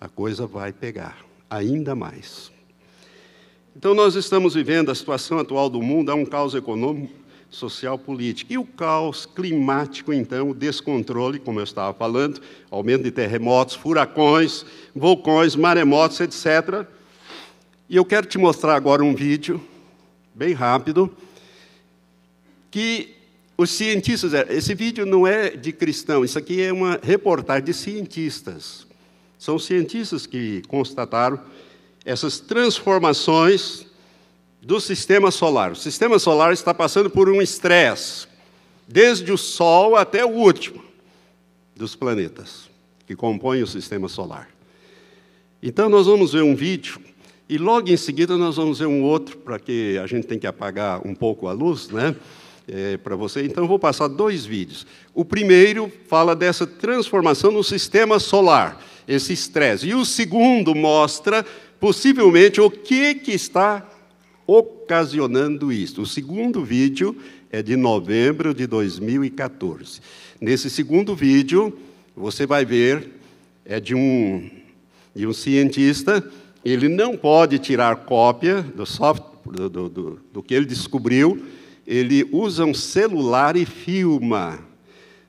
A 0.00 0.08
coisa 0.08 0.46
vai 0.46 0.72
pegar 0.72 1.18
ainda 1.50 1.94
mais. 1.94 2.50
Então, 3.76 3.94
nós 3.94 4.14
estamos 4.14 4.54
vivendo 4.54 4.90
a 4.90 4.94
situação 4.94 5.38
atual 5.38 5.68
do 5.68 5.82
mundo, 5.82 6.10
há 6.10 6.14
um 6.14 6.24
caos 6.24 6.54
econômico 6.54 7.25
social 7.56 7.98
política. 7.98 8.52
E 8.52 8.58
o 8.58 8.64
caos 8.64 9.24
climático, 9.26 10.12
então, 10.12 10.50
o 10.50 10.54
descontrole, 10.54 11.38
como 11.38 11.58
eu 11.58 11.64
estava 11.64 11.92
falando, 11.94 12.40
aumento 12.70 13.02
de 13.02 13.10
terremotos, 13.10 13.74
furacões, 13.74 14.64
vulcões, 14.94 15.56
maremotos, 15.56 16.20
etc. 16.20 16.86
E 17.88 17.96
eu 17.96 18.04
quero 18.04 18.26
te 18.26 18.36
mostrar 18.36 18.76
agora 18.76 19.02
um 19.02 19.14
vídeo, 19.14 19.60
bem 20.34 20.52
rápido, 20.52 21.10
que 22.70 23.14
os 23.56 23.70
cientistas, 23.70 24.34
é, 24.34 24.46
esse 24.50 24.74
vídeo 24.74 25.06
não 25.06 25.26
é 25.26 25.50
de 25.50 25.72
cristão, 25.72 26.24
isso 26.24 26.38
aqui 26.38 26.60
é 26.60 26.70
uma 26.70 27.00
reportagem 27.02 27.64
de 27.64 27.72
cientistas. 27.72 28.86
São 29.38 29.58
cientistas 29.58 30.26
que 30.26 30.62
constataram 30.68 31.40
essas 32.04 32.38
transformações 32.38 33.86
do 34.66 34.80
sistema 34.80 35.30
solar. 35.30 35.70
O 35.70 35.76
sistema 35.76 36.18
solar 36.18 36.52
está 36.52 36.74
passando 36.74 37.08
por 37.08 37.28
um 37.28 37.40
estresse, 37.40 38.26
desde 38.86 39.30
o 39.30 39.38
Sol 39.38 39.94
até 39.94 40.24
o 40.24 40.30
último 40.30 40.82
dos 41.76 41.94
planetas 41.94 42.68
que 43.06 43.14
compõem 43.14 43.62
o 43.62 43.66
sistema 43.66 44.08
solar. 44.08 44.48
Então, 45.62 45.88
nós 45.88 46.06
vamos 46.06 46.32
ver 46.32 46.42
um 46.42 46.56
vídeo 46.56 47.00
e 47.48 47.58
logo 47.58 47.88
em 47.88 47.96
seguida 47.96 48.36
nós 48.36 48.56
vamos 48.56 48.80
ver 48.80 48.86
um 48.86 49.04
outro, 49.04 49.36
para 49.36 49.56
que 49.56 49.96
a 49.98 50.06
gente 50.08 50.26
tem 50.26 50.36
que 50.36 50.48
apagar 50.48 51.06
um 51.06 51.14
pouco 51.14 51.46
a 51.46 51.52
luz, 51.52 51.88
né? 51.88 52.16
É, 52.66 52.96
para 52.96 53.14
você. 53.14 53.44
Então, 53.44 53.62
eu 53.62 53.68
vou 53.68 53.78
passar 53.78 54.08
dois 54.08 54.44
vídeos. 54.44 54.84
O 55.14 55.24
primeiro 55.24 55.92
fala 56.08 56.34
dessa 56.34 56.66
transformação 56.66 57.52
no 57.52 57.62
sistema 57.62 58.18
solar, 58.18 58.84
esse 59.06 59.32
estresse. 59.32 59.86
E 59.86 59.94
o 59.94 60.04
segundo 60.04 60.74
mostra, 60.74 61.46
possivelmente, 61.78 62.60
o 62.60 62.68
que, 62.68 63.14
que 63.14 63.30
está 63.30 63.88
ocasionando 64.46 65.72
isso. 65.72 66.02
O 66.02 66.06
segundo 66.06 66.64
vídeo 66.64 67.16
é 67.50 67.62
de 67.62 67.76
novembro 67.76 68.54
de 68.54 68.66
2014. 68.66 70.00
Nesse 70.40 70.70
segundo 70.70 71.14
vídeo, 71.14 71.76
você 72.14 72.46
vai 72.46 72.64
ver, 72.64 73.10
é 73.64 73.80
de 73.80 73.94
um, 73.94 74.48
de 75.14 75.26
um 75.26 75.32
cientista 75.32 76.22
ele 76.66 76.88
não 76.88 77.16
pode 77.16 77.60
tirar 77.60 77.94
cópia 77.94 78.60
do, 78.60 78.84
soft, 78.84 79.22
do, 79.44 79.70
do, 79.70 79.88
do, 79.88 80.20
do 80.32 80.42
que 80.42 80.52
ele 80.52 80.66
descobriu, 80.66 81.40
ele 81.86 82.28
usa 82.32 82.64
um 82.64 82.74
celular 82.74 83.56
e 83.56 83.64
filma. 83.64 84.58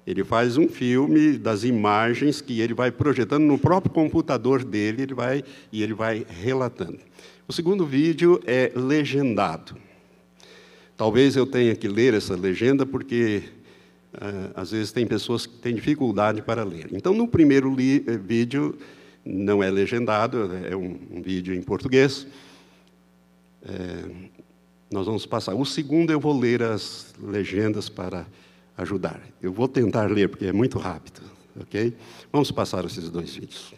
Ele 0.07 0.23
faz 0.23 0.57
um 0.57 0.67
filme 0.67 1.37
das 1.37 1.63
imagens 1.63 2.41
que 2.41 2.59
ele 2.59 2.73
vai 2.73 2.89
projetando 2.89 3.43
no 3.43 3.59
próprio 3.59 3.93
computador 3.93 4.63
dele 4.63 5.03
ele 5.03 5.13
vai, 5.13 5.43
e 5.71 5.83
ele 5.83 5.93
vai 5.93 6.25
relatando. 6.27 6.97
O 7.47 7.53
segundo 7.53 7.85
vídeo 7.85 8.41
é 8.45 8.73
legendado. 8.75 9.77
Talvez 10.97 11.37
eu 11.37 11.45
tenha 11.45 11.73
que 11.77 11.87
ler 11.87 12.13
essa 12.13 12.35
legenda, 12.35 12.85
porque 12.85 13.43
uh, 14.15 14.51
às 14.53 14.71
vezes 14.71 14.91
tem 14.91 15.07
pessoas 15.07 15.45
que 15.45 15.55
têm 15.55 15.73
dificuldade 15.73 16.41
para 16.41 16.65
ler. 16.65 16.89
Então, 16.91 17.13
no 17.13 17.25
primeiro 17.25 17.73
eh, 17.79 18.17
vídeo, 18.17 18.77
não 19.23 19.63
é 19.63 19.71
legendado, 19.71 20.51
é 20.69 20.75
um, 20.75 20.99
um 21.09 21.21
vídeo 21.21 21.55
em 21.55 21.61
português. 21.61 22.27
É, 23.63 24.29
nós 24.91 25.05
vamos 25.05 25.25
passar. 25.25 25.55
O 25.55 25.65
segundo 25.65 26.11
eu 26.11 26.19
vou 26.19 26.37
ler 26.37 26.61
as 26.61 27.13
legendas 27.17 27.87
para 27.87 28.27
ajudar. 28.77 29.21
Eu 29.41 29.53
vou 29.53 29.69
tentar 29.69 30.11
ler 30.11 30.27
porque 30.27 30.47
é 30.47 30.53
muito 30.53 30.77
rápido, 30.77 31.21
ok? 31.61 31.93
Vamos 32.29 32.51
passar 32.51 32.83
esses 32.83 33.09
dois 33.09 33.33
vídeos. 33.33 33.73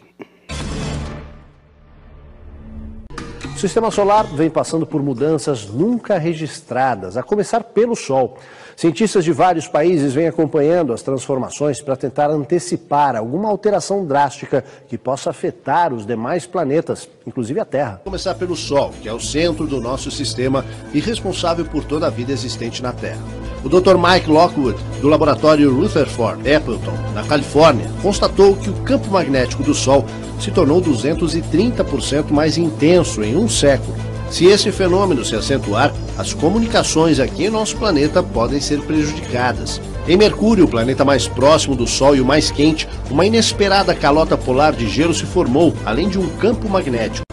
O 3.60 3.62
sistema 3.62 3.92
solar 3.92 4.26
vem 4.26 4.50
passando 4.50 4.88
por 4.88 5.04
mudanças 5.04 5.68
nunca 5.68 6.18
registradas, 6.18 7.18
a 7.18 7.24
começar 7.24 7.62
pelo 7.62 7.94
Sol. 7.94 8.38
Cientistas 8.80 9.26
de 9.26 9.34
vários 9.34 9.68
países 9.68 10.14
vêm 10.14 10.30
acompanhando 10.30 10.94
as 10.94 11.02
transformações 11.02 11.82
para 11.82 11.98
tentar 11.98 12.30
antecipar 12.30 13.14
alguma 13.14 13.50
alteração 13.50 14.06
drástica 14.06 14.64
que 14.88 14.98
possa 14.98 15.32
afetar 15.32 15.94
os 15.94 16.06
demais 16.06 16.48
planetas, 16.48 17.10
inclusive 17.28 17.60
a 17.60 17.66
Terra. 17.66 18.00
Começar 18.06 18.36
pelo 18.36 18.56
Sol, 18.56 18.94
que 19.02 19.10
é 19.10 19.12
o 19.12 19.20
centro 19.20 19.68
do 19.68 19.82
nosso 19.82 20.10
sistema 20.10 20.64
e 20.94 21.02
responsável 21.02 21.66
por 21.66 21.84
toda 21.84 22.08
a 22.08 22.10
vida 22.10 22.32
existente 22.32 22.82
na 22.82 22.94
Terra. 22.94 23.20
O 23.66 23.68
Dr. 23.68 23.98
Mike 23.98 24.30
Lockwood, 24.30 24.82
do 25.02 25.10
laboratório 25.10 25.76
Rutherford 25.76 26.50
Appleton, 26.50 26.94
na 27.14 27.26
Califórnia, 27.26 27.92
constatou 28.02 28.56
que 28.56 28.70
o 28.70 28.82
campo 28.84 29.12
magnético 29.12 29.62
do 29.62 29.74
Sol 29.74 30.06
se 30.40 30.52
tornou 30.52 30.82
230% 30.82 32.32
mais 32.32 32.58
intenso 32.58 33.22
em 33.26 33.36
um 33.36 33.50
século. 33.50 33.98
Se 34.30 34.46
esse 34.46 34.72
fenômeno 34.72 35.26
se 35.26 35.36
acentuar, 35.36 35.92
as 36.18 36.34
comunicações 36.34 37.20
aqui 37.20 37.46
em 37.46 37.50
nosso 37.50 37.76
planeta 37.78 38.22
podem 38.22 38.62
ser 38.62 38.80
prejudicadas. 38.82 39.82
Em 40.08 40.16
Mercúrio, 40.16 40.66
o 40.66 40.68
planeta 40.68 41.04
mais 41.04 41.28
próximo 41.28 41.76
do 41.76 41.88
Sol 41.88 42.16
e 42.16 42.22
o 42.22 42.26
mais 42.26 42.52
quente, 42.52 42.88
uma 43.10 43.26
inesperada 43.26 43.94
calota 43.96 44.38
polar 44.38 44.74
de 44.74 44.88
gelo 44.88 45.14
se 45.14 45.26
formou, 45.26 45.74
além 45.86 46.10
de 46.10 46.20
um 46.20 46.28
campo 46.38 46.70
magnético. 46.70 47.26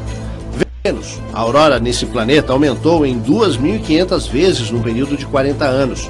Vênus, 0.82 1.20
a 1.32 1.40
aurora 1.40 1.78
nesse 1.78 2.07
planeta 2.07 2.53
aumentou 2.53 3.05
em 3.05 3.20
2.500 3.20 4.30
vezes 4.30 4.70
no 4.70 4.82
período 4.82 5.16
de 5.16 5.26
40 5.26 5.64
anos. 5.64 6.09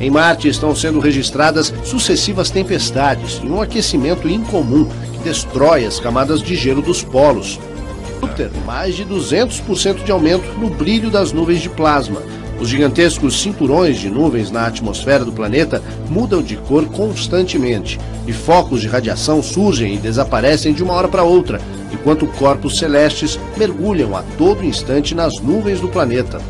Em 0.00 0.10
Marte 0.10 0.48
estão 0.48 0.74
sendo 0.74 1.00
registradas 1.00 1.72
sucessivas 1.84 2.50
tempestades 2.50 3.40
e 3.42 3.46
um 3.46 3.60
aquecimento 3.60 4.28
incomum 4.28 4.88
destrói 5.22 5.86
as 5.86 6.00
camadas 6.00 6.42
de 6.42 6.56
gelo 6.56 6.82
dos 6.82 7.02
polos. 7.02 7.60
Júpiter, 8.22 8.50
mais 8.64 8.94
de 8.94 9.04
200% 9.04 10.04
de 10.04 10.12
aumento 10.12 10.46
no 10.56 10.70
brilho 10.70 11.10
das 11.10 11.32
nuvens 11.32 11.60
de 11.60 11.68
plasma. 11.68 12.22
Os 12.60 12.68
gigantescos 12.68 13.42
cinturões 13.42 13.98
de 13.98 14.08
nuvens 14.08 14.48
na 14.48 14.66
atmosfera 14.66 15.24
do 15.24 15.32
planeta 15.32 15.82
mudam 16.08 16.40
de 16.40 16.56
cor 16.56 16.86
constantemente, 16.86 17.98
e 18.24 18.32
focos 18.32 18.80
de 18.80 18.86
radiação 18.86 19.42
surgem 19.42 19.94
e 19.94 19.98
desaparecem 19.98 20.72
de 20.72 20.84
uma 20.84 20.94
hora 20.94 21.08
para 21.08 21.24
outra, 21.24 21.60
enquanto 21.92 22.26
corpos 22.38 22.78
celestes 22.78 23.38
mergulham 23.56 24.16
a 24.16 24.22
todo 24.38 24.64
instante 24.64 25.14
nas 25.14 25.40
nuvens 25.40 25.80
do 25.80 25.88
planeta. 25.88 26.40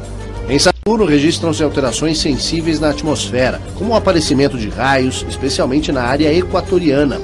Em 0.51 0.59
Saturno 0.59 1.07
registram-se 1.07 1.63
alterações 1.63 2.19
sensíveis 2.19 2.79
na 2.79 2.91
atmosfera, 2.91 3.59
como 3.79 3.95
o 3.95 3.97
aparecimento 3.97 4.59
de 4.59 4.69
raios, 4.69 5.25
especialmente 5.27 5.91
na 5.91 6.03
área 6.03 6.33
equatoriana, 6.35 7.19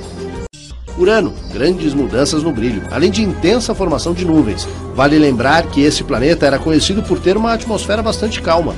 Urano, 0.99 1.33
grandes 1.53 1.95
mudanças 1.95 2.43
no 2.43 2.51
brilho, 2.51 2.83
além 2.91 3.11
de 3.11 3.23
intensa 3.23 3.73
formação 3.73 4.13
de 4.13 4.25
nuvens. 4.25 4.67
Vale 4.97 5.17
lembrar 5.17 5.65
que 5.69 5.81
esse 5.81 6.03
planeta 6.03 6.45
era 6.45 6.59
conhecido 6.59 7.05
por 7.05 7.21
ter 7.21 7.37
uma 7.37 7.53
atmosfera 7.53 8.03
bastante 8.03 8.43
calma. 8.43 8.75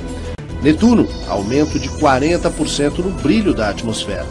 Netuno, 0.61 1.07
aumento 1.27 1.79
de 1.79 1.89
40% 1.89 2.99
no 2.99 3.09
brilho 3.09 3.55
da 3.55 3.69
atmosfera. 3.69 4.27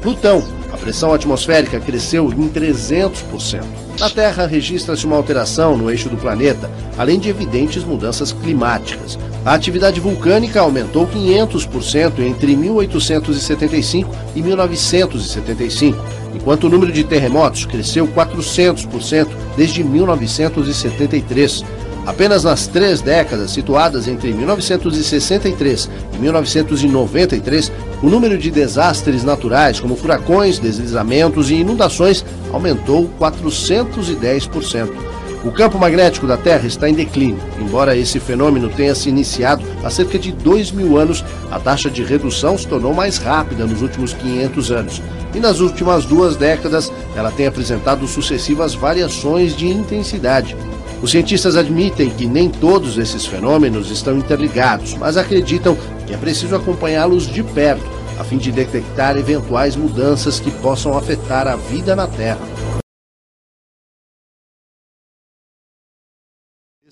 Plutão, 0.00 0.42
a 0.72 0.76
pressão 0.78 1.12
atmosférica 1.12 1.78
cresceu 1.78 2.32
em 2.32 2.48
300%. 2.48 3.62
Na 4.00 4.08
Terra, 4.08 4.46
registra-se 4.46 5.04
uma 5.04 5.16
alteração 5.16 5.76
no 5.76 5.90
eixo 5.90 6.08
do 6.08 6.16
planeta, 6.16 6.70
além 6.96 7.20
de 7.20 7.28
evidentes 7.28 7.84
mudanças 7.84 8.32
climáticas. 8.32 9.18
A 9.44 9.52
atividade 9.52 10.00
vulcânica 10.00 10.60
aumentou 10.60 11.06
500% 11.06 12.20
entre 12.20 12.56
1875 12.56 14.10
e 14.34 14.42
1975 14.42 16.21
enquanto 16.34 16.64
o 16.64 16.68
número 16.68 16.92
de 16.92 17.04
terremotos 17.04 17.66
cresceu 17.66 18.06
400% 18.08 19.28
desde 19.56 19.84
1973. 19.84 21.64
Apenas 22.04 22.42
nas 22.42 22.66
três 22.66 23.00
décadas 23.00 23.52
situadas 23.52 24.08
entre 24.08 24.32
1963 24.32 25.88
e 26.14 26.18
1993, 26.18 27.72
o 28.02 28.08
número 28.08 28.36
de 28.36 28.50
desastres 28.50 29.22
naturais, 29.22 29.78
como 29.78 29.94
furacões, 29.94 30.58
deslizamentos 30.58 31.50
e 31.50 31.54
inundações, 31.54 32.24
aumentou 32.52 33.08
410%. 33.20 35.11
O 35.44 35.50
campo 35.50 35.76
magnético 35.76 36.24
da 36.24 36.36
Terra 36.36 36.68
está 36.68 36.88
em 36.88 36.94
declínio. 36.94 37.40
Embora 37.58 37.96
esse 37.96 38.20
fenômeno 38.20 38.68
tenha 38.68 38.94
se 38.94 39.08
iniciado 39.08 39.64
há 39.82 39.90
cerca 39.90 40.16
de 40.16 40.30
2 40.30 40.70
mil 40.70 40.96
anos, 40.96 41.24
a 41.50 41.58
taxa 41.58 41.90
de 41.90 42.04
redução 42.04 42.56
se 42.56 42.66
tornou 42.68 42.94
mais 42.94 43.18
rápida 43.18 43.66
nos 43.66 43.82
últimos 43.82 44.12
500 44.12 44.70
anos. 44.70 45.02
E 45.34 45.40
nas 45.40 45.58
últimas 45.58 46.04
duas 46.04 46.36
décadas, 46.36 46.92
ela 47.16 47.32
tem 47.32 47.48
apresentado 47.48 48.06
sucessivas 48.06 48.74
variações 48.74 49.56
de 49.56 49.66
intensidade. 49.66 50.56
Os 51.02 51.10
cientistas 51.10 51.56
admitem 51.56 52.10
que 52.10 52.26
nem 52.26 52.48
todos 52.48 52.96
esses 52.96 53.26
fenômenos 53.26 53.90
estão 53.90 54.16
interligados, 54.16 54.94
mas 54.94 55.16
acreditam 55.16 55.76
que 56.06 56.14
é 56.14 56.16
preciso 56.16 56.54
acompanhá-los 56.54 57.26
de 57.26 57.42
perto, 57.42 57.84
a 58.16 58.22
fim 58.22 58.38
de 58.38 58.52
detectar 58.52 59.16
eventuais 59.16 59.74
mudanças 59.74 60.38
que 60.38 60.52
possam 60.52 60.96
afetar 60.96 61.48
a 61.48 61.56
vida 61.56 61.96
na 61.96 62.06
Terra. 62.06 62.38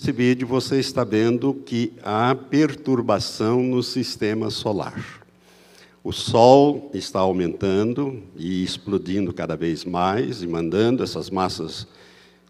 Nesse 0.01 0.13
vídeo 0.13 0.49
você 0.49 0.81
está 0.81 1.05
vendo 1.05 1.53
que 1.53 1.93
há 2.03 2.35
perturbação 2.35 3.63
no 3.63 3.83
sistema 3.83 4.49
solar. 4.49 5.23
O 6.03 6.11
Sol 6.11 6.91
está 6.95 7.21
aumentando 7.21 8.23
e 8.35 8.65
explodindo 8.65 9.31
cada 9.31 9.59
vez 9.59 9.85
mais 9.85 10.43
e 10.43 10.47
mandando 10.47 11.03
essas 11.03 11.29
massas 11.29 11.87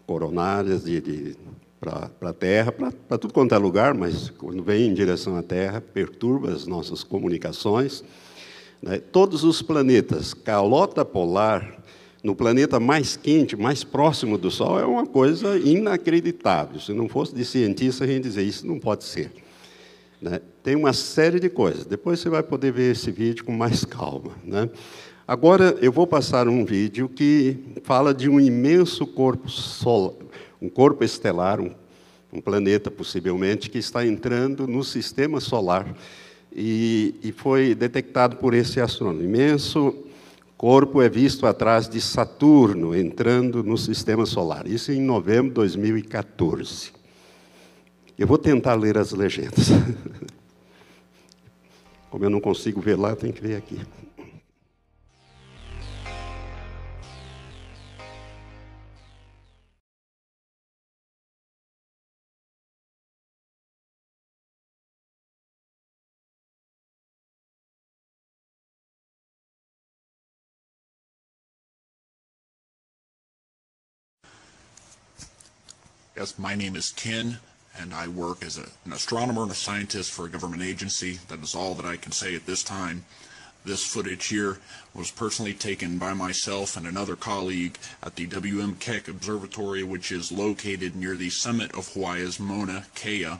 coronárias 0.07 0.85
de, 0.85 1.01
de 1.01 1.35
para 1.77 2.09
a 2.21 2.33
Terra, 2.33 2.71
para 2.71 3.17
tudo 3.17 3.33
quanto 3.33 3.53
é 3.53 3.57
lugar, 3.57 3.93
mas 3.93 4.29
quando 4.29 4.63
vem 4.63 4.87
em 4.87 4.93
direção 4.93 5.35
à 5.35 5.43
Terra, 5.43 5.81
perturba 5.81 6.51
as 6.51 6.65
nossas 6.65 7.03
comunicações. 7.03 8.01
Né? 8.81 8.97
Todos 8.97 9.43
os 9.43 9.61
planetas, 9.61 10.33
calota 10.33 11.03
polar 11.03 11.83
no 12.23 12.35
planeta 12.35 12.79
mais 12.79 13.15
quente, 13.15 13.55
mais 13.55 13.83
próximo 13.83 14.37
do 14.37 14.51
Sol, 14.51 14.79
é 14.79 14.85
uma 14.85 15.05
coisa 15.05 15.57
inacreditável. 15.57 16.79
Se 16.79 16.93
não 16.93 17.09
fosse 17.09 17.33
de 17.33 17.43
cientista, 17.43 18.03
a 18.03 18.07
gente 18.07 18.23
dizer 18.23 18.43
isso 18.43 18.65
não 18.67 18.79
pode 18.79 19.03
ser. 19.03 19.31
Né? 20.21 20.39
tem 20.61 20.75
uma 20.75 20.93
série 20.93 21.39
de 21.39 21.49
coisas. 21.49 21.85
Depois 21.85 22.19
você 22.19 22.29
vai 22.29 22.43
poder 22.43 22.71
ver 22.71 22.91
esse 22.91 23.11
vídeo 23.11 23.43
com 23.43 23.51
mais 23.51 23.83
calma. 23.83 24.31
Né? 24.43 24.69
Agora 25.27 25.77
eu 25.81 25.91
vou 25.91 26.05
passar 26.05 26.47
um 26.47 26.63
vídeo 26.63 27.09
que 27.09 27.57
fala 27.83 28.13
de 28.13 28.29
um 28.29 28.39
imenso 28.39 29.07
corpo 29.07 29.49
solar, 29.49 30.13
um 30.61 30.69
corpo 30.69 31.03
estelar, 31.03 31.59
um, 31.59 31.71
um 32.31 32.39
planeta 32.39 32.91
possivelmente, 32.91 33.69
que 33.69 33.79
está 33.79 34.05
entrando 34.05 34.67
no 34.67 34.83
sistema 34.83 35.39
solar 35.39 35.95
e, 36.55 37.15
e 37.23 37.31
foi 37.31 37.73
detectado 37.73 38.35
por 38.35 38.53
esse 38.53 38.79
astrônomo. 38.79 39.23
Imenso 39.23 39.95
corpo 40.61 41.01
é 41.01 41.09
visto 41.09 41.47
atrás 41.47 41.89
de 41.89 41.99
Saturno 41.99 42.95
entrando 42.95 43.63
no 43.63 43.75
sistema 43.79 44.27
solar. 44.27 44.67
Isso 44.67 44.91
em 44.91 45.01
novembro 45.01 45.47
de 45.47 45.55
2014. 45.55 46.91
Eu 48.15 48.27
vou 48.27 48.37
tentar 48.37 48.75
ler 48.75 48.95
as 48.95 49.11
legendas. 49.11 49.69
Como 52.11 52.23
eu 52.23 52.29
não 52.29 52.39
consigo 52.39 52.79
ver 52.79 52.95
lá, 52.95 53.15
tem 53.15 53.31
que 53.31 53.41
ver 53.41 53.55
aqui. 53.55 53.81
Yes, 76.21 76.37
my 76.37 76.53
name 76.53 76.75
is 76.75 76.91
Ken, 76.91 77.39
and 77.75 77.95
I 77.95 78.07
work 78.07 78.45
as 78.45 78.59
a, 78.59 78.67
an 78.85 78.93
astronomer 78.93 79.41
and 79.41 79.49
a 79.49 79.55
scientist 79.55 80.11
for 80.11 80.27
a 80.27 80.29
government 80.29 80.61
agency. 80.61 81.17
That 81.29 81.39
is 81.39 81.55
all 81.55 81.73
that 81.73 81.85
I 81.87 81.97
can 81.97 82.11
say 82.11 82.35
at 82.35 82.45
this 82.45 82.61
time. 82.61 83.05
This 83.65 83.83
footage 83.83 84.27
here 84.27 84.59
was 84.93 85.09
personally 85.09 85.55
taken 85.55 85.97
by 85.97 86.13
myself 86.13 86.77
and 86.77 86.85
another 86.85 87.15
colleague 87.15 87.79
at 88.03 88.17
the 88.17 88.27
W.M. 88.27 88.75
Keck 88.75 89.07
Observatory, 89.07 89.81
which 89.81 90.11
is 90.11 90.31
located 90.31 90.95
near 90.95 91.15
the 91.15 91.31
summit 91.31 91.71
of 91.73 91.91
Hawaii's 91.91 92.39
Mauna 92.39 92.85
Kea. 92.93 93.39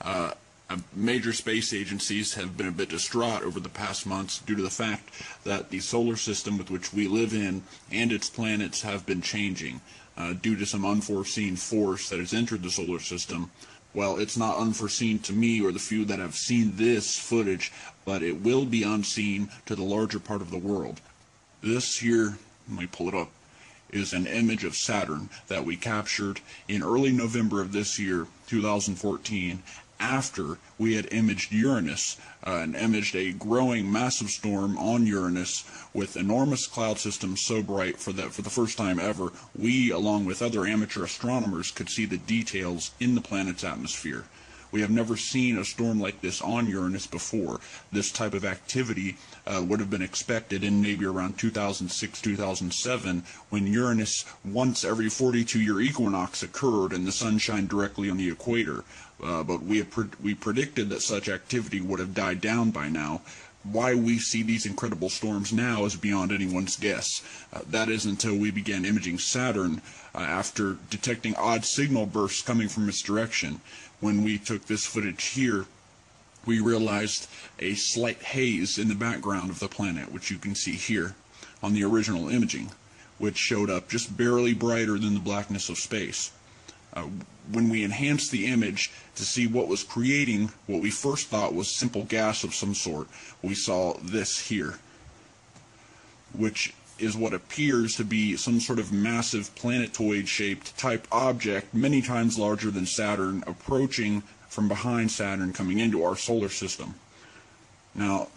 Uh, 0.00 0.30
major 0.94 1.34
space 1.34 1.74
agencies 1.74 2.32
have 2.32 2.56
been 2.56 2.68
a 2.68 2.72
bit 2.72 2.88
distraught 2.88 3.42
over 3.42 3.60
the 3.60 3.68
past 3.68 4.06
months 4.06 4.38
due 4.38 4.56
to 4.56 4.62
the 4.62 4.70
fact 4.70 5.10
that 5.44 5.68
the 5.68 5.80
solar 5.80 6.16
system 6.16 6.56
with 6.56 6.70
which 6.70 6.94
we 6.94 7.08
live 7.08 7.34
in 7.34 7.62
and 7.90 8.10
its 8.10 8.30
planets 8.30 8.80
have 8.80 9.04
been 9.04 9.20
changing 9.20 9.82
uh, 10.16 10.34
due 10.34 10.56
to 10.56 10.66
some 10.66 10.84
unforeseen 10.84 11.56
force 11.56 12.08
that 12.08 12.18
has 12.18 12.34
entered 12.34 12.62
the 12.62 12.70
solar 12.70 13.00
system. 13.00 13.50
Well, 13.94 14.18
it's 14.18 14.36
not 14.36 14.56
unforeseen 14.56 15.18
to 15.20 15.32
me 15.32 15.60
or 15.60 15.70
the 15.70 15.78
few 15.78 16.04
that 16.06 16.18
have 16.18 16.34
seen 16.34 16.76
this 16.76 17.18
footage, 17.18 17.72
but 18.04 18.22
it 18.22 18.40
will 18.40 18.64
be 18.64 18.82
unseen 18.82 19.50
to 19.66 19.74
the 19.74 19.82
larger 19.82 20.18
part 20.18 20.40
of 20.40 20.50
the 20.50 20.58
world. 20.58 21.00
This 21.62 21.98
here, 21.98 22.38
let 22.68 22.80
me 22.80 22.86
pull 22.86 23.08
it 23.08 23.14
up, 23.14 23.30
is 23.90 24.14
an 24.14 24.26
image 24.26 24.64
of 24.64 24.74
Saturn 24.74 25.28
that 25.48 25.64
we 25.64 25.76
captured 25.76 26.40
in 26.66 26.82
early 26.82 27.12
November 27.12 27.60
of 27.60 27.72
this 27.72 27.98
year, 27.98 28.26
2014, 28.46 29.62
after 30.02 30.58
we 30.78 30.96
had 30.96 31.12
imaged 31.12 31.52
Uranus 31.52 32.16
uh, 32.44 32.56
and 32.56 32.74
imaged 32.74 33.14
a 33.14 33.32
growing 33.32 33.90
massive 33.90 34.30
storm 34.30 34.76
on 34.76 35.06
Uranus 35.06 35.64
with 35.94 36.16
enormous 36.16 36.66
cloud 36.66 36.98
systems 36.98 37.40
so 37.40 37.62
bright 37.62 37.98
for 37.98 38.12
that 38.12 38.32
for 38.32 38.42
the 38.42 38.50
first 38.50 38.76
time 38.76 38.98
ever, 38.98 39.32
we, 39.56 39.92
along 39.92 40.24
with 40.24 40.42
other 40.42 40.66
amateur 40.66 41.04
astronomers, 41.04 41.70
could 41.70 41.88
see 41.88 42.04
the 42.04 42.18
details 42.18 42.90
in 42.98 43.14
the 43.14 43.20
planet's 43.20 43.62
atmosphere. 43.62 44.24
We 44.72 44.80
have 44.80 44.90
never 44.90 45.18
seen 45.18 45.58
a 45.58 45.66
storm 45.66 46.00
like 46.00 46.22
this 46.22 46.40
on 46.40 46.66
Uranus 46.66 47.06
before. 47.06 47.60
This 47.92 48.10
type 48.10 48.32
of 48.32 48.42
activity 48.42 49.18
uh, 49.46 49.62
would 49.68 49.80
have 49.80 49.90
been 49.90 50.00
expected 50.00 50.64
in 50.64 50.80
maybe 50.80 51.04
around 51.04 51.36
2006, 51.36 52.20
2007, 52.22 53.22
when 53.50 53.66
Uranus 53.66 54.24
once 54.42 54.82
every 54.82 55.06
42-year 55.06 55.78
equinox 55.78 56.42
occurred 56.42 56.94
and 56.94 57.06
the 57.06 57.12
sun 57.12 57.36
shined 57.36 57.68
directly 57.68 58.08
on 58.08 58.16
the 58.16 58.30
equator. 58.30 58.82
Uh, 59.22 59.42
but 59.42 59.62
we, 59.62 59.82
pre 59.82 60.06
we 60.22 60.34
predicted 60.34 60.88
that 60.90 61.02
such 61.02 61.28
activity 61.28 61.80
would 61.80 62.00
have 62.00 62.14
died 62.14 62.40
down 62.40 62.70
by 62.70 62.88
now. 62.88 63.20
Why 63.64 63.94
we 63.94 64.18
see 64.18 64.42
these 64.42 64.66
incredible 64.66 65.08
storms 65.08 65.52
now 65.52 65.84
is 65.84 65.94
beyond 65.94 66.32
anyone's 66.32 66.76
guess. 66.76 67.22
Uh, 67.52 67.60
that 67.70 67.88
is 67.88 68.04
until 68.04 68.36
we 68.36 68.50
began 68.50 68.84
imaging 68.84 69.18
Saturn 69.18 69.80
uh, 70.14 70.18
after 70.18 70.78
detecting 70.90 71.36
odd 71.36 71.64
signal 71.64 72.06
bursts 72.06 72.42
coming 72.42 72.68
from 72.68 72.88
its 72.88 73.02
direction. 73.02 73.60
When 74.00 74.24
we 74.24 74.38
took 74.38 74.66
this 74.66 74.84
footage 74.84 75.24
here, 75.24 75.66
we 76.44 76.58
realized 76.58 77.28
a 77.60 77.74
slight 77.74 78.20
haze 78.20 78.78
in 78.78 78.88
the 78.88 78.96
background 78.96 79.50
of 79.50 79.60
the 79.60 79.68
planet, 79.68 80.12
which 80.12 80.30
you 80.30 80.38
can 80.38 80.56
see 80.56 80.74
here 80.74 81.14
on 81.62 81.72
the 81.72 81.84
original 81.84 82.28
imaging, 82.28 82.72
which 83.18 83.36
showed 83.36 83.70
up 83.70 83.88
just 83.88 84.16
barely 84.16 84.54
brighter 84.54 84.98
than 84.98 85.14
the 85.14 85.20
blackness 85.20 85.68
of 85.68 85.78
space. 85.78 86.32
Uh, 86.94 87.06
when 87.50 87.68
we 87.68 87.82
enhanced 87.82 88.30
the 88.30 88.46
image 88.46 88.92
to 89.16 89.24
see 89.24 89.46
what 89.46 89.68
was 89.68 89.82
creating 89.82 90.50
what 90.66 90.80
we 90.82 90.90
first 90.90 91.28
thought 91.28 91.54
was 91.54 91.68
simple 91.68 92.04
gas 92.04 92.44
of 92.44 92.54
some 92.54 92.74
sort, 92.74 93.08
we 93.42 93.54
saw 93.54 93.94
this 94.02 94.48
here, 94.48 94.78
which 96.36 96.72
is 96.98 97.16
what 97.16 97.34
appears 97.34 97.96
to 97.96 98.04
be 98.04 98.36
some 98.36 98.60
sort 98.60 98.78
of 98.78 98.92
massive 98.92 99.52
planetoid-shaped 99.56 100.76
type 100.78 101.06
object, 101.10 101.74
many 101.74 102.00
times 102.00 102.38
larger 102.38 102.70
than 102.70 102.86
Saturn, 102.86 103.42
approaching 103.46 104.22
from 104.48 104.68
behind 104.68 105.10
Saturn, 105.10 105.52
coming 105.52 105.80
into 105.80 106.04
our 106.04 106.16
solar 106.16 106.48
system. 106.48 106.94
Now, 107.94 108.28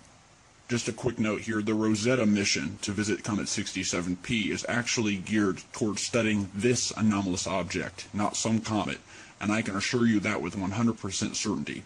just 0.67 0.87
a 0.87 0.93
quick 0.93 1.19
note 1.19 1.41
here, 1.41 1.61
the 1.61 1.75
Rosetta 1.75 2.25
mission 2.25 2.79
to 2.81 2.91
visit 2.91 3.23
Comet 3.23 3.45
67P 3.45 4.49
is 4.49 4.65
actually 4.67 5.17
geared 5.17 5.61
towards 5.73 6.01
studying 6.01 6.49
this 6.55 6.91
anomalous 6.97 7.45
object, 7.45 8.07
not 8.13 8.35
some 8.35 8.59
comet, 8.61 8.97
and 9.39 9.51
I 9.51 9.61
can 9.61 9.75
assure 9.75 10.07
you 10.07 10.19
that 10.21 10.41
with 10.41 10.55
100% 10.55 11.35
certainty. 11.35 11.83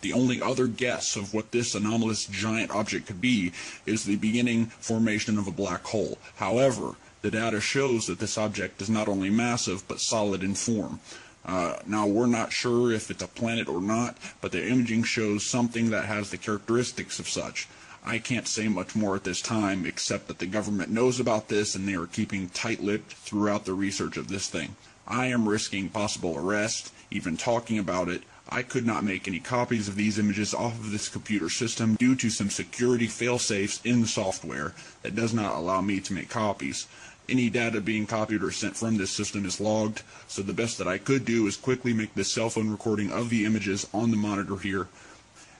The 0.00 0.12
only 0.12 0.40
other 0.40 0.66
guess 0.66 1.16
of 1.16 1.34
what 1.34 1.50
this 1.50 1.74
anomalous 1.74 2.26
giant 2.26 2.70
object 2.70 3.06
could 3.06 3.20
be 3.20 3.52
is 3.86 4.04
the 4.04 4.16
beginning 4.16 4.66
formation 4.66 5.38
of 5.38 5.48
a 5.48 5.52
black 5.52 5.84
hole. 5.84 6.18
However, 6.36 6.96
the 7.22 7.30
data 7.30 7.60
shows 7.60 8.06
that 8.06 8.20
this 8.20 8.38
object 8.38 8.80
is 8.80 8.88
not 8.88 9.08
only 9.08 9.30
massive, 9.30 9.88
but 9.88 10.00
solid 10.00 10.42
in 10.42 10.54
form. 10.54 11.00
Uh, 11.48 11.78
now, 11.86 12.06
we're 12.06 12.26
not 12.26 12.52
sure 12.52 12.92
if 12.92 13.10
it's 13.10 13.22
a 13.22 13.26
planet 13.26 13.68
or 13.68 13.80
not, 13.80 14.18
but 14.42 14.52
the 14.52 14.68
imaging 14.68 15.02
shows 15.02 15.46
something 15.46 15.88
that 15.88 16.04
has 16.04 16.30
the 16.30 16.36
characteristics 16.36 17.18
of 17.18 17.26
such. 17.26 17.66
I 18.04 18.18
can't 18.18 18.46
say 18.46 18.68
much 18.68 18.94
more 18.94 19.16
at 19.16 19.24
this 19.24 19.40
time, 19.40 19.86
except 19.86 20.28
that 20.28 20.40
the 20.40 20.46
government 20.46 20.90
knows 20.90 21.18
about 21.18 21.48
this 21.48 21.74
and 21.74 21.88
they 21.88 21.94
are 21.94 22.06
keeping 22.06 22.50
tight-lipped 22.50 23.14
throughout 23.14 23.64
the 23.64 23.72
research 23.72 24.18
of 24.18 24.28
this 24.28 24.46
thing. 24.48 24.76
I 25.06 25.26
am 25.26 25.48
risking 25.48 25.88
possible 25.88 26.36
arrest, 26.36 26.92
even 27.10 27.38
talking 27.38 27.78
about 27.78 28.08
it. 28.08 28.24
I 28.50 28.62
could 28.62 28.86
not 28.86 29.04
make 29.04 29.26
any 29.26 29.40
copies 29.40 29.88
of 29.88 29.96
these 29.96 30.18
images 30.18 30.54
off 30.54 30.78
of 30.78 30.90
this 30.90 31.08
computer 31.08 31.48
system 31.48 31.96
due 31.96 32.14
to 32.16 32.30
some 32.30 32.50
security 32.50 33.06
fail-safes 33.06 33.80
in 33.84 34.02
the 34.02 34.06
software 34.06 34.74
that 35.02 35.14
does 35.14 35.32
not 35.32 35.56
allow 35.56 35.80
me 35.80 36.00
to 36.00 36.12
make 36.12 36.28
copies. 36.28 36.86
Any 37.28 37.50
data 37.50 37.80
being 37.80 38.06
copied 38.06 38.42
or 38.42 38.50
sent 38.50 38.76
from 38.76 38.96
this 38.96 39.10
system 39.10 39.44
is 39.44 39.60
logged, 39.60 40.02
so 40.28 40.42
the 40.42 40.54
best 40.54 40.78
that 40.78 40.88
I 40.88 40.96
could 40.98 41.24
do 41.24 41.46
is 41.46 41.56
quickly 41.56 41.92
make 41.92 42.14
this 42.14 42.32
cell 42.32 42.48
phone 42.48 42.70
recording 42.70 43.12
of 43.12 43.28
the 43.28 43.44
images 43.44 43.86
on 43.92 44.10
the 44.10 44.16
monitor 44.16 44.56
here 44.56 44.88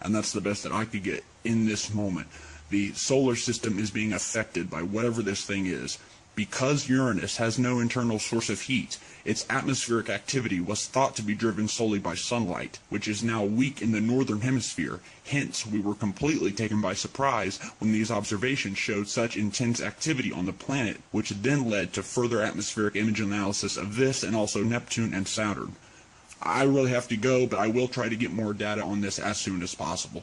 and 0.00 0.14
that's 0.14 0.32
the 0.32 0.40
best 0.40 0.62
that 0.62 0.72
I 0.72 0.84
could 0.84 1.02
get 1.02 1.24
in 1.44 1.66
this 1.66 1.92
moment. 1.92 2.28
The 2.70 2.92
solar 2.92 3.36
system 3.36 3.78
is 3.78 3.90
being 3.90 4.12
affected 4.12 4.70
by 4.70 4.82
whatever 4.82 5.22
this 5.22 5.44
thing 5.44 5.66
is. 5.66 5.98
Because 6.38 6.88
Uranus 6.88 7.38
has 7.38 7.58
no 7.58 7.80
internal 7.80 8.20
source 8.20 8.48
of 8.48 8.60
heat, 8.60 8.96
its 9.24 9.44
atmospheric 9.50 10.08
activity 10.08 10.60
was 10.60 10.86
thought 10.86 11.16
to 11.16 11.22
be 11.22 11.34
driven 11.34 11.66
solely 11.66 11.98
by 11.98 12.14
sunlight, 12.14 12.78
which 12.90 13.08
is 13.08 13.24
now 13.24 13.42
weak 13.42 13.82
in 13.82 13.90
the 13.90 14.00
northern 14.00 14.42
hemisphere. 14.42 15.00
Hence, 15.26 15.66
we 15.66 15.80
were 15.80 15.96
completely 15.96 16.52
taken 16.52 16.80
by 16.80 16.94
surprise 16.94 17.58
when 17.80 17.90
these 17.90 18.12
observations 18.12 18.78
showed 18.78 19.08
such 19.08 19.36
intense 19.36 19.82
activity 19.82 20.30
on 20.30 20.46
the 20.46 20.52
planet, 20.52 21.00
which 21.10 21.30
then 21.30 21.68
led 21.68 21.92
to 21.94 22.04
further 22.04 22.40
atmospheric 22.40 22.94
image 22.94 23.20
analysis 23.20 23.76
of 23.76 23.96
this 23.96 24.22
and 24.22 24.36
also 24.36 24.62
Neptune 24.62 25.12
and 25.12 25.26
Saturn. 25.26 25.74
I 26.40 26.62
really 26.62 26.92
have 26.92 27.08
to 27.08 27.16
go, 27.16 27.48
but 27.48 27.58
I 27.58 27.66
will 27.66 27.88
try 27.88 28.08
to 28.08 28.14
get 28.14 28.30
more 28.30 28.54
data 28.54 28.84
on 28.84 29.00
this 29.00 29.18
as 29.18 29.38
soon 29.38 29.60
as 29.60 29.74
possible. 29.74 30.22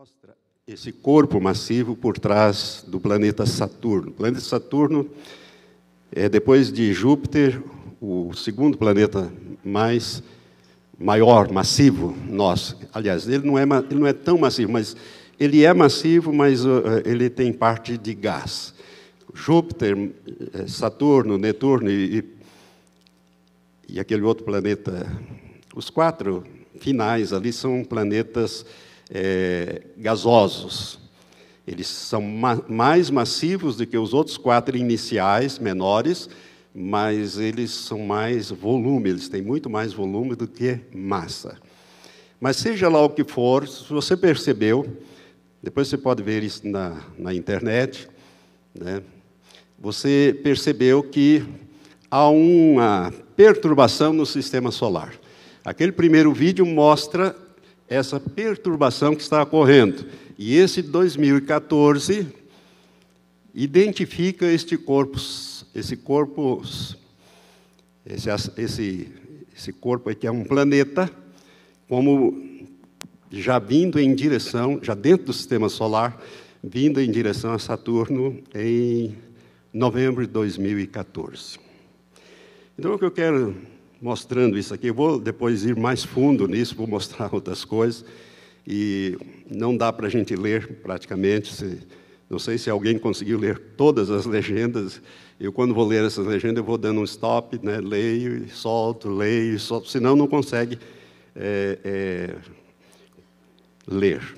Mostra 0.00 0.34
esse 0.66 0.92
corpo 0.92 1.38
massivo 1.38 1.94
por 1.94 2.18
trás 2.18 2.82
do 2.88 2.98
planeta 2.98 3.44
Saturno. 3.44 4.08
O 4.08 4.14
planeta 4.14 4.40
Saturno 4.40 5.06
é 6.10 6.26
depois 6.26 6.72
de 6.72 6.90
Júpiter 6.94 7.62
o 8.00 8.32
segundo 8.32 8.78
planeta 8.78 9.30
mais 9.62 10.22
maior, 10.98 11.52
massivo 11.52 12.16
nosso. 12.26 12.78
Aliás, 12.94 13.28
ele 13.28 13.46
não 13.46 13.58
é, 13.58 13.64
ele 13.90 14.00
não 14.00 14.06
é 14.06 14.14
tão 14.14 14.38
massivo, 14.38 14.72
mas 14.72 14.96
ele 15.38 15.66
é 15.66 15.74
massivo, 15.74 16.32
mas 16.32 16.64
uh, 16.64 16.82
ele 17.04 17.28
tem 17.28 17.52
parte 17.52 17.98
de 17.98 18.14
gás. 18.14 18.72
Júpiter, 19.34 19.94
eh, 20.54 20.66
Saturno, 20.66 21.36
Netuno 21.36 21.90
e, 21.90 22.24
e 23.86 24.00
aquele 24.00 24.22
outro 24.22 24.46
planeta, 24.46 25.06
os 25.74 25.90
quatro 25.90 26.42
finais 26.80 27.34
ali 27.34 27.52
são 27.52 27.84
planetas 27.84 28.64
é, 29.12 29.82
gasosos. 29.96 30.98
Eles 31.66 31.86
são 31.86 32.22
ma 32.22 32.62
mais 32.68 33.10
massivos 33.10 33.76
do 33.76 33.86
que 33.86 33.98
os 33.98 34.14
outros 34.14 34.36
quatro 34.36 34.76
iniciais, 34.76 35.58
menores, 35.58 36.28
mas 36.74 37.38
eles 37.38 37.70
são 37.70 38.00
mais 38.00 38.50
volume, 38.50 39.10
eles 39.10 39.28
têm 39.28 39.42
muito 39.42 39.68
mais 39.68 39.92
volume 39.92 40.34
do 40.34 40.46
que 40.46 40.80
massa. 40.94 41.58
Mas 42.40 42.56
seja 42.56 42.88
lá 42.88 43.04
o 43.04 43.10
que 43.10 43.24
for, 43.24 43.68
se 43.68 43.92
você 43.92 44.16
percebeu, 44.16 44.86
depois 45.62 45.88
você 45.88 45.98
pode 45.98 46.22
ver 46.22 46.42
isso 46.42 46.66
na, 46.66 47.02
na 47.18 47.34
internet, 47.34 48.08
né? 48.74 49.02
você 49.78 50.38
percebeu 50.42 51.02
que 51.02 51.44
há 52.10 52.28
uma 52.28 53.12
perturbação 53.36 54.12
no 54.12 54.24
sistema 54.24 54.70
solar. 54.70 55.14
Aquele 55.64 55.92
primeiro 55.92 56.32
vídeo 56.32 56.64
mostra 56.64 57.36
essa 57.90 58.20
perturbação 58.20 59.16
que 59.16 59.22
está 59.22 59.42
ocorrendo. 59.42 60.06
E 60.38 60.54
esse 60.56 60.80
2014 60.80 62.26
identifica 63.52 64.46
este 64.46 64.78
corpo, 64.78 65.18
esse 65.74 65.96
corpo, 65.96 66.62
esse, 68.06 68.28
esse, 68.56 69.08
esse 69.54 69.72
corpo 69.72 70.08
aqui 70.08 70.24
é 70.24 70.30
um 70.30 70.44
planeta, 70.44 71.10
como 71.88 72.64
já 73.28 73.58
vindo 73.58 73.98
em 73.98 74.14
direção, 74.14 74.78
já 74.80 74.94
dentro 74.94 75.26
do 75.26 75.32
sistema 75.32 75.68
solar, 75.68 76.22
vindo 76.62 77.00
em 77.00 77.10
direção 77.10 77.52
a 77.52 77.58
Saturno 77.58 78.40
em 78.54 79.16
novembro 79.72 80.24
de 80.24 80.32
2014. 80.32 81.58
Então, 82.78 82.94
o 82.94 82.98
que 82.98 83.04
eu 83.04 83.10
quero 83.10 83.56
mostrando 84.00 84.56
isso 84.56 84.72
aqui, 84.72 84.88
eu 84.88 84.94
vou 84.94 85.18
depois 85.18 85.64
ir 85.64 85.76
mais 85.76 86.02
fundo 86.04 86.46
nisso, 86.46 86.74
vou 86.74 86.86
mostrar 86.86 87.28
outras 87.34 87.64
coisas, 87.64 88.04
e 88.66 89.16
não 89.50 89.76
dá 89.76 89.92
para 89.92 90.06
a 90.06 90.10
gente 90.10 90.34
ler 90.34 90.80
praticamente, 90.82 91.52
se, 91.52 91.78
não 92.28 92.38
sei 92.38 92.56
se 92.56 92.70
alguém 92.70 92.98
conseguiu 92.98 93.38
ler 93.38 93.58
todas 93.76 94.10
as 94.10 94.26
legendas, 94.26 95.02
eu 95.38 95.52
quando 95.52 95.74
vou 95.74 95.86
ler 95.86 96.04
essas 96.04 96.26
legendas, 96.26 96.58
eu 96.58 96.64
vou 96.64 96.78
dando 96.78 97.00
um 97.00 97.04
stop, 97.04 97.58
né, 97.64 97.78
leio, 97.78 98.48
solto, 98.50 99.08
leio, 99.08 99.58
solto, 99.58 99.88
senão 99.88 100.14
não 100.14 100.26
consegue 100.26 100.78
é, 101.34 101.78
é, 101.84 102.36
ler. 103.86 104.36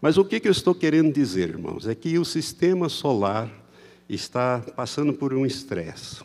Mas 0.00 0.18
o 0.18 0.24
que, 0.24 0.38
que 0.38 0.46
eu 0.46 0.52
estou 0.52 0.74
querendo 0.74 1.12
dizer, 1.12 1.48
irmãos? 1.48 1.88
É 1.88 1.94
que 1.94 2.18
o 2.18 2.24
sistema 2.26 2.90
solar 2.90 3.50
está 4.06 4.62
passando 4.76 5.14
por 5.14 5.32
um 5.32 5.46
estresse. 5.46 6.22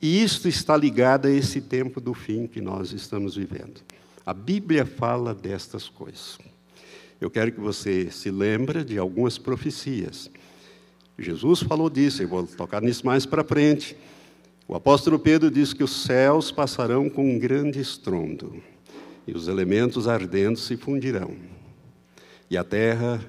E 0.00 0.22
isto 0.22 0.48
está 0.48 0.76
ligado 0.76 1.26
a 1.26 1.30
esse 1.30 1.60
tempo 1.60 2.00
do 2.00 2.14
fim 2.14 2.46
que 2.46 2.60
nós 2.60 2.92
estamos 2.92 3.36
vivendo. 3.36 3.80
A 4.24 4.32
Bíblia 4.32 4.86
fala 4.86 5.34
destas 5.34 5.88
coisas. 5.88 6.38
Eu 7.20 7.30
quero 7.30 7.52
que 7.52 7.60
você 7.60 8.10
se 8.10 8.30
lembre 8.30 8.82
de 8.82 8.96
algumas 8.96 9.36
profecias. 9.36 10.30
Jesus 11.18 11.60
falou 11.60 11.90
disso, 11.90 12.22
eu 12.22 12.28
vou 12.28 12.46
tocar 12.46 12.80
nisso 12.80 13.04
mais 13.04 13.26
para 13.26 13.44
frente. 13.44 13.94
O 14.66 14.74
apóstolo 14.74 15.18
Pedro 15.18 15.50
diz 15.50 15.74
que 15.74 15.84
os 15.84 16.04
céus 16.04 16.50
passarão 16.50 17.10
com 17.10 17.28
um 17.28 17.38
grande 17.38 17.80
estrondo, 17.80 18.62
e 19.26 19.32
os 19.32 19.48
elementos 19.48 20.08
ardentes 20.08 20.62
se 20.62 20.76
fundirão, 20.76 21.36
e 22.48 22.56
a 22.56 22.64
terra 22.64 23.20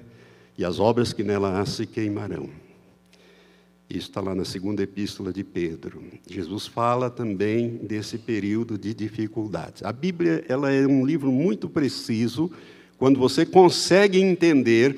e 0.58 0.64
as 0.64 0.80
obras 0.80 1.12
que 1.12 1.24
nela 1.24 1.60
há 1.60 1.66
se 1.66 1.86
queimarão. 1.86 2.61
Isso 3.92 4.08
está 4.08 4.22
lá 4.22 4.34
na 4.34 4.46
segunda 4.46 4.82
epístola 4.82 5.34
de 5.34 5.44
Pedro. 5.44 6.02
Jesus 6.26 6.66
fala 6.66 7.10
também 7.10 7.72
desse 7.84 8.18
período 8.18 8.78
de 8.78 8.94
dificuldades. 8.94 9.84
A 9.84 9.92
Bíblia 9.92 10.46
ela 10.48 10.72
é 10.72 10.88
um 10.88 11.06
livro 11.06 11.30
muito 11.30 11.68
preciso 11.68 12.50
quando 12.98 13.20
você 13.20 13.46
consegue 13.46 14.18
entender 14.22 14.96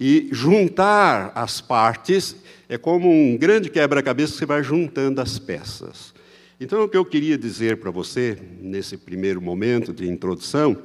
e 0.00 0.26
juntar 0.32 1.32
as 1.34 1.60
partes. 1.60 2.34
É 2.66 2.78
como 2.78 3.10
um 3.10 3.36
grande 3.36 3.68
quebra-cabeça 3.68 4.32
que 4.32 4.38
você 4.38 4.46
vai 4.46 4.62
juntando 4.62 5.20
as 5.20 5.38
peças. 5.38 6.14
Então, 6.58 6.84
o 6.84 6.88
que 6.88 6.96
eu 6.96 7.04
queria 7.04 7.36
dizer 7.36 7.76
para 7.76 7.90
você, 7.90 8.38
nesse 8.58 8.96
primeiro 8.96 9.40
momento 9.40 9.92
de 9.92 10.08
introdução, 10.08 10.78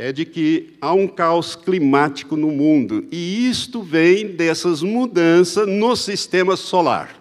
é 0.00 0.12
de 0.12 0.24
que 0.24 0.76
há 0.80 0.92
um 0.94 1.08
caos 1.08 1.56
climático 1.56 2.36
no 2.36 2.52
mundo, 2.52 3.04
e 3.10 3.50
isto 3.50 3.82
vem 3.82 4.28
dessas 4.28 4.80
mudanças 4.80 5.66
no 5.66 5.96
sistema 5.96 6.54
solar. 6.54 7.20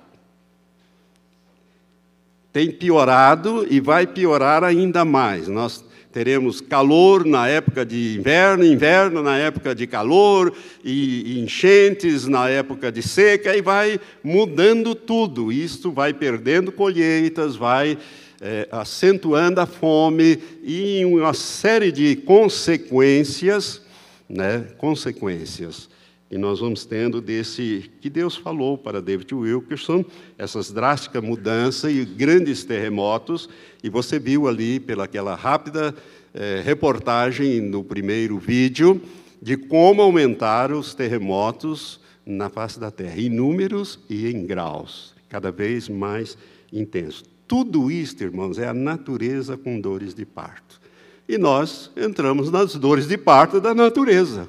Tem 2.54 2.70
piorado 2.70 3.66
e 3.68 3.80
vai 3.80 4.06
piorar 4.06 4.64
ainda 4.64 5.04
mais. 5.04 5.48
Nós 5.48 5.84
teremos 6.12 6.62
calor 6.62 7.26
na 7.26 7.48
época 7.48 7.84
de 7.84 8.16
inverno, 8.16 8.64
inverno 8.64 9.24
na 9.24 9.40
época 9.40 9.74
de 9.74 9.88
calor, 9.88 10.54
e 10.84 11.40
enchentes 11.40 12.28
na 12.28 12.48
época 12.48 12.92
de 12.92 13.02
seca, 13.02 13.58
e 13.58 13.62
vai 13.62 14.00
mudando 14.24 14.94
tudo. 14.94 15.52
Isto 15.52 15.92
vai 15.92 16.14
perdendo 16.14 16.72
colheitas, 16.72 17.56
vai 17.56 17.98
é, 18.42 18.68
acentuando 18.72 19.60
a 19.62 19.66
fome 19.66 20.40
e 20.64 21.04
uma 21.06 21.34
série 21.34 21.92
de 21.92 22.16
consequências, 22.16 23.82
né, 24.30 24.68
consequências 24.78 25.90
que 26.30 26.38
nós 26.38 26.60
vamos 26.60 26.86
tendo 26.86 27.22
desse 27.22 27.90
que 28.02 28.10
Deus 28.10 28.36
falou 28.36 28.78
para 28.78 29.02
David 29.02 29.34
Wilkerson, 29.34 30.04
essas 30.38 30.72
drásticas 30.72 31.24
mudanças 31.24 31.92
e 31.92 32.04
grandes 32.04 32.66
terremotos, 32.66 33.50
e 33.82 33.90
você 33.90 34.20
viu 34.20 34.48
ali 34.48 34.80
pelaquela 34.80 35.36
rápida 35.36 35.96
é, 36.34 36.62
reportagem 36.64 37.62
no 37.62 37.84
primeiro 37.84 38.38
vídeo 38.38 39.02
de 39.42 39.56
como 39.56 40.02
aumentaram 40.02 40.80
os 40.80 40.94
terremotos 40.94 42.00
na 42.26 42.50
face 42.50 42.80
da 42.80 42.92
Terra, 42.92 43.20
em 43.22 43.30
números 43.30 43.98
e 44.10 44.28
em 44.28 44.46
graus, 44.46 45.16
cada 45.30 45.50
vez 45.50 45.88
mais 45.88 46.38
intensos. 46.74 47.37
Tudo 47.48 47.90
isto, 47.90 48.24
irmãos, 48.24 48.60
é 48.60 48.68
a 48.68 48.74
natureza 48.74 49.56
com 49.58 49.80
dores 49.80 50.14
de 50.14 50.26
parto. 50.26 50.82
E 51.28 51.38
nós 51.38 51.92
entramos 51.96 52.52
nas 52.52 52.76
dores 52.76 53.08
de 53.08 53.18
parto 53.18 53.62
da 53.62 53.74
natureza. 53.74 54.48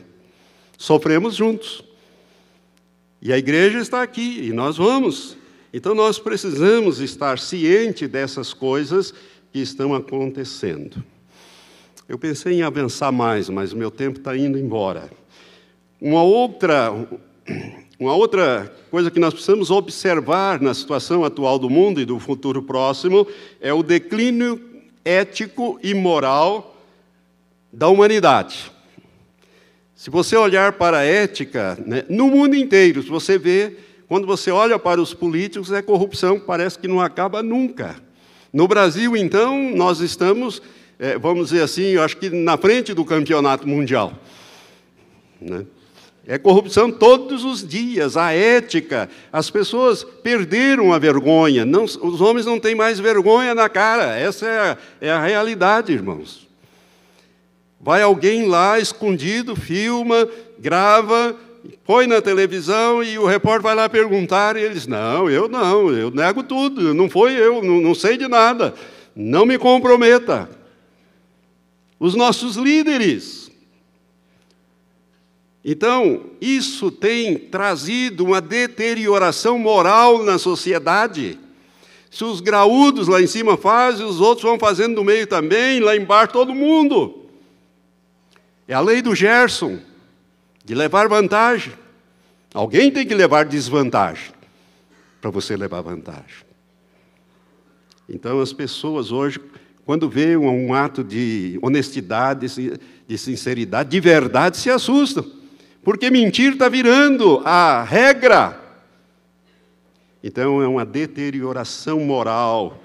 Sofremos 0.76 1.34
juntos. 1.34 1.84
E 3.20 3.32
a 3.32 3.38
igreja 3.38 3.78
está 3.78 4.02
aqui 4.02 4.46
e 4.46 4.52
nós 4.52 4.76
vamos. 4.76 5.36
Então 5.72 5.94
nós 5.94 6.18
precisamos 6.18 7.00
estar 7.00 7.38
ciente 7.38 8.06
dessas 8.06 8.52
coisas 8.52 9.12
que 9.52 9.58
estão 9.58 9.94
acontecendo. 9.94 11.02
Eu 12.08 12.18
pensei 12.18 12.54
em 12.54 12.62
avançar 12.62 13.12
mais, 13.12 13.48
mas 13.48 13.72
meu 13.72 13.90
tempo 13.90 14.18
está 14.18 14.36
indo 14.36 14.58
embora. 14.58 15.10
Uma 16.00 16.22
outra 16.22 16.90
uma 17.98 18.14
outra 18.14 18.72
coisa 18.92 19.10
que 19.10 19.18
nós 19.18 19.34
precisamos 19.34 19.72
observar 19.72 20.60
na 20.60 20.72
situação 20.72 21.24
atual 21.24 21.58
do 21.58 21.68
mundo 21.68 22.00
e 22.00 22.04
do 22.04 22.20
futuro 22.20 22.62
próximo 22.62 23.26
é 23.60 23.72
o 23.72 23.82
declínio 23.82 24.60
ético 25.04 25.80
e 25.82 25.92
moral 25.94 26.76
da 27.72 27.88
humanidade. 27.88 28.70
Se 29.96 30.10
você 30.10 30.36
olhar 30.36 30.74
para 30.74 30.98
a 30.98 31.02
ética, 31.02 31.76
né, 31.84 32.04
no 32.08 32.28
mundo 32.28 32.54
inteiro, 32.54 33.02
se 33.02 33.08
você 33.08 33.36
vê, 33.36 33.76
quando 34.06 34.28
você 34.28 34.52
olha 34.52 34.78
para 34.78 35.00
os 35.00 35.12
políticos, 35.12 35.72
é 35.72 35.82
corrupção, 35.82 36.38
parece 36.38 36.78
que 36.78 36.86
não 36.86 37.00
acaba 37.00 37.42
nunca. 37.42 37.96
No 38.52 38.68
Brasil, 38.68 39.16
então, 39.16 39.74
nós 39.74 39.98
estamos, 39.98 40.62
é, 41.00 41.18
vamos 41.18 41.48
dizer 41.48 41.62
assim, 41.62 41.82
eu 41.82 42.02
acho 42.02 42.16
que 42.16 42.30
na 42.30 42.56
frente 42.56 42.94
do 42.94 43.04
campeonato 43.04 43.66
mundial. 43.66 44.12
Né? 45.40 45.66
É 46.30 46.36
corrupção 46.36 46.90
todos 46.92 47.42
os 47.42 47.66
dias, 47.66 48.14
a 48.14 48.34
ética. 48.34 49.08
As 49.32 49.48
pessoas 49.48 50.04
perderam 50.04 50.92
a 50.92 50.98
vergonha. 50.98 51.64
Não, 51.64 51.84
os 51.84 52.20
homens 52.20 52.44
não 52.44 52.60
têm 52.60 52.74
mais 52.74 53.00
vergonha 53.00 53.54
na 53.54 53.66
cara. 53.66 54.14
Essa 54.14 54.46
é 54.46 54.58
a, 54.58 54.76
é 55.00 55.10
a 55.10 55.24
realidade, 55.24 55.90
irmãos. 55.90 56.46
Vai 57.80 58.02
alguém 58.02 58.46
lá 58.46 58.78
escondido, 58.78 59.56
filma, 59.56 60.28
grava, 60.58 61.34
põe 61.86 62.06
na 62.06 62.20
televisão 62.20 63.02
e 63.02 63.18
o 63.18 63.24
repórter 63.24 63.62
vai 63.62 63.74
lá 63.74 63.88
perguntar 63.88 64.54
e 64.58 64.60
eles: 64.60 64.86
Não, 64.86 65.30
eu 65.30 65.48
não, 65.48 65.90
eu 65.90 66.10
nego 66.10 66.42
tudo, 66.42 66.92
não 66.92 67.08
foi 67.08 67.32
eu, 67.36 67.62
não, 67.62 67.80
não 67.80 67.94
sei 67.94 68.18
de 68.18 68.28
nada. 68.28 68.74
Não 69.16 69.46
me 69.46 69.56
comprometa. 69.56 70.46
Os 71.98 72.14
nossos 72.14 72.56
líderes 72.56 73.47
então, 75.70 76.30
isso 76.40 76.90
tem 76.90 77.36
trazido 77.36 78.24
uma 78.24 78.40
deterioração 78.40 79.58
moral 79.58 80.24
na 80.24 80.38
sociedade. 80.38 81.38
Se 82.10 82.24
os 82.24 82.40
graúdos 82.40 83.06
lá 83.06 83.20
em 83.20 83.26
cima 83.26 83.54
fazem, 83.54 84.06
os 84.06 84.18
outros 84.18 84.44
vão 84.44 84.58
fazendo 84.58 84.94
no 84.94 85.04
meio 85.04 85.26
também, 85.26 85.78
lá 85.78 85.94
embaixo 85.94 86.32
todo 86.32 86.54
mundo. 86.54 87.26
É 88.66 88.72
a 88.72 88.80
lei 88.80 89.02
do 89.02 89.14
Gerson, 89.14 89.78
de 90.64 90.74
levar 90.74 91.06
vantagem. 91.06 91.74
Alguém 92.54 92.90
tem 92.90 93.06
que 93.06 93.14
levar 93.14 93.44
desvantagem 93.44 94.32
para 95.20 95.30
você 95.30 95.54
levar 95.54 95.82
vantagem. 95.82 96.46
Então 98.08 98.40
as 98.40 98.54
pessoas 98.54 99.12
hoje, 99.12 99.38
quando 99.84 100.08
veem 100.08 100.38
um 100.38 100.72
ato 100.72 101.04
de 101.04 101.58
honestidade, 101.60 102.46
de 103.06 103.18
sinceridade, 103.18 103.90
de 103.90 104.00
verdade, 104.00 104.56
se 104.56 104.70
assustam. 104.70 105.36
Porque 105.82 106.10
mentir 106.10 106.52
está 106.52 106.68
virando 106.68 107.40
a 107.44 107.82
regra. 107.82 108.58
Então 110.22 110.60
é 110.60 110.68
uma 110.68 110.84
deterioração 110.84 112.00
moral. 112.00 112.82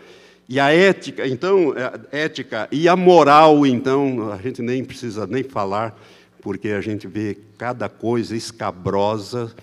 E 0.47 0.59
a 0.59 0.71
ética, 0.71 1.27
então, 1.27 1.71
a 1.71 2.15
é, 2.15 2.23
ética 2.23 2.67
e 2.71 2.87
a 2.87 2.95
moral, 2.95 3.65
então, 3.65 4.31
a 4.31 4.37
gente 4.37 4.61
nem 4.61 4.83
precisa 4.83 5.25
nem 5.25 5.41
falar, 5.41 5.97
porque 6.41 6.69
a 6.69 6.81
gente 6.81 7.07
vê 7.07 7.37
cada 7.57 7.87
coisa 7.87 8.35
escabrosa 8.35 9.53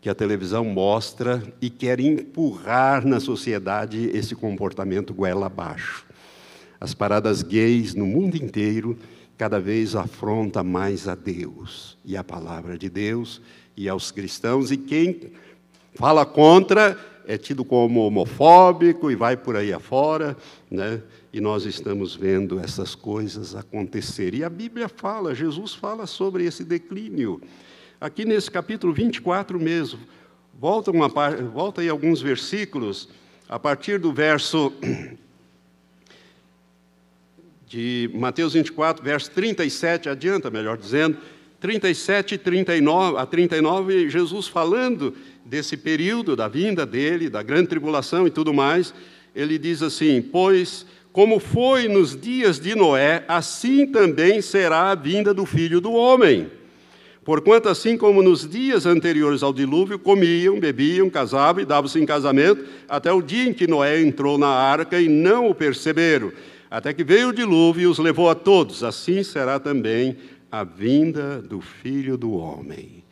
que 0.00 0.10
a 0.10 0.14
televisão 0.14 0.64
mostra 0.64 1.42
e 1.60 1.70
quer 1.70 1.98
empurrar 1.98 3.06
na 3.06 3.20
sociedade 3.20 4.10
esse 4.12 4.34
comportamento 4.34 5.14
goela 5.14 5.46
abaixo. 5.46 6.04
As 6.80 6.92
paradas 6.92 7.42
gays 7.42 7.94
no 7.94 8.04
mundo 8.04 8.36
inteiro 8.36 8.98
cada 9.42 9.58
vez 9.58 9.96
afronta 9.96 10.62
mais 10.62 11.08
a 11.08 11.16
Deus 11.16 11.98
e 12.04 12.16
a 12.16 12.22
palavra 12.22 12.78
de 12.78 12.88
Deus 12.88 13.42
e 13.76 13.88
aos 13.88 14.12
cristãos 14.12 14.70
e 14.70 14.76
quem 14.76 15.32
fala 15.96 16.24
contra 16.24 16.96
é 17.26 17.36
tido 17.36 17.64
como 17.64 18.06
homofóbico 18.06 19.10
e 19.10 19.16
vai 19.16 19.36
por 19.36 19.56
aí 19.56 19.72
afora, 19.72 20.36
né? 20.70 21.02
E 21.32 21.40
nós 21.40 21.66
estamos 21.66 22.14
vendo 22.14 22.60
essas 22.60 22.94
coisas 22.94 23.56
acontecer. 23.56 24.32
E 24.32 24.44
a 24.44 24.48
Bíblia 24.48 24.88
fala, 24.88 25.34
Jesus 25.34 25.74
fala 25.74 26.06
sobre 26.06 26.44
esse 26.44 26.62
declínio. 26.62 27.40
Aqui 28.00 28.24
nesse 28.24 28.48
capítulo 28.48 28.92
24 28.92 29.58
mesmo, 29.58 29.98
volta, 30.56 30.92
uma, 30.92 31.08
volta 31.52 31.80
aí 31.80 31.88
alguns 31.88 32.22
versículos, 32.22 33.08
a 33.48 33.58
partir 33.58 33.98
do 33.98 34.12
verso 34.12 34.72
de 37.72 38.10
Mateus 38.12 38.52
24, 38.52 39.02
verso 39.02 39.30
37, 39.30 40.10
adianta, 40.10 40.50
melhor 40.50 40.76
dizendo, 40.76 41.16
37 41.58 42.36
39, 42.36 43.16
a 43.16 43.24
39, 43.24 44.10
Jesus 44.10 44.46
falando 44.46 45.14
desse 45.42 45.74
período 45.78 46.36
da 46.36 46.48
vinda 46.48 46.84
dele, 46.84 47.30
da 47.30 47.42
grande 47.42 47.68
tribulação 47.68 48.26
e 48.26 48.30
tudo 48.30 48.52
mais, 48.52 48.92
ele 49.34 49.56
diz 49.56 49.82
assim: 49.82 50.20
Pois, 50.20 50.84
como 51.12 51.40
foi 51.40 51.88
nos 51.88 52.14
dias 52.14 52.60
de 52.60 52.74
Noé, 52.74 53.24
assim 53.26 53.86
também 53.86 54.42
será 54.42 54.90
a 54.90 54.94
vinda 54.94 55.32
do 55.32 55.46
filho 55.46 55.80
do 55.80 55.92
homem. 55.92 56.50
Porquanto, 57.24 57.70
assim 57.70 57.96
como 57.96 58.22
nos 58.22 58.46
dias 58.46 58.84
anteriores 58.84 59.42
ao 59.42 59.52
dilúvio, 59.52 59.98
comiam, 59.98 60.60
bebiam, 60.60 61.08
casavam 61.08 61.62
e 61.62 61.64
davam-se 61.64 61.98
em 61.98 62.04
casamento, 62.04 62.66
até 62.86 63.10
o 63.10 63.22
dia 63.22 63.48
em 63.48 63.54
que 63.54 63.66
Noé 63.66 64.02
entrou 64.02 64.36
na 64.36 64.48
arca 64.48 65.00
e 65.00 65.08
não 65.08 65.48
o 65.48 65.54
perceberam, 65.54 66.32
até 66.72 66.94
que 66.94 67.04
veio 67.04 67.28
o 67.28 67.32
dilúvio 67.34 67.82
e 67.82 67.86
os 67.86 67.98
levou 67.98 68.30
a 68.30 68.34
todos, 68.34 68.82
assim 68.82 69.22
será 69.22 69.60
também 69.60 70.16
a 70.50 70.64
vinda 70.64 71.42
do 71.42 71.60
filho 71.60 72.16
do 72.16 72.32
homem. 72.32 73.04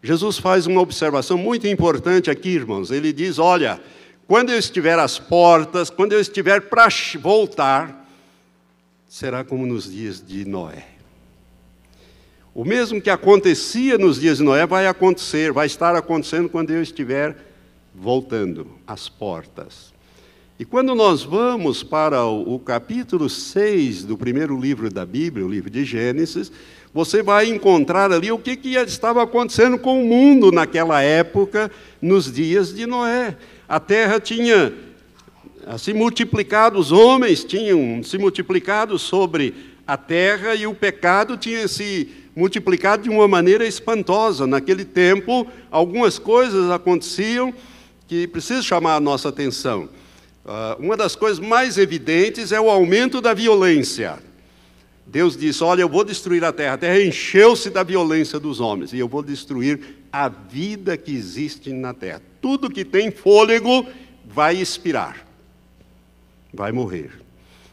Jesus 0.00 0.38
faz 0.38 0.68
uma 0.68 0.80
observação 0.80 1.36
muito 1.36 1.66
importante 1.66 2.30
aqui, 2.30 2.50
irmãos. 2.50 2.92
Ele 2.92 3.12
diz: 3.12 3.40
Olha, 3.40 3.80
quando 4.28 4.50
eu 4.50 4.58
estiver 4.58 4.96
às 5.00 5.18
portas, 5.18 5.90
quando 5.90 6.12
eu 6.12 6.20
estiver 6.20 6.60
para 6.62 6.86
voltar, 7.20 8.08
será 9.08 9.42
como 9.42 9.66
nos 9.66 9.90
dias 9.90 10.24
de 10.24 10.44
Noé. 10.44 10.86
O 12.54 12.64
mesmo 12.64 13.00
que 13.00 13.10
acontecia 13.10 13.98
nos 13.98 14.20
dias 14.20 14.38
de 14.38 14.44
Noé 14.44 14.64
vai 14.64 14.86
acontecer, 14.86 15.52
vai 15.52 15.66
estar 15.66 15.96
acontecendo 15.96 16.48
quando 16.48 16.70
eu 16.70 16.80
estiver 16.80 17.36
voltando 17.92 18.68
às 18.86 19.08
portas. 19.08 19.91
E 20.62 20.64
quando 20.64 20.94
nós 20.94 21.24
vamos 21.24 21.82
para 21.82 22.24
o, 22.24 22.56
capítulo 22.56 23.28
6 23.28 24.04
do 24.04 24.16
primeiro 24.16 24.56
livro 24.56 24.88
da 24.88 25.04
Bíblia, 25.04 25.44
o 25.44 25.50
livro 25.50 25.68
de 25.68 25.84
Gênesis, 25.84 26.52
você 26.94 27.20
vai 27.20 27.48
encontrar 27.48 28.12
ali 28.12 28.30
o 28.30 28.38
que, 28.38 28.54
que 28.54 28.76
estava 28.76 29.24
acontecendo 29.24 29.76
com 29.76 30.00
o 30.00 30.06
mundo 30.06 30.52
naquela 30.52 31.02
época, 31.02 31.68
nos 32.00 32.30
dias 32.30 32.72
de 32.72 32.86
Noé. 32.86 33.36
A 33.68 33.80
terra 33.80 34.20
tinha 34.20 34.72
se 35.78 35.92
multiplicado, 35.92 36.78
os 36.78 36.92
homens 36.92 37.42
tinham 37.42 38.00
se 38.04 38.16
multiplicado 38.16 38.96
sobre 39.00 39.52
a 39.84 39.96
terra 39.96 40.54
e 40.54 40.64
o 40.64 40.74
pecado 40.76 41.36
tinha 41.36 41.66
se 41.66 42.08
multiplicado 42.36 43.02
de 43.02 43.10
uma 43.10 43.26
maneira 43.26 43.66
espantosa. 43.66 44.46
Naquele 44.46 44.84
tempo, 44.84 45.44
algumas 45.72 46.20
coisas 46.20 46.70
aconteciam 46.70 47.52
que 48.06 48.28
precisam 48.28 48.62
chamar 48.62 48.94
a 48.94 49.00
nossa 49.00 49.28
atenção. 49.28 49.88
Uh, 50.44 50.82
uma 50.82 50.96
das 50.96 51.14
coisas 51.14 51.38
mais 51.38 51.78
evidentes 51.78 52.50
é 52.50 52.60
o 52.60 52.68
aumento 52.68 53.20
da 53.20 53.32
violência. 53.32 54.18
Deus 55.06 55.36
disse: 55.36 55.62
Olha, 55.62 55.82
eu 55.82 55.88
vou 55.88 56.04
destruir 56.04 56.42
a 56.44 56.52
terra. 56.52 56.74
A 56.74 56.78
terra 56.78 57.00
encheu-se 57.00 57.70
da 57.70 57.82
violência 57.82 58.40
dos 58.40 58.60
homens, 58.60 58.92
e 58.92 58.98
eu 58.98 59.06
vou 59.06 59.22
destruir 59.22 59.80
a 60.12 60.28
vida 60.28 60.96
que 60.96 61.12
existe 61.12 61.72
na 61.72 61.94
terra. 61.94 62.20
Tudo 62.40 62.70
que 62.70 62.84
tem 62.84 63.10
fôlego 63.10 63.86
vai 64.24 64.56
expirar, 64.56 65.26
vai 66.52 66.72
morrer. 66.72 67.12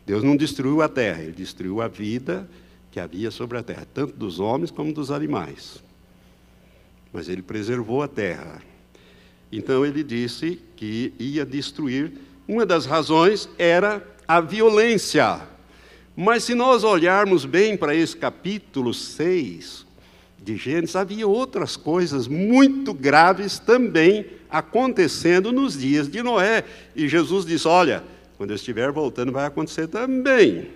Deus 0.06 0.24
não 0.24 0.36
destruiu 0.36 0.82
a 0.82 0.90
terra, 0.90 1.22
ele 1.22 1.32
destruiu 1.32 1.82
a 1.82 1.88
vida 1.88 2.50
que 2.92 3.00
havia 3.00 3.32
sobre 3.32 3.58
a 3.58 3.64
terra, 3.64 3.88
tanto 3.94 4.16
dos 4.16 4.40
homens 4.40 4.72
como 4.72 4.94
dos 4.94 5.12
animais. 5.12 5.84
Mas 7.12 7.30
ele 7.30 7.42
preservou 7.42 8.04
a 8.04 8.08
terra. 8.08 8.62
Então 9.52 9.86
ele 9.86 10.04
disse 10.04 10.60
que 10.76 11.14
ia 11.20 11.46
destruir 11.46 12.12
uma 12.50 12.66
das 12.66 12.88
razões 12.88 13.48
era 13.60 14.04
a 14.28 14.42
violência. 14.42 15.40
Mas 16.16 16.44
se 16.46 16.56
nós 16.56 16.84
olharmos 16.84 17.46
bem 17.46 17.78
para 17.78 17.94
esse 17.94 18.18
capítulo 18.18 18.92
6 18.92 19.86
de 20.42 20.58
Gênesis, 20.58 20.96
havia 20.96 21.28
outras 21.28 21.78
coisas 21.78 22.28
muito 22.28 22.92
graves 22.92 23.60
também 23.60 24.26
acontecendo 24.50 25.52
nos 25.52 25.78
dias 25.78 26.10
de 26.10 26.24
Noé. 26.24 26.64
E 26.96 27.08
Jesus 27.08 27.46
disse: 27.46 27.68
Olha, 27.68 28.04
quando 28.36 28.50
eu 28.50 28.56
estiver 28.56 28.92
voltando, 28.92 29.32
vai 29.32 29.46
acontecer 29.46 29.88
também. 29.88 30.70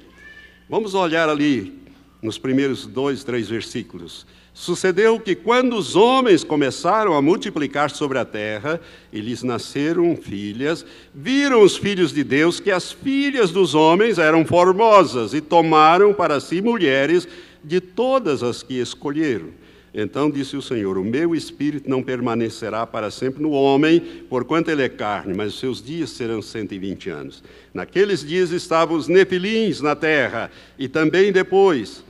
Vamos 0.70 0.94
olhar 0.94 1.28
ali 1.28 1.82
nos 2.22 2.38
primeiros 2.38 2.86
dois, 2.86 3.24
três 3.24 3.50
versículos. 3.50 4.28
Sucedeu 4.54 5.20
que 5.20 5.34
quando 5.34 5.76
os 5.76 5.96
homens 5.96 6.44
começaram 6.44 7.14
a 7.16 7.22
multiplicar 7.22 7.90
sobre 7.90 8.20
a 8.20 8.26
terra, 8.26 8.80
e 9.12 9.20
lhes 9.20 9.42
nasceram 9.42 10.16
filhas, 10.16 10.86
viram 11.14 11.64
os 11.64 11.76
filhos 11.76 12.14
de 12.14 12.24
Deus 12.24 12.60
que 12.60 12.70
as 12.70 12.92
filhas 12.92 13.50
dos 13.50 13.74
homens 13.74 14.20
eram 14.20 14.46
formosas 14.46 15.34
e 15.34 15.42
tomaram 15.42 16.14
para 16.14 16.40
si 16.40 16.62
mulheres 16.62 17.28
de 17.64 17.82
todas 17.82 18.44
as 18.44 18.62
que 18.62 18.80
escolheram. 18.80 19.48
Então 19.92 20.30
disse 20.30 20.56
o 20.56 20.62
Senhor: 20.62 21.00
O 21.00 21.04
meu 21.04 21.34
espírito 21.34 21.90
não 21.90 22.04
permanecerá 22.04 22.86
para 22.86 23.10
sempre 23.10 23.42
no 23.42 23.52
homem, 23.52 24.00
porquanto 24.30 24.70
ele 24.70 24.84
é 24.84 24.90
carne, 24.90 25.34
mas 25.36 25.54
os 25.54 25.60
seus 25.60 25.84
dias 25.84 26.12
serão 26.12 26.42
cento 26.42 26.74
e 26.74 26.80
vinte 26.80 27.10
anos. 27.10 27.44
Naqueles 27.74 28.26
dias 28.26 28.52
estavam 28.52 28.98
os 28.98 29.08
nefilins 29.08 29.82
na 29.82 29.96
terra, 29.96 30.52
e 30.78 30.88
também 30.88 31.32
depois 31.32 32.04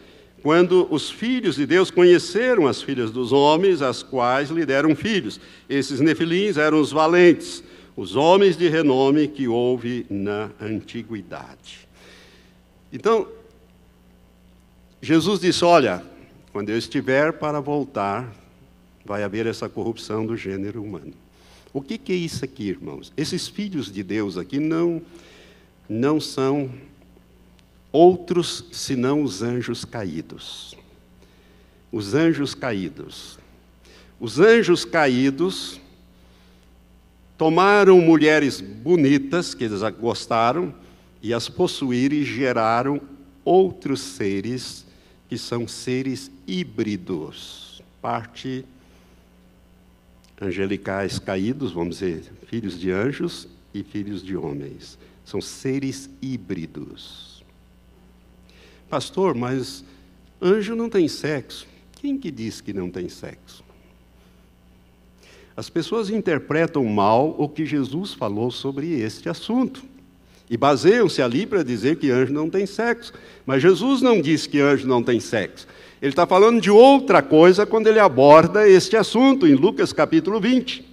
quando 0.43 0.85
os 0.91 1.09
filhos 1.09 1.55
de 1.55 1.65
Deus 1.65 1.89
conheceram 1.89 2.67
as 2.67 2.81
filhas 2.81 3.11
dos 3.11 3.31
homens, 3.31 3.81
as 3.81 4.03
quais 4.03 4.49
lhe 4.49 4.65
deram 4.65 4.93
filhos. 4.93 5.39
Esses 5.69 6.01
nefilins 6.01 6.57
eram 6.57 6.81
os 6.81 6.91
valentes, 6.91 7.63
os 7.95 8.17
homens 8.17 8.57
de 8.57 8.67
renome 8.67 9.29
que 9.29 9.47
houve 9.47 10.05
na 10.09 10.51
antiguidade. 10.61 11.87
Então, 12.91 13.25
Jesus 15.01 15.39
disse: 15.39 15.63
Olha, 15.63 16.03
quando 16.51 16.69
eu 16.69 16.77
estiver 16.77 17.31
para 17.31 17.61
voltar, 17.61 18.29
vai 19.05 19.23
haver 19.23 19.47
essa 19.47 19.69
corrupção 19.69 20.25
do 20.25 20.35
gênero 20.35 20.83
humano. 20.83 21.13
O 21.71 21.81
que, 21.81 21.97
que 21.97 22.11
é 22.11 22.15
isso 22.15 22.43
aqui, 22.43 22.67
irmãos? 22.67 23.13
Esses 23.15 23.47
filhos 23.47 23.89
de 23.89 24.03
Deus 24.03 24.37
aqui 24.37 24.59
não, 24.59 25.01
não 25.87 26.19
são 26.19 26.69
outros 27.93 28.65
senão 28.73 29.23
os 29.23 29.41
anjos 29.41 29.85
caídos. 29.85 30.75
Os 31.89 32.13
anjos 32.13 32.53
caídos. 32.53 33.39
Os 34.19 34.39
anjos 34.39 34.83
caídos 34.83 35.79
tomaram 37.37 38.01
mulheres 38.01 38.59
bonitas 38.59 39.53
que 39.53 39.63
eles 39.63 39.79
gostaram 39.99 40.75
e 41.21 41.33
as 41.33 41.47
possuíram 41.47 42.17
e 42.17 42.25
geraram 42.25 42.99
outros 43.45 44.01
seres 44.01 44.85
que 45.29 45.37
são 45.37 45.65
seres 45.67 46.29
híbridos, 46.45 47.81
parte 48.01 48.65
angelicais 50.41 51.19
caídos, 51.19 51.71
vamos 51.71 51.99
dizer, 51.99 52.23
filhos 52.47 52.77
de 52.77 52.91
anjos, 52.91 53.47
e 53.73 53.83
filhos 53.83 54.23
de 54.23 54.37
homens. 54.37 54.97
São 55.25 55.41
seres 55.41 56.09
híbridos. 56.21 57.32
Pastor, 58.93 59.33
mas 59.33 59.83
anjo 60.39 60.75
não 60.75 60.87
tem 60.87 61.07
sexo. 61.07 61.65
Quem 61.93 62.15
que 62.15 62.29
diz 62.29 62.61
que 62.61 62.71
não 62.71 62.91
tem 62.91 63.09
sexo? 63.09 63.63
As 65.57 65.67
pessoas 65.67 66.11
interpretam 66.11 66.85
mal 66.85 67.33
o 67.39 67.49
que 67.49 67.65
Jesus 67.65 68.13
falou 68.13 68.51
sobre 68.51 69.01
este 69.01 69.27
assunto. 69.27 69.81
E 70.47 70.55
baseiam-se 70.55 71.23
ali 71.23 71.47
para 71.47 71.63
dizer 71.63 71.95
que 71.95 72.11
anjo 72.11 72.31
não 72.31 72.51
tem 72.51 72.67
sexo. 72.67 73.13
Mas 73.47 73.63
Jesus 73.63 74.03
não 74.03 74.21
disse 74.21 74.47
que 74.47 74.59
anjo 74.59 74.87
não 74.87 75.01
tem 75.01 75.19
sexo. 75.19 75.67
Ele 75.99 76.11
está 76.11 76.27
falando 76.27 76.61
de 76.61 76.69
outra 76.69 77.23
coisa 77.23 77.65
quando 77.65 77.87
ele 77.87 77.99
aborda 77.99 78.69
este 78.69 78.95
assunto, 78.95 79.47
em 79.47 79.55
Lucas 79.55 79.91
capítulo 79.91 80.39
20. 80.39 80.87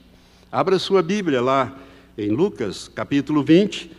Abra 0.51 0.79
sua 0.79 1.03
Bíblia 1.03 1.43
lá, 1.43 1.79
em 2.17 2.31
Lucas 2.31 2.89
capítulo 2.89 3.43
20, 3.43 3.91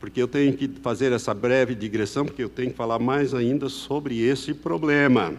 porque 0.00 0.20
eu 0.20 0.26
tenho 0.26 0.54
que 0.54 0.66
fazer 0.82 1.12
essa 1.12 1.34
breve 1.34 1.74
digressão, 1.74 2.24
porque 2.24 2.42
eu 2.42 2.48
tenho 2.48 2.70
que 2.70 2.76
falar 2.76 2.98
mais 2.98 3.34
ainda 3.34 3.68
sobre 3.68 4.18
esse 4.18 4.54
problema. 4.54 5.34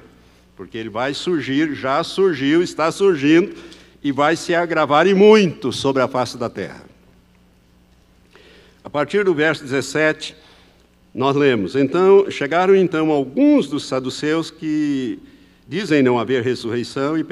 Porque 0.55 0.77
ele 0.77 0.89
vai 0.89 1.15
surgir, 1.15 1.73
já 1.73 2.03
surgiu, 2.03 2.61
está 2.61 2.91
surgindo, 2.91 3.55
e 4.03 4.11
vai 4.11 4.35
se 4.35 4.53
agravar 4.53 5.07
e 5.07 5.15
muito 5.15 5.73
sobre 5.73 6.03
a 6.03 6.07
face 6.07 6.37
da 6.37 6.47
terra. 6.47 6.85
A 8.83 8.89
partir 8.89 9.25
do 9.25 9.33
verso 9.33 9.63
17, 9.63 10.35
nós 11.13 11.35
lemos: 11.35 11.75
Então 11.75 12.29
chegaram 12.29 12.75
então 12.75 13.09
alguns 13.09 13.67
dos 13.67 13.85
saduceus 13.85 14.51
que 14.51 15.19
dizem 15.67 16.03
não 16.03 16.19
haver 16.19 16.43
ressurreição 16.43 17.17
e, 17.17 17.25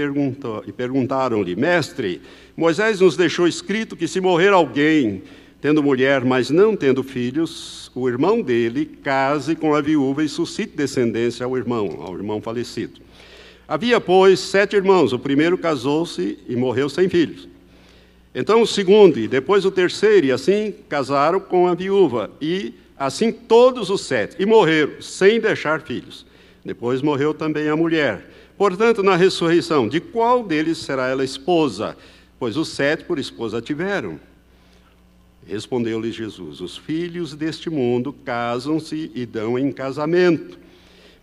e 0.68 0.72
perguntaram-lhe: 0.72 1.56
Mestre, 1.56 2.22
Moisés 2.58 3.00
nos 3.00 3.16
deixou 3.16 3.48
escrito 3.48 3.96
que 3.96 4.08
se 4.08 4.20
morrer 4.20 4.50
alguém 4.50 5.22
tendo 5.62 5.84
mulher, 5.84 6.24
mas 6.24 6.50
não 6.50 6.76
tendo 6.76 7.04
filhos, 7.04 7.92
o 7.94 8.08
irmão 8.08 8.42
dele 8.42 8.86
case 9.04 9.56
com 9.56 9.76
a 9.76 9.82
viúva 9.82 10.24
e 10.24 10.30
suscite 10.30 10.76
descendência 10.76 11.46
ao 11.46 11.58
irmão, 11.58 12.02
ao 12.02 12.16
irmão 12.16 12.42
falecido. 12.42 13.02
Havia, 13.68 14.02
pois, 14.02 14.40
sete 14.40 14.76
irmãos. 14.76 15.14
O 15.14 15.20
primeiro 15.20 15.58
casou-se 15.58 16.40
e 16.48 16.56
morreu 16.56 16.90
sem 16.90 17.08
filhos. 17.08 17.48
Então 18.34 18.62
o 18.62 18.68
segundo, 18.68 19.20
e 19.20 19.28
depois 19.28 19.66
o 19.66 19.72
terceiro, 19.72 20.28
e 20.28 20.32
assim 20.32 20.74
casaram 20.88 21.40
com 21.40 21.68
a 21.68 21.76
viúva, 21.76 22.32
e 22.40 22.74
assim 22.98 23.32
todos 23.32 23.90
os 23.90 24.02
sete, 24.02 24.36
e 24.40 24.46
morreram, 24.46 25.02
sem 25.02 25.40
deixar 25.40 25.82
filhos. 25.82 26.26
Depois 26.64 27.02
morreu 27.02 27.34
também 27.34 27.68
a 27.70 27.76
mulher. 27.76 28.30
Portanto, 28.58 29.02
na 29.02 29.16
ressurreição, 29.16 29.88
de 29.88 30.00
qual 30.00 30.44
deles 30.44 30.80
será 30.80 31.08
ela 31.08 31.24
esposa? 31.24 31.98
Pois 32.38 32.58
os 32.58 32.70
sete 32.70 33.04
por 33.04 33.18
esposa 33.18 33.62
tiveram. 33.62 34.20
Respondeu-lhe 35.50 36.12
Jesus: 36.12 36.62
Os 36.62 36.78
filhos 36.78 37.34
deste 37.34 37.70
mundo 37.70 38.14
casam-se 38.14 39.12
e 39.14 39.26
dão 39.26 39.58
em 39.58 39.72
casamento 39.72 40.60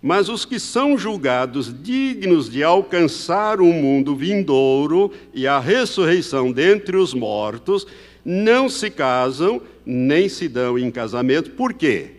mas 0.02 0.28
os 0.28 0.44
que 0.44 0.60
são 0.60 0.96
julgados 0.96 1.74
dignos 1.82 2.48
de 2.48 2.62
alcançar 2.62 3.60
o 3.60 3.66
mundo 3.66 4.14
vindouro 4.14 5.10
e 5.34 5.48
a 5.48 5.58
ressurreição 5.58 6.52
dentre 6.52 6.96
os 6.96 7.12
mortos, 7.12 7.86
não 8.24 8.68
se 8.68 8.88
casam 8.88 9.60
nem 9.84 10.28
se 10.28 10.48
dão 10.48 10.78
em 10.78 10.90
casamento. 10.90 11.50
Por 11.52 11.72
quê? 11.72 12.10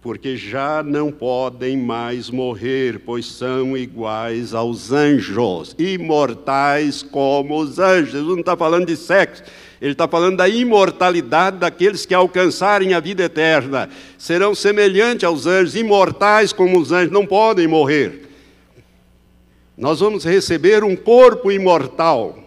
Porque 0.00 0.36
já 0.36 0.82
não 0.82 1.12
podem 1.12 1.76
mais 1.76 2.30
morrer, 2.30 3.00
pois 3.04 3.26
são 3.26 3.76
iguais 3.76 4.54
aos 4.54 4.90
anjos, 4.90 5.76
imortais 5.78 7.02
como 7.02 7.60
os 7.60 7.78
anjos. 7.78 8.26
Não 8.26 8.40
está 8.40 8.56
falando 8.56 8.86
de 8.86 8.96
sexo, 8.96 9.42
ele 9.80 9.92
está 9.92 10.06
falando 10.06 10.36
da 10.36 10.48
imortalidade 10.48 11.56
daqueles 11.56 12.04
que 12.04 12.12
alcançarem 12.12 12.92
a 12.92 13.00
vida 13.00 13.22
eterna. 13.22 13.88
Serão 14.18 14.54
semelhantes 14.54 15.24
aos 15.24 15.46
anjos, 15.46 15.74
imortais 15.74 16.52
como 16.52 16.78
os 16.78 16.92
anjos, 16.92 17.10
não 17.10 17.24
podem 17.24 17.66
morrer. 17.66 18.28
Nós 19.78 20.00
vamos 20.00 20.24
receber 20.24 20.84
um 20.84 20.94
corpo 20.94 21.50
imortal, 21.50 22.38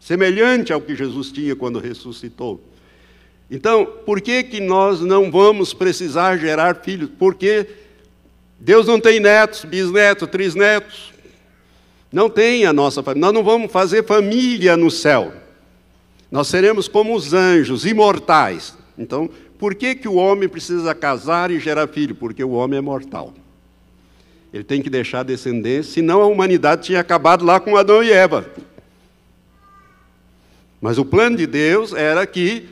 semelhante 0.00 0.72
ao 0.72 0.80
que 0.80 0.96
Jesus 0.96 1.30
tinha 1.30 1.54
quando 1.54 1.78
ressuscitou. 1.78 2.60
Então, 3.48 3.86
por 4.04 4.20
que, 4.20 4.42
que 4.42 4.60
nós 4.60 5.00
não 5.00 5.30
vamos 5.30 5.72
precisar 5.72 6.38
gerar 6.38 6.82
filhos? 6.82 7.08
Porque 7.16 7.68
Deus 8.58 8.86
não 8.86 8.98
tem 8.98 9.20
netos, 9.20 9.64
bisnetos, 9.64 10.28
trisnetos. 10.28 11.12
Não 12.12 12.28
tem 12.28 12.66
a 12.66 12.72
nossa 12.72 13.00
família. 13.02 13.26
Nós 13.26 13.34
não 13.34 13.44
vamos 13.44 13.70
fazer 13.70 14.04
família 14.04 14.76
no 14.76 14.90
céu. 14.90 15.32
Nós 16.30 16.48
seremos 16.48 16.86
como 16.86 17.14
os 17.14 17.32
anjos, 17.32 17.84
imortais. 17.84 18.76
Então, 18.96 19.28
por 19.58 19.74
que, 19.74 19.94
que 19.94 20.08
o 20.08 20.14
homem 20.14 20.48
precisa 20.48 20.94
casar 20.94 21.50
e 21.50 21.58
gerar 21.58 21.88
filho? 21.88 22.14
Porque 22.14 22.42
o 22.44 22.52
homem 22.52 22.78
é 22.78 22.82
mortal. 22.82 23.34
Ele 24.52 24.64
tem 24.64 24.82
que 24.82 24.90
deixar 24.90 25.22
descendência, 25.22 25.92
senão 25.92 26.20
a 26.20 26.26
humanidade 26.26 26.82
tinha 26.82 27.00
acabado 27.00 27.44
lá 27.44 27.60
com 27.60 27.76
Adão 27.76 28.02
e 28.02 28.10
Eva. 28.10 28.46
Mas 30.80 30.98
o 30.98 31.04
plano 31.04 31.36
de 31.36 31.46
Deus 31.46 31.92
era 31.92 32.26
que 32.26 32.68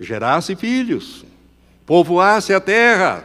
gerasse 0.00 0.56
filhos, 0.56 1.24
povoasse 1.84 2.52
a 2.54 2.60
terra. 2.60 3.24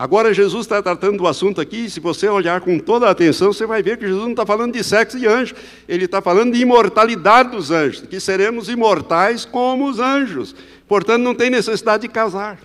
Agora, 0.00 0.32
Jesus 0.32 0.64
está 0.64 0.82
tratando 0.82 1.18
do 1.18 1.26
assunto 1.26 1.60
aqui, 1.60 1.90
se 1.90 2.00
você 2.00 2.26
olhar 2.26 2.62
com 2.62 2.78
toda 2.78 3.06
a 3.06 3.10
atenção, 3.10 3.52
você 3.52 3.66
vai 3.66 3.82
ver 3.82 3.98
que 3.98 4.06
Jesus 4.06 4.22
não 4.22 4.30
está 4.30 4.46
falando 4.46 4.72
de 4.72 4.82
sexo 4.82 5.20
de 5.20 5.26
anjo, 5.26 5.54
ele 5.86 6.06
está 6.06 6.22
falando 6.22 6.54
de 6.54 6.58
imortalidade 6.58 7.50
dos 7.50 7.70
anjos, 7.70 8.06
que 8.06 8.18
seremos 8.18 8.70
imortais 8.70 9.44
como 9.44 9.90
os 9.90 9.98
anjos. 9.98 10.56
Portanto, 10.88 11.22
não 11.22 11.34
tem 11.34 11.50
necessidade 11.50 12.00
de 12.00 12.08
casar. 12.08 12.58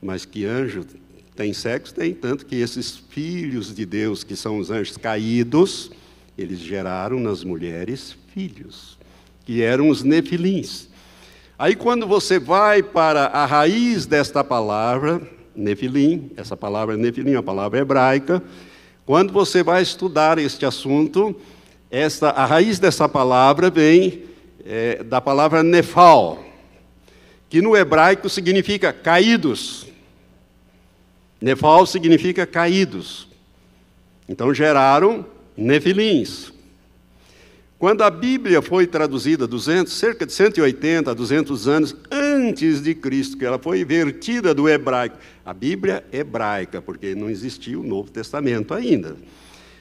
Mas 0.00 0.24
que 0.24 0.46
anjo 0.46 0.86
tem 1.34 1.52
sexo? 1.52 1.94
Tem, 1.94 2.14
tanto 2.14 2.46
que 2.46 2.56
esses 2.56 2.96
filhos 2.96 3.74
de 3.74 3.84
Deus, 3.84 4.24
que 4.24 4.34
são 4.34 4.58
os 4.58 4.70
anjos 4.70 4.96
caídos, 4.96 5.90
eles 6.38 6.60
geraram 6.60 7.20
nas 7.20 7.44
mulheres 7.44 8.16
filhos, 8.32 8.96
que 9.44 9.60
eram 9.60 9.90
os 9.90 10.02
nefilins. 10.02 10.88
Aí, 11.58 11.74
quando 11.74 12.06
você 12.06 12.38
vai 12.38 12.82
para 12.82 13.28
a 13.28 13.46
raiz 13.46 14.04
desta 14.04 14.44
palavra, 14.44 15.22
Nefilim, 15.54 16.30
essa 16.36 16.54
palavra 16.54 16.98
Nefilim 16.98 17.32
é 17.32 17.36
uma 17.36 17.42
palavra 17.42 17.78
hebraica, 17.78 18.42
quando 19.06 19.32
você 19.32 19.62
vai 19.62 19.80
estudar 19.80 20.36
este 20.38 20.66
assunto, 20.66 21.34
esta, 21.90 22.28
a 22.28 22.44
raiz 22.44 22.78
dessa 22.78 23.08
palavra 23.08 23.70
vem 23.70 24.24
é, 24.66 25.02
da 25.02 25.18
palavra 25.18 25.62
Nefal, 25.62 26.44
que 27.48 27.62
no 27.62 27.74
hebraico 27.74 28.28
significa 28.28 28.92
caídos. 28.92 29.86
Nefal 31.40 31.86
significa 31.86 32.46
caídos. 32.46 33.28
Então 34.28 34.52
geraram 34.52 35.24
Nefilins. 35.56 36.52
Quando 37.78 38.02
a 38.02 38.10
Bíblia 38.10 38.62
foi 38.62 38.86
traduzida 38.86 39.46
200, 39.46 39.92
cerca 39.92 40.24
de 40.24 40.32
180 40.32 41.10
a 41.10 41.14
200 41.14 41.68
anos 41.68 41.94
antes 42.10 42.82
de 42.82 42.94
Cristo, 42.94 43.36
que 43.36 43.44
ela 43.44 43.58
foi 43.58 43.84
vertida 43.84 44.54
do 44.54 44.66
hebraico, 44.66 45.18
a 45.44 45.52
Bíblia 45.52 46.02
hebraica, 46.10 46.80
porque 46.80 47.14
não 47.14 47.28
existia 47.28 47.78
o 47.78 47.82
Novo 47.82 48.10
Testamento 48.10 48.72
ainda. 48.72 49.14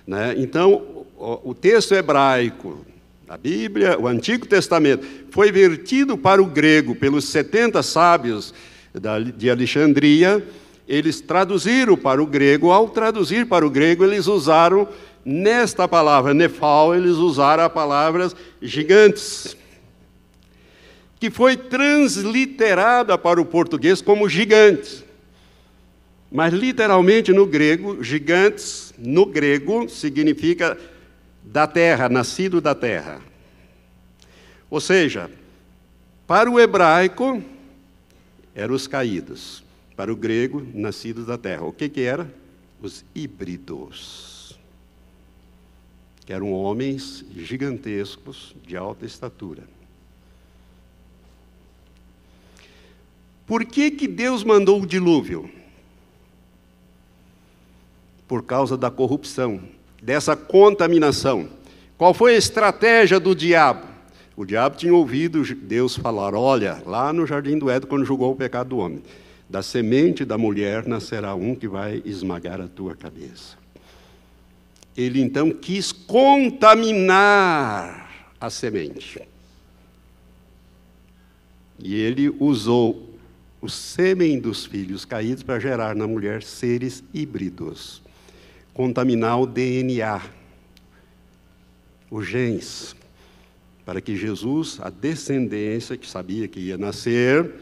Né? 0.06 0.36
Então, 0.38 1.06
o, 1.18 1.52
o 1.52 1.54
texto 1.54 1.96
hebraico, 1.96 2.86
a 3.30 3.38
Bíblia, 3.38 3.98
o 3.98 4.08
Antigo 4.08 4.46
Testamento, 4.46 5.08
foi 5.32 5.50
vertido 5.50 6.18
para 6.18 6.44
o 6.44 6.46
grego 6.46 6.96
pelos 6.96 7.24
70 7.30 7.82
sábios 7.82 8.54
de 9.38 9.50
Alexandria. 9.50 10.46
Eles 10.86 11.22
traduziram 11.22 11.96
para 11.96 12.22
o 12.22 12.28
grego, 12.28 12.72
ao 12.72 12.90
traduzir 12.90 13.46
para 13.48 13.66
o 13.66 13.70
grego, 13.70 14.04
eles 14.04 14.28
usaram 14.28 14.86
Nesta 15.26 15.88
palavra 15.88 16.36
nefal, 16.36 16.94
eles 16.94 17.16
usaram 17.16 17.64
a 17.64 17.70
palavra 17.70 18.32
gigantes, 18.62 19.58
que 21.20 21.32
foi 21.32 21.58
transliterada 21.58 23.18
para 23.18 23.42
o 23.42 23.46
português 23.46 24.04
como 24.04 24.30
gigantes. 24.30 25.04
Mas 26.32 26.54
literalmente 26.54 27.34
no 27.34 27.48
grego, 27.48 28.04
gigantes, 28.04 28.94
no 29.00 29.26
grego, 29.26 29.90
significa 29.90 30.78
da 31.44 31.66
terra, 31.66 32.08
nascido 32.08 32.62
da 32.62 32.76
terra. 32.76 33.20
Ou 34.70 34.80
seja, 34.80 35.32
para 36.28 36.52
o 36.52 36.60
hebraico, 36.60 37.42
eram 38.54 38.76
os 38.76 38.86
caídos. 38.86 39.64
Para 39.96 40.14
o 40.14 40.16
grego, 40.16 40.68
nascidos 40.72 41.26
da 41.26 41.38
terra. 41.38 41.64
O 41.64 41.72
que, 41.72 41.90
que 41.90 42.02
era? 42.02 42.32
Os 42.82 43.04
híbridos 43.16 44.35
que 46.26 46.34
eram 46.34 46.52
homens 46.52 47.24
gigantescos, 47.36 48.56
de 48.66 48.76
alta 48.76 49.06
estatura. 49.06 49.64
Por 53.46 53.64
que, 53.64 53.92
que 53.92 54.08
Deus 54.08 54.44
mandou 54.44 54.82
o 54.82 54.88
dilúvio? 54.88 55.50
Por 58.28 58.42
causa 58.42 58.76
da 58.76 58.90
corrupção, 58.90 59.62
dessa 60.02 60.36
contaminação. 60.36 61.48
Qual 61.96 62.12
foi 62.12 62.34
a 62.34 62.38
estratégia 62.38 63.20
do 63.20 63.36
diabo? 63.36 63.88
O 64.36 64.44
diabo 64.44 64.76
tinha 64.76 64.94
ouvido 64.94 65.44
Deus 65.56 65.96
falar: 65.96 66.34
olha, 66.34 66.82
lá 66.88 67.14
no 67.14 67.28
jardim 67.28 67.60
do 67.60 67.70
Éden, 67.70 67.88
quando 67.88 68.04
julgou 68.04 68.34
o 68.34 68.36
pecado 68.36 68.70
do 68.70 68.78
homem, 68.80 69.04
da 69.48 69.62
semente 69.62 70.26
da 70.26 70.40
mulher 70.40 70.88
nascerá 70.88 71.36
um 71.36 71.54
que 71.54 71.68
vai 71.68 72.02
esmagar 72.04 72.60
a 72.60 72.68
tua 72.68 72.96
cabeça. 72.96 73.65
Ele 74.96 75.22
então 75.22 75.52
quis 75.52 75.92
contaminar 75.92 76.30
a 78.40 78.50
semente. 78.50 79.22
E 81.78 81.96
ele 81.96 82.30
usou 82.40 83.14
o 83.62 83.70
sêmen 83.70 84.40
dos 84.40 84.66
filhos 84.66 85.04
caídos 85.04 85.44
para 85.44 85.60
gerar 85.60 85.96
na 85.96 86.08
mulher 86.08 86.44
seres 86.44 87.04
híbridos, 87.14 88.02
contaminar 88.74 89.42
o 89.42 89.46
DNA, 89.46 90.22
os 92.10 92.28
genes, 92.28 92.96
para 93.86 94.00
que 94.00 94.16
Jesus, 94.16 94.80
a 94.82 94.90
descendência 94.90 95.98
que 95.98 96.08
sabia 96.08 96.48
que 96.48 96.60
ia 96.60 96.78
nascer, 96.78 97.54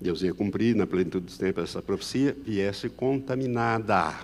Deus 0.00 0.22
ia 0.22 0.34
cumprir 0.34 0.76
na 0.76 0.86
plenitude 0.86 1.26
dos 1.26 1.38
tempos 1.38 1.64
essa 1.64 1.82
profecia, 1.82 2.36
viesse 2.44 2.88
contaminada. 2.88 4.14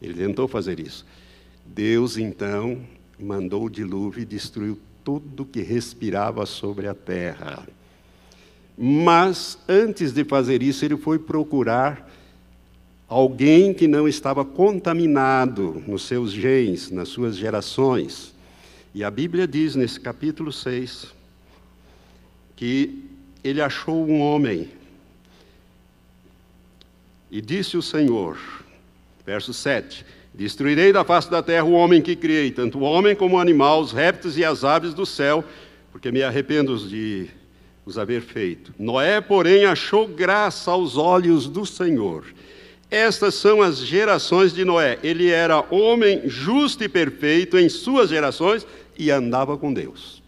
Ele 0.00 0.14
tentou 0.14 0.48
fazer 0.48 0.80
isso. 0.80 1.04
Deus 1.66 2.16
então 2.16 2.80
mandou 3.18 3.64
o 3.64 3.70
dilúvio 3.70 4.22
e 4.22 4.24
destruiu 4.24 4.78
tudo 5.04 5.44
que 5.44 5.60
respirava 5.60 6.46
sobre 6.46 6.86
a 6.86 6.94
terra. 6.94 7.66
Mas 8.76 9.58
antes 9.68 10.12
de 10.12 10.24
fazer 10.24 10.62
isso, 10.62 10.84
ele 10.84 10.96
foi 10.96 11.18
procurar 11.18 12.10
alguém 13.06 13.74
que 13.74 13.86
não 13.86 14.08
estava 14.08 14.44
contaminado 14.44 15.82
nos 15.86 16.04
seus 16.04 16.32
genes, 16.32 16.90
nas 16.90 17.08
suas 17.08 17.36
gerações. 17.36 18.34
E 18.94 19.04
a 19.04 19.10
Bíblia 19.10 19.46
diz 19.46 19.74
nesse 19.74 20.00
capítulo 20.00 20.52
6 20.52 21.08
que 22.56 23.04
ele 23.42 23.60
achou 23.60 24.06
um 24.06 24.20
homem. 24.20 24.68
E 27.30 27.40
disse 27.40 27.76
o 27.76 27.82
Senhor, 27.82 28.38
verso 29.30 29.54
7: 29.54 30.04
Destruirei 30.34 30.92
da 30.92 31.04
face 31.04 31.30
da 31.30 31.40
terra 31.40 31.64
o 31.64 31.72
homem 31.72 32.02
que 32.02 32.16
criei, 32.16 32.50
tanto 32.50 32.78
o 32.78 32.82
homem 32.82 33.14
como 33.14 33.36
o 33.36 33.38
animal, 33.38 33.80
os 33.80 33.92
répteis 33.92 34.36
e 34.36 34.44
as 34.44 34.64
aves 34.64 34.92
do 34.92 35.06
céu, 35.06 35.44
porque 35.92 36.10
me 36.10 36.20
arrependo 36.20 36.76
de 36.76 37.28
os 37.86 37.96
haver 37.96 38.22
feito. 38.22 38.74
Noé, 38.76 39.20
porém, 39.20 39.66
achou 39.66 40.08
graça 40.08 40.72
aos 40.72 40.96
olhos 40.96 41.46
do 41.46 41.64
Senhor. 41.64 42.24
Estas 42.90 43.36
são 43.36 43.62
as 43.62 43.78
gerações 43.78 44.52
de 44.52 44.64
Noé. 44.64 44.98
Ele 45.00 45.30
era 45.30 45.64
homem 45.72 46.22
justo 46.24 46.82
e 46.82 46.88
perfeito 46.88 47.56
em 47.56 47.68
suas 47.68 48.10
gerações 48.10 48.66
e 48.98 49.12
andava 49.12 49.56
com 49.56 49.72
Deus. 49.72 50.20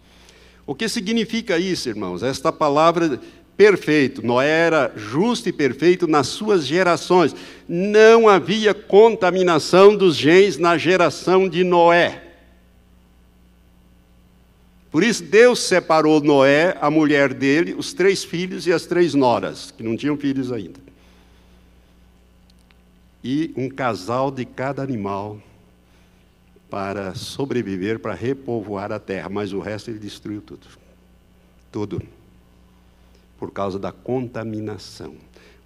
O 0.64 0.76
que 0.76 0.88
significa 0.88 1.58
isso, 1.58 1.88
irmãos? 1.88 2.22
Esta 2.22 2.52
palavra 2.52 3.20
perfeito. 3.56 4.24
Noé 4.24 4.48
era 4.48 4.92
justo 4.96 5.48
e 5.48 5.52
perfeito 5.52 6.06
nas 6.06 6.28
suas 6.28 6.66
gerações. 6.66 7.34
Não 7.68 8.28
havia 8.28 8.74
contaminação 8.74 9.96
dos 9.96 10.16
genes 10.16 10.58
na 10.58 10.76
geração 10.76 11.48
de 11.48 11.64
Noé. 11.64 12.22
Por 14.90 15.02
isso, 15.02 15.22
Deus 15.22 15.60
separou 15.60 16.20
Noé, 16.20 16.76
a 16.80 16.90
mulher 16.90 17.32
dele, 17.32 17.72
os 17.72 17.94
três 17.94 18.22
filhos 18.22 18.66
e 18.66 18.72
as 18.72 18.84
três 18.84 19.14
noras, 19.14 19.70
que 19.70 19.82
não 19.82 19.96
tinham 19.96 20.18
filhos 20.18 20.52
ainda. 20.52 20.80
E 23.24 23.54
um 23.56 23.70
casal 23.70 24.30
de 24.30 24.44
cada 24.44 24.82
animal 24.82 25.40
para 26.68 27.14
sobreviver, 27.14 28.00
para 28.00 28.12
repovoar 28.12 28.92
a 28.92 28.98
terra, 28.98 29.30
mas 29.30 29.52
o 29.52 29.60
resto 29.60 29.90
ele 29.90 29.98
destruiu 29.98 30.42
tudo. 30.42 30.66
Tudo 31.70 32.02
por 33.42 33.50
causa 33.50 33.76
da 33.76 33.90
contaminação. 33.90 35.16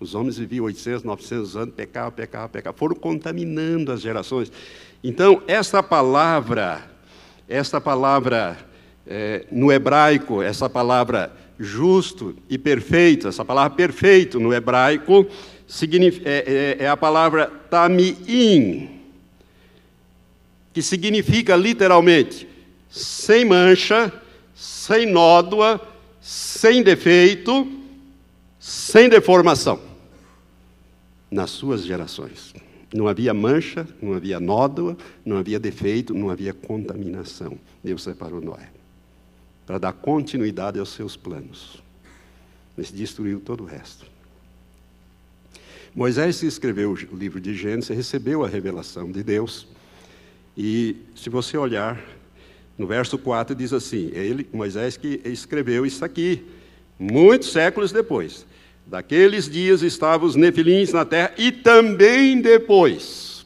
Os 0.00 0.14
homens 0.14 0.38
viviam 0.38 0.64
800, 0.64 1.02
900 1.02 1.56
anos, 1.58 1.74
pecavam, 1.74 2.10
pecavam, 2.10 2.48
pecavam, 2.48 2.78
foram 2.78 2.96
contaminando 2.96 3.92
as 3.92 4.00
gerações. 4.00 4.50
Então, 5.04 5.42
essa 5.46 5.82
palavra, 5.82 6.82
essa 7.46 7.78
palavra 7.78 8.56
é, 9.06 9.44
no 9.52 9.70
hebraico, 9.70 10.40
essa 10.40 10.70
palavra 10.70 11.30
justo 11.60 12.34
e 12.48 12.56
perfeito, 12.56 13.28
essa 13.28 13.44
palavra 13.44 13.76
perfeito 13.76 14.40
no 14.40 14.54
hebraico, 14.54 15.26
é, 16.24 16.76
é, 16.80 16.84
é 16.84 16.88
a 16.88 16.96
palavra 16.96 17.44
tamiim, 17.68 18.88
que 20.72 20.80
significa 20.80 21.54
literalmente 21.54 22.48
sem 22.88 23.44
mancha, 23.44 24.10
sem 24.54 25.04
nódoa, 25.04 25.95
sem 26.26 26.82
defeito, 26.82 27.70
sem 28.58 29.08
deformação, 29.08 29.80
nas 31.30 31.50
suas 31.50 31.84
gerações. 31.84 32.52
Não 32.92 33.06
havia 33.06 33.32
mancha, 33.32 33.86
não 34.02 34.12
havia 34.12 34.40
nódoa, 34.40 34.96
não 35.24 35.36
havia 35.36 35.60
defeito, 35.60 36.12
não 36.12 36.28
havia 36.28 36.52
contaminação. 36.52 37.56
Deus 37.80 38.02
separou 38.02 38.40
Noé 38.40 38.70
para 39.64 39.78
dar 39.78 39.92
continuidade 39.92 40.80
aos 40.80 40.88
seus 40.88 41.16
planos. 41.16 41.80
Mas 42.76 42.90
destruiu 42.90 43.38
todo 43.38 43.62
o 43.62 43.66
resto. 43.66 44.06
Moisés 45.94 46.42
escreveu 46.42 46.90
o 46.90 47.16
livro 47.16 47.40
de 47.40 47.54
Gênesis 47.54 47.96
recebeu 47.96 48.44
a 48.44 48.48
revelação 48.48 49.12
de 49.12 49.22
Deus. 49.22 49.68
E 50.56 50.96
se 51.14 51.30
você 51.30 51.56
olhar 51.56 52.00
no 52.78 52.86
verso 52.86 53.16
4 53.16 53.54
diz 53.54 53.72
assim: 53.72 54.10
ele, 54.12 54.48
Moisés, 54.52 54.96
que 54.96 55.20
escreveu 55.24 55.86
isso 55.86 56.04
aqui, 56.04 56.44
muitos 56.98 57.50
séculos 57.50 57.92
depois. 57.92 58.46
Daqueles 58.86 59.48
dias 59.48 59.82
estavam 59.82 60.28
os 60.28 60.36
nefilins 60.36 60.92
na 60.92 61.04
terra 61.04 61.32
e 61.36 61.50
também 61.50 62.40
depois. 62.40 63.44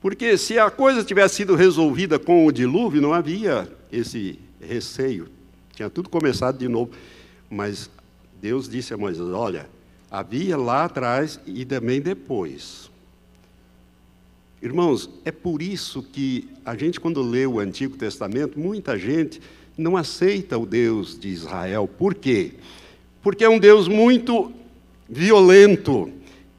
Porque 0.00 0.36
se 0.36 0.58
a 0.58 0.70
coisa 0.70 1.02
tivesse 1.02 1.36
sido 1.36 1.54
resolvida 1.54 2.18
com 2.18 2.46
o 2.46 2.52
dilúvio, 2.52 3.00
não 3.00 3.12
havia 3.12 3.66
esse 3.90 4.38
receio. 4.60 5.28
Tinha 5.74 5.90
tudo 5.90 6.08
começado 6.08 6.58
de 6.58 6.68
novo. 6.68 6.92
Mas 7.50 7.90
Deus 8.40 8.68
disse 8.68 8.92
a 8.92 8.96
Moisés: 8.96 9.28
Olha, 9.28 9.66
havia 10.10 10.56
lá 10.56 10.84
atrás 10.84 11.40
e 11.46 11.64
também 11.64 12.00
depois. 12.00 12.90
Irmãos, 14.64 15.10
é 15.26 15.30
por 15.30 15.60
isso 15.60 16.02
que 16.02 16.48
a 16.64 16.74
gente, 16.74 16.98
quando 16.98 17.20
lê 17.20 17.44
o 17.46 17.60
Antigo 17.60 17.98
Testamento, 17.98 18.58
muita 18.58 18.98
gente 18.98 19.38
não 19.76 19.94
aceita 19.94 20.56
o 20.56 20.64
Deus 20.64 21.18
de 21.20 21.28
Israel. 21.28 21.86
Por 21.86 22.14
quê? 22.14 22.52
Porque 23.22 23.44
é 23.44 23.48
um 23.48 23.58
Deus 23.58 23.88
muito 23.88 24.50
violento. 25.06 26.10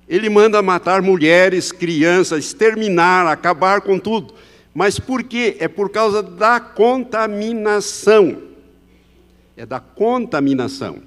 Ele 0.08 0.30
manda 0.30 0.62
matar 0.62 1.02
mulheres, 1.02 1.72
crianças, 1.72 2.46
exterminar, 2.46 3.26
acabar 3.26 3.82
com 3.82 3.98
tudo. 3.98 4.36
Mas 4.72 5.00
por 5.00 5.24
quê? 5.24 5.58
É 5.60 5.68
por 5.68 5.90
causa 5.90 6.22
da 6.22 6.60
contaminação. 6.60 8.38
É 9.58 9.66
da 9.66 9.80
contaminação. 9.80 11.00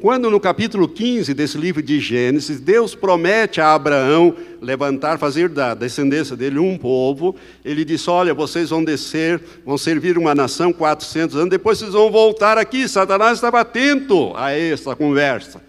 Quando 0.00 0.30
no 0.30 0.40
capítulo 0.40 0.88
15 0.88 1.34
desse 1.34 1.58
livro 1.58 1.82
de 1.82 2.00
Gênesis, 2.00 2.58
Deus 2.58 2.94
promete 2.94 3.60
a 3.60 3.74
Abraão 3.74 4.34
levantar, 4.58 5.18
fazer 5.18 5.50
da 5.50 5.74
descendência 5.74 6.34
dele 6.34 6.58
um 6.58 6.78
povo, 6.78 7.36
ele 7.62 7.84
diz: 7.84 8.08
Olha, 8.08 8.32
vocês 8.32 8.70
vão 8.70 8.82
descer, 8.82 9.38
vão 9.62 9.76
servir 9.76 10.16
uma 10.16 10.34
nação 10.34 10.72
400 10.72 11.36
anos, 11.36 11.50
depois 11.50 11.78
vocês 11.78 11.92
vão 11.92 12.10
voltar 12.10 12.56
aqui. 12.56 12.88
Satanás 12.88 13.34
estava 13.34 13.60
atento 13.60 14.32
a 14.36 14.52
essa 14.52 14.96
conversa. 14.96 15.60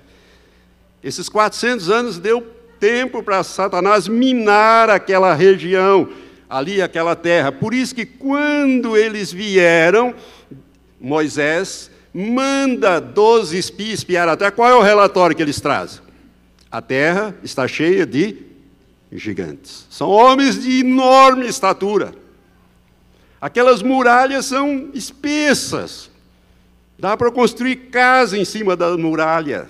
Esses 1.04 1.28
400 1.28 1.90
anos 1.90 2.18
deu 2.18 2.42
tempo 2.80 3.22
para 3.22 3.44
Satanás 3.44 4.08
minar 4.08 4.90
aquela 4.90 5.34
região, 5.34 6.08
ali, 6.50 6.82
aquela 6.82 7.18
terra. 7.18 7.52
Por 7.52 7.74
isso 7.74 7.94
que 7.94 8.06
quando 8.06 8.96
eles 8.96 9.30
vieram, 9.34 10.16
Moisés 11.02 11.91
manda 12.14 13.00
12 13.00 13.58
espias 13.58 14.00
espiar 14.00 14.28
a 14.28 14.36
terra. 14.36 14.52
Qual 14.52 14.70
é 14.70 14.76
o 14.76 14.82
relatório 14.82 15.36
que 15.36 15.42
eles 15.42 15.60
trazem? 15.60 16.02
A 16.72 16.82
terra 16.82 17.36
está 17.44 17.68
cheia 17.68 18.06
de 18.06 18.38
gigantes. 19.12 19.86
São 19.90 20.10
homens 20.10 20.62
de 20.62 20.80
enorme 20.80 21.48
estatura. 21.48 22.14
Aquelas 23.40 23.82
muralhas 23.82 24.46
são 24.46 24.90
espessas. 24.94 26.10
Dá 26.98 27.18
para 27.18 27.32
construir 27.32 27.76
casa 27.90 28.38
em 28.38 28.46
cima 28.46 28.76
da 28.76 28.96
muralha. 28.98 29.68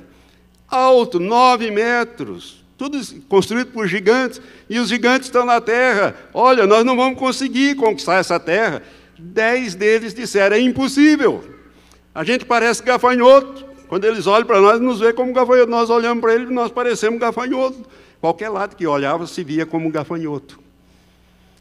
Alto, 0.67 1.19
nove 1.19 1.71
metros. 1.71 2.63
Tudo 2.77 2.99
construído 3.29 3.71
por 3.71 3.87
gigantes. 3.87 4.41
E 4.69 4.77
os 4.77 4.89
gigantes 4.89 5.27
estão 5.27 5.45
na 5.45 5.61
terra. 5.61 6.15
Olha, 6.33 6.67
nós 6.67 6.83
não 6.85 6.95
vamos 6.95 7.17
conseguir 7.17 7.75
conquistar 7.75 8.15
essa 8.15 8.39
terra. 8.39 8.83
Dez 9.17 9.73
deles 9.73 10.13
disseram: 10.13 10.55
é 10.55 10.59
impossível. 10.59 11.50
A 12.13 12.23
gente 12.23 12.45
parece 12.45 12.83
gafanhoto. 12.83 13.65
Quando 13.87 14.05
eles 14.05 14.27
olham 14.27 14.45
para 14.45 14.61
nós, 14.61 14.79
nos 14.79 14.99
vê 14.99 15.13
como 15.13 15.33
gafanhoto. 15.33 15.69
Nós 15.69 15.89
olhamos 15.89 16.21
para 16.21 16.35
eles 16.35 16.49
e 16.49 16.53
nós 16.53 16.71
parecemos 16.71 17.19
gafanhoto. 17.19 17.85
Qualquer 18.19 18.49
lado 18.49 18.75
que 18.75 18.85
olhava 18.85 19.25
se 19.25 19.43
via 19.43 19.65
como 19.65 19.89
gafanhoto. 19.89 20.59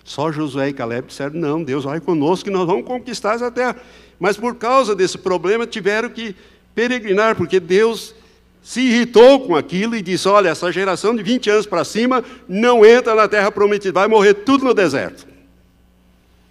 Só 0.04 0.32
Josué 0.32 0.68
e 0.68 0.72
Caleb 0.72 1.08
disseram: 1.08 1.38
Não, 1.38 1.62
Deus 1.62 1.84
vai 1.84 2.00
conosco 2.00 2.48
e 2.48 2.52
nós 2.52 2.66
vamos 2.66 2.84
conquistar 2.84 3.34
essa 3.34 3.50
terra. 3.50 3.76
Mas 4.18 4.36
por 4.36 4.56
causa 4.56 4.94
desse 4.94 5.16
problema 5.16 5.66
tiveram 5.66 6.10
que 6.10 6.34
peregrinar, 6.74 7.36
porque 7.36 7.60
Deus 7.60 8.14
se 8.62 8.80
irritou 8.80 9.40
com 9.46 9.54
aquilo 9.56 9.96
e 9.96 10.02
disse: 10.02 10.28
Olha, 10.28 10.50
essa 10.50 10.70
geração 10.72 11.14
de 11.14 11.22
20 11.22 11.50
anos 11.50 11.66
para 11.66 11.84
cima 11.84 12.24
não 12.48 12.84
entra 12.84 13.14
na 13.14 13.28
terra 13.28 13.50
prometida, 13.50 14.00
vai 14.00 14.08
morrer 14.08 14.34
tudo 14.34 14.64
no 14.64 14.74
deserto. 14.74 15.26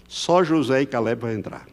Só 0.07 0.43
José 0.43 0.81
e 0.81 0.85
Caleb 0.85 1.21
vão 1.21 1.31
entrar. 1.31 1.67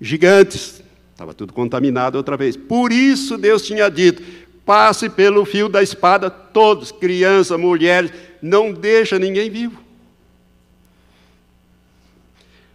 Gigantes, 0.00 0.82
estava 1.12 1.34
tudo 1.34 1.52
contaminado 1.52 2.16
outra 2.16 2.36
vez. 2.36 2.56
Por 2.56 2.90
isso 2.90 3.36
Deus 3.36 3.62
tinha 3.62 3.88
dito: 3.88 4.22
passe 4.64 5.10
pelo 5.10 5.44
fio 5.44 5.68
da 5.68 5.82
espada 5.82 6.30
todos, 6.30 6.90
crianças, 6.90 7.58
mulheres, 7.58 8.12
não 8.40 8.72
deixa 8.72 9.18
ninguém 9.18 9.50
vivo. 9.50 9.80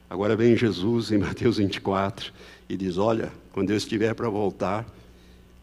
Agora 0.09 0.35
vem 0.35 0.55
Jesus 0.55 1.11
em 1.11 1.17
Mateus 1.17 1.57
24 1.57 2.31
e 2.69 2.77
diz: 2.77 2.97
Olha, 2.97 3.31
quando 3.51 3.71
eu 3.71 3.77
estiver 3.77 4.13
para 4.13 4.29
voltar, 4.29 4.85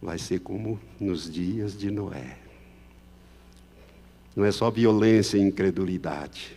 vai 0.01 0.19
ser 0.19 0.41
como 0.41 0.81
nos 0.99 1.31
dias 1.31 1.79
de 1.79 1.91
Noé. 1.91 2.39
Não 4.35 4.45
é 4.45 4.51
só 4.51 4.71
violência 4.71 5.37
e 5.37 5.43
incredulidade. 5.43 6.57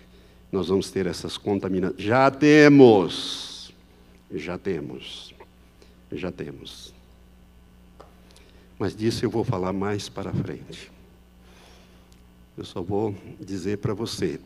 Nós 0.51 0.69
vamos 0.69 0.89
ter 0.89 1.05
essas 1.05 1.37
contaminações. 1.37 2.01
Já 2.01 2.31
temos. 2.31 3.54
Já 4.33 4.57
temos. 4.57 5.33
Já 6.11 6.31
temos. 6.31 6.93
Mas 8.77 8.95
disso 8.95 9.23
eu 9.23 9.29
vou 9.29 9.43
falar 9.43 9.71
mais 9.71 10.09
para 10.09 10.33
frente. 10.33 10.91
Eu 12.57 12.65
só 12.65 12.81
vou 12.81 13.15
dizer 13.39 13.77
para 13.79 13.93
você 13.93 14.39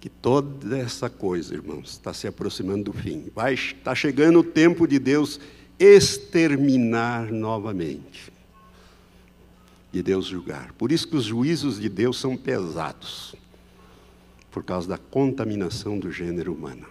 que 0.00 0.08
toda 0.08 0.78
essa 0.78 1.10
coisa, 1.10 1.54
irmãos, 1.54 1.90
está 1.90 2.14
se 2.14 2.26
aproximando 2.26 2.84
do 2.84 2.92
fim. 2.92 3.30
Vai, 3.34 3.54
está 3.54 3.94
chegando 3.94 4.38
o 4.38 4.44
tempo 4.44 4.86
de 4.86 4.98
Deus 4.98 5.38
exterminar 5.78 7.30
novamente. 7.30 8.32
De 9.92 10.02
Deus 10.02 10.26
julgar. 10.26 10.72
Por 10.72 10.90
isso 10.90 11.06
que 11.08 11.16
os 11.16 11.24
juízos 11.24 11.80
de 11.80 11.88
Deus 11.88 12.18
são 12.18 12.36
pesados. 12.36 13.34
Por 14.50 14.64
causa 14.64 14.88
da 14.88 14.98
contaminação 14.98 15.98
do 15.98 16.10
gênero 16.10 16.52
humano. 16.52 16.86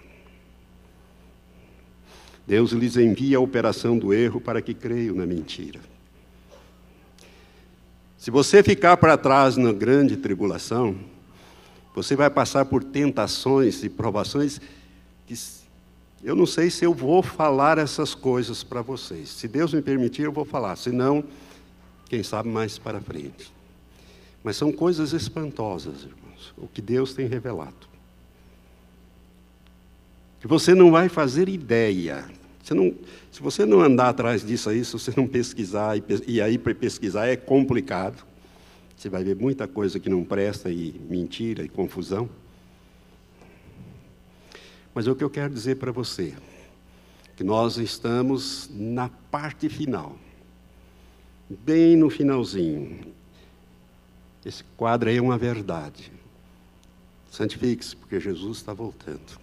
Deus 2.48 2.72
lhes 2.72 2.98
envia 2.98 3.38
a 3.38 3.42
operação 3.42 3.98
do 3.98 4.14
erro 4.14 4.42
para 4.42 4.62
que 4.62 4.74
creiam 4.74 5.16
na 5.16 5.26
mentira. 5.26 5.80
Se 8.18 8.32
você 8.32 8.64
ficar 8.64 8.98
para 8.98 9.18
trás 9.18 9.56
na 9.56 9.72
grande 9.72 10.18
tribulação, 10.18 10.96
você 11.96 12.16
vai 12.16 12.30
passar 12.30 12.66
por 12.66 12.84
tentações 12.84 13.84
e 13.84 13.90
provações 13.90 14.60
que 15.28 15.36
eu 16.24 16.36
não 16.36 16.46
sei 16.46 16.70
se 16.70 16.84
eu 16.84 16.94
vou 16.94 17.24
falar 17.24 17.78
essas 17.78 18.14
coisas 18.14 18.64
para 18.64 18.82
vocês. 18.82 19.30
Se 19.30 19.48
Deus 19.48 19.74
me 19.74 19.82
permitir, 19.82 20.24
eu 20.24 20.32
vou 20.32 20.44
falar. 20.44 20.76
Se 20.76 20.92
não, 20.92 21.24
quem 22.10 22.24
sabe 22.24 22.50
mais 22.50 22.78
para 22.78 23.00
frente. 23.00 23.54
Mas 24.44 24.58
são 24.58 24.72
coisas 24.72 25.14
espantosas, 25.14 26.04
irmãos, 26.04 26.19
o 26.58 26.68
que 26.68 26.82
Deus 26.82 27.14
tem 27.14 27.28
revelado. 27.28 27.88
Que 30.40 30.48
você 30.48 30.74
não 30.74 30.92
vai 30.92 31.10
fazer 31.10 31.50
ideia. 31.50 32.26
Você 32.64 32.74
não, 32.74 32.94
se 33.32 33.42
você 33.42 33.66
não 33.66 33.82
andar 33.82 34.10
atrás 34.10 34.46
disso 34.46 34.70
aí, 34.70 34.84
se 34.84 34.94
você 34.94 35.14
não 35.16 35.28
pesquisar, 35.28 35.98
e, 35.98 36.04
e 36.28 36.42
aí 36.42 36.58
para 36.58 36.74
pesquisar 36.74 37.28
é 37.28 37.36
complicado. 37.36 38.26
Você 38.96 39.10
vai 39.10 39.24
ver 39.24 39.36
muita 39.36 39.68
coisa 39.68 40.00
que 40.00 40.10
não 40.10 40.24
presta 40.24 40.70
e 40.70 40.94
mentira 41.10 41.64
e 41.64 41.70
confusão. 41.70 42.30
Mas 44.94 45.08
o 45.08 45.16
que 45.16 45.24
eu 45.24 45.30
quero 45.30 45.54
dizer 45.54 45.76
para 45.76 45.92
você, 45.92 46.34
que 47.36 47.44
nós 47.44 47.78
estamos 47.78 48.70
na 48.74 49.10
parte 49.32 49.70
final, 49.70 50.18
bem 51.50 51.96
no 51.96 52.10
finalzinho. 52.10 53.00
Esse 54.46 54.64
quadro 54.76 55.10
aí 55.10 55.18
é 55.18 55.22
uma 55.22 55.38
verdade. 55.38 56.12
Santifique-se, 57.32 57.96
porque 57.96 58.20
Jesus 58.20 58.58
está 58.58 58.74
voltando. 58.74 59.40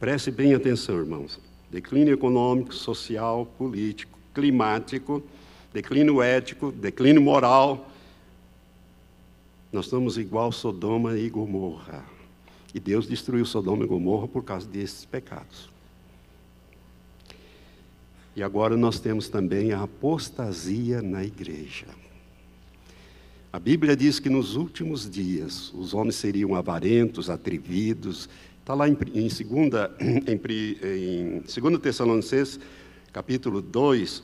Preste 0.00 0.30
bem 0.30 0.54
atenção, 0.54 0.98
irmãos. 0.98 1.38
Declínio 1.70 2.14
econômico, 2.14 2.74
social, 2.74 3.46
político, 3.58 4.18
climático, 4.34 5.22
declínio 5.72 6.22
ético, 6.22 6.72
declínio 6.72 7.22
moral, 7.22 7.88
nós 9.72 9.86
estamos 9.86 10.18
igual 10.18 10.52
Sodoma 10.52 11.16
e 11.16 11.30
Gomorra. 11.30 12.04
E 12.74 12.80
Deus 12.80 13.06
destruiu 13.06 13.46
Sodoma 13.46 13.84
e 13.84 13.86
Gomorra 13.86 14.28
por 14.28 14.44
causa 14.44 14.68
desses 14.68 15.06
pecados. 15.06 15.70
E 18.36 18.42
agora 18.42 18.76
nós 18.76 19.00
temos 19.00 19.28
também 19.28 19.72
a 19.72 19.82
apostasia 19.82 21.00
na 21.00 21.24
igreja. 21.24 21.86
A 23.52 23.58
Bíblia 23.58 23.94
diz 23.94 24.18
que 24.18 24.30
nos 24.30 24.56
últimos 24.56 25.08
dias 25.08 25.70
os 25.74 25.92
homens 25.92 26.14
seriam 26.14 26.54
avarentos, 26.54 27.28
atrevidos. 27.28 28.26
Está 28.58 28.72
lá 28.72 28.88
em, 28.88 28.96
em, 29.12 29.28
segunda, 29.28 29.94
em, 30.00 30.40
em 30.82 31.40
2 31.40 31.78
Tessalonicenses, 31.82 32.58
capítulo 33.12 33.60
2, 33.60 34.22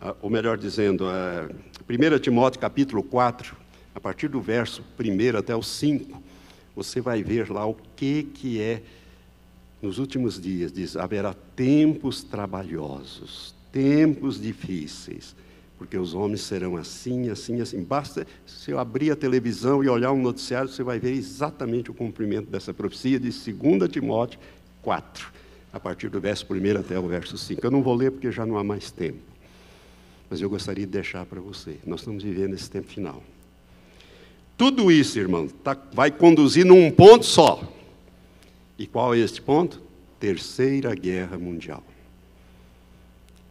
ah, 0.00 0.16
ou 0.20 0.28
melhor 0.28 0.58
dizendo, 0.58 1.04
1 1.04 2.04
é, 2.04 2.18
Timóteo, 2.18 2.60
capítulo 2.60 3.00
4, 3.00 3.56
a 3.94 4.00
partir 4.00 4.26
do 4.26 4.40
verso 4.40 4.82
1 4.98 5.38
até 5.38 5.54
o 5.54 5.62
5, 5.62 6.20
você 6.74 7.00
vai 7.00 7.22
ver 7.22 7.48
lá 7.48 7.64
o 7.64 7.76
que, 7.94 8.24
que 8.24 8.60
é, 8.60 8.82
nos 9.80 10.00
últimos 10.00 10.40
dias, 10.40 10.72
diz: 10.72 10.96
haverá 10.96 11.32
tempos 11.54 12.24
trabalhosos, 12.24 13.54
tempos 13.70 14.42
difíceis, 14.42 15.36
porque 15.84 15.98
os 15.98 16.14
homens 16.14 16.40
serão 16.40 16.76
assim, 16.76 17.28
assim, 17.28 17.60
assim. 17.60 17.82
Basta 17.82 18.26
se 18.46 18.70
eu 18.70 18.78
abrir 18.78 19.10
a 19.10 19.16
televisão 19.16 19.84
e 19.84 19.88
olhar 19.88 20.12
um 20.12 20.20
noticiário, 20.20 20.68
você 20.68 20.82
vai 20.82 20.98
ver 20.98 21.12
exatamente 21.12 21.90
o 21.90 21.94
cumprimento 21.94 22.50
dessa 22.50 22.72
profecia 22.72 23.20
de 23.20 23.28
2 23.30 23.90
Timóteo 23.90 24.40
4, 24.80 25.30
a 25.72 25.78
partir 25.78 26.08
do 26.08 26.18
verso 26.18 26.46
1 26.50 26.80
até 26.80 26.98
o 26.98 27.06
verso 27.06 27.36
5. 27.36 27.64
Eu 27.64 27.70
não 27.70 27.82
vou 27.82 27.94
ler 27.94 28.10
porque 28.10 28.32
já 28.32 28.46
não 28.46 28.56
há 28.56 28.64
mais 28.64 28.90
tempo, 28.90 29.18
mas 30.30 30.40
eu 30.40 30.48
gostaria 30.48 30.86
de 30.86 30.92
deixar 30.92 31.26
para 31.26 31.40
você. 31.40 31.76
Nós 31.86 32.00
estamos 32.00 32.24
vivendo 32.24 32.54
esse 32.54 32.70
tempo 32.70 32.88
final. 32.88 33.22
Tudo 34.56 34.90
isso, 34.90 35.18
irmão, 35.18 35.48
tá, 35.48 35.76
vai 35.92 36.10
conduzir 36.10 36.64
num 36.64 36.90
ponto 36.90 37.26
só. 37.26 37.62
E 38.78 38.86
qual 38.86 39.14
é 39.14 39.18
este 39.18 39.42
ponto? 39.42 39.82
Terceira 40.18 40.94
Guerra 40.94 41.36
Mundial. 41.36 41.82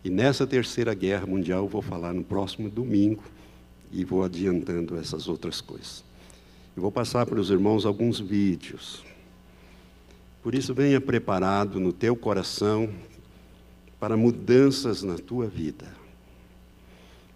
E 0.03 0.09
nessa 0.09 0.45
Terceira 0.45 0.93
Guerra 0.93 1.25
Mundial 1.25 1.67
vou 1.67 1.81
falar 1.81 2.13
no 2.13 2.23
próximo 2.23 2.69
domingo 2.69 3.23
e 3.91 4.03
vou 4.03 4.23
adiantando 4.23 4.97
essas 4.97 5.29
outras 5.29 5.61
coisas. 5.61 6.03
Eu 6.75 6.81
vou 6.81 6.91
passar 6.91 7.25
para 7.25 7.39
os 7.39 7.49
irmãos 7.49 7.85
alguns 7.85 8.19
vídeos. 8.19 9.03
Por 10.41 10.53
isso, 10.53 10.73
venha 10.73 10.99
preparado 10.99 11.79
no 11.79 11.93
teu 11.93 12.15
coração 12.17 12.89
para 13.97 14.17
mudanças 14.17 15.03
na 15.03 15.15
tua 15.15 15.47
vida. 15.47 15.85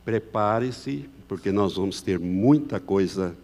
Prepare-se, 0.04 1.08
porque 1.28 1.52
nós 1.52 1.76
vamos 1.76 2.02
ter 2.02 2.20
muita 2.20 2.82
coisa 2.82 3.38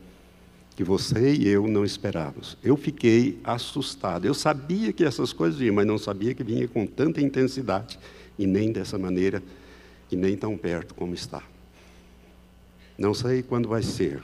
que 0.76 0.84
você 0.84 1.34
e 1.34 1.48
eu 1.48 1.68
não 1.68 1.86
esperávamos. 1.86 2.58
Eu 2.62 2.76
fiquei 2.76 3.40
assustado. 3.44 4.26
Eu 4.26 4.34
sabia 4.34 4.92
que 4.92 5.06
essas 5.06 5.32
coisas 5.32 5.60
vinham, 5.60 5.76
mas 5.76 5.86
não 5.86 5.98
sabia 5.98 6.34
que 6.34 6.44
vinha 6.44 6.68
com 6.68 6.86
tanta 6.86 7.22
intensidade 7.22 7.98
e 8.38 8.48
nem 8.48 8.72
dessa 8.72 8.98
maneira 8.98 9.42
e 10.12 10.16
nem 10.16 10.38
tão 10.38 10.58
perto 10.58 10.94
como 10.94 11.14
está. 11.14 11.44
Não 12.98 13.14
sei 13.14 13.42
quando 13.42 13.68
vai 13.68 13.82
ser, 13.82 14.22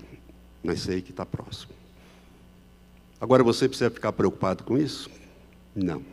mas 0.63 0.81
sei 0.81 1.01
que 1.01 1.11
está 1.11 1.25
próximo. 1.25 1.73
Agora 3.19 3.43
você 3.43 3.67
precisa 3.67 3.89
ficar 3.89 4.11
preocupado 4.13 4.63
com 4.63 4.77
isso? 4.77 5.09
Não. 5.75 6.03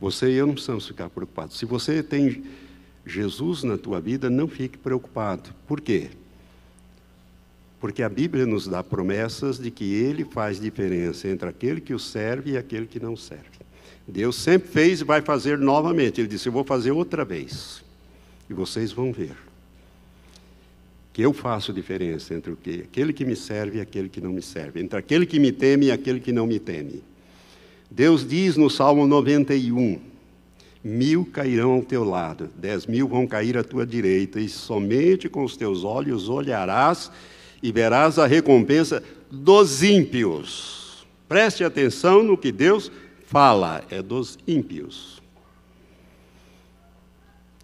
Você 0.00 0.30
e 0.30 0.34
eu 0.34 0.46
não 0.46 0.54
precisamos 0.54 0.86
ficar 0.86 1.08
preocupados. 1.10 1.58
Se 1.58 1.64
você 1.64 2.02
tem 2.02 2.44
Jesus 3.04 3.62
na 3.62 3.78
tua 3.78 4.00
vida, 4.00 4.28
não 4.28 4.48
fique 4.48 4.76
preocupado. 4.76 5.50
Por 5.66 5.80
quê? 5.80 6.10
Porque 7.78 8.02
a 8.02 8.08
Bíblia 8.08 8.44
nos 8.44 8.66
dá 8.66 8.82
promessas 8.82 9.58
de 9.58 9.70
que 9.70 9.94
Ele 9.94 10.24
faz 10.24 10.60
diferença 10.60 11.28
entre 11.28 11.48
aquele 11.48 11.80
que 11.80 11.94
o 11.94 11.98
serve 11.98 12.52
e 12.52 12.58
aquele 12.58 12.86
que 12.86 13.00
não 13.00 13.16
serve. 13.16 13.59
Deus 14.10 14.36
sempre 14.36 14.68
fez 14.68 15.00
e 15.00 15.04
vai 15.04 15.22
fazer 15.22 15.58
novamente. 15.58 16.20
Ele 16.20 16.28
disse: 16.28 16.48
Eu 16.48 16.52
vou 16.52 16.64
fazer 16.64 16.90
outra 16.90 17.24
vez. 17.24 17.82
E 18.48 18.54
vocês 18.54 18.92
vão 18.92 19.12
ver. 19.12 19.36
Que 21.12 21.22
eu 21.22 21.32
faço 21.32 21.72
diferença 21.72 22.34
entre 22.34 22.56
aquele 22.82 23.12
que 23.12 23.24
me 23.24 23.36
serve 23.36 23.78
e 23.78 23.80
aquele 23.80 24.08
que 24.08 24.20
não 24.20 24.32
me 24.32 24.42
serve. 24.42 24.80
Entre 24.80 24.98
aquele 24.98 25.26
que 25.26 25.38
me 25.38 25.52
teme 25.52 25.86
e 25.86 25.92
aquele 25.92 26.20
que 26.20 26.32
não 26.32 26.46
me 26.46 26.58
teme. 26.58 27.02
Deus 27.90 28.26
diz 28.26 28.56
no 28.56 28.68
Salmo 28.68 29.06
91: 29.06 30.00
Mil 30.82 31.24
cairão 31.24 31.72
ao 31.72 31.82
teu 31.82 32.04
lado, 32.04 32.50
dez 32.56 32.86
mil 32.86 33.06
vão 33.06 33.26
cair 33.26 33.58
à 33.58 33.64
tua 33.64 33.86
direita, 33.86 34.40
e 34.40 34.48
somente 34.48 35.28
com 35.28 35.44
os 35.44 35.56
teus 35.56 35.84
olhos 35.84 36.28
olharás 36.28 37.10
e 37.62 37.70
verás 37.70 38.18
a 38.18 38.26
recompensa 38.26 39.02
dos 39.30 39.82
ímpios. 39.82 41.06
Preste 41.28 41.62
atenção 41.62 42.22
no 42.22 42.36
que 42.36 42.50
Deus 42.50 42.90
fala, 43.30 43.84
é 43.88 44.02
dos 44.02 44.36
ímpios. 44.44 45.22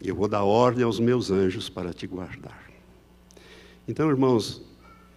Eu 0.01 0.15
vou 0.15 0.29
dar 0.29 0.45
ordem 0.45 0.85
aos 0.85 1.01
meus 1.01 1.29
anjos 1.29 1.69
para 1.69 1.93
te 1.93 2.07
guardar. 2.07 2.71
Então, 3.89 4.09
irmãos, 4.09 4.63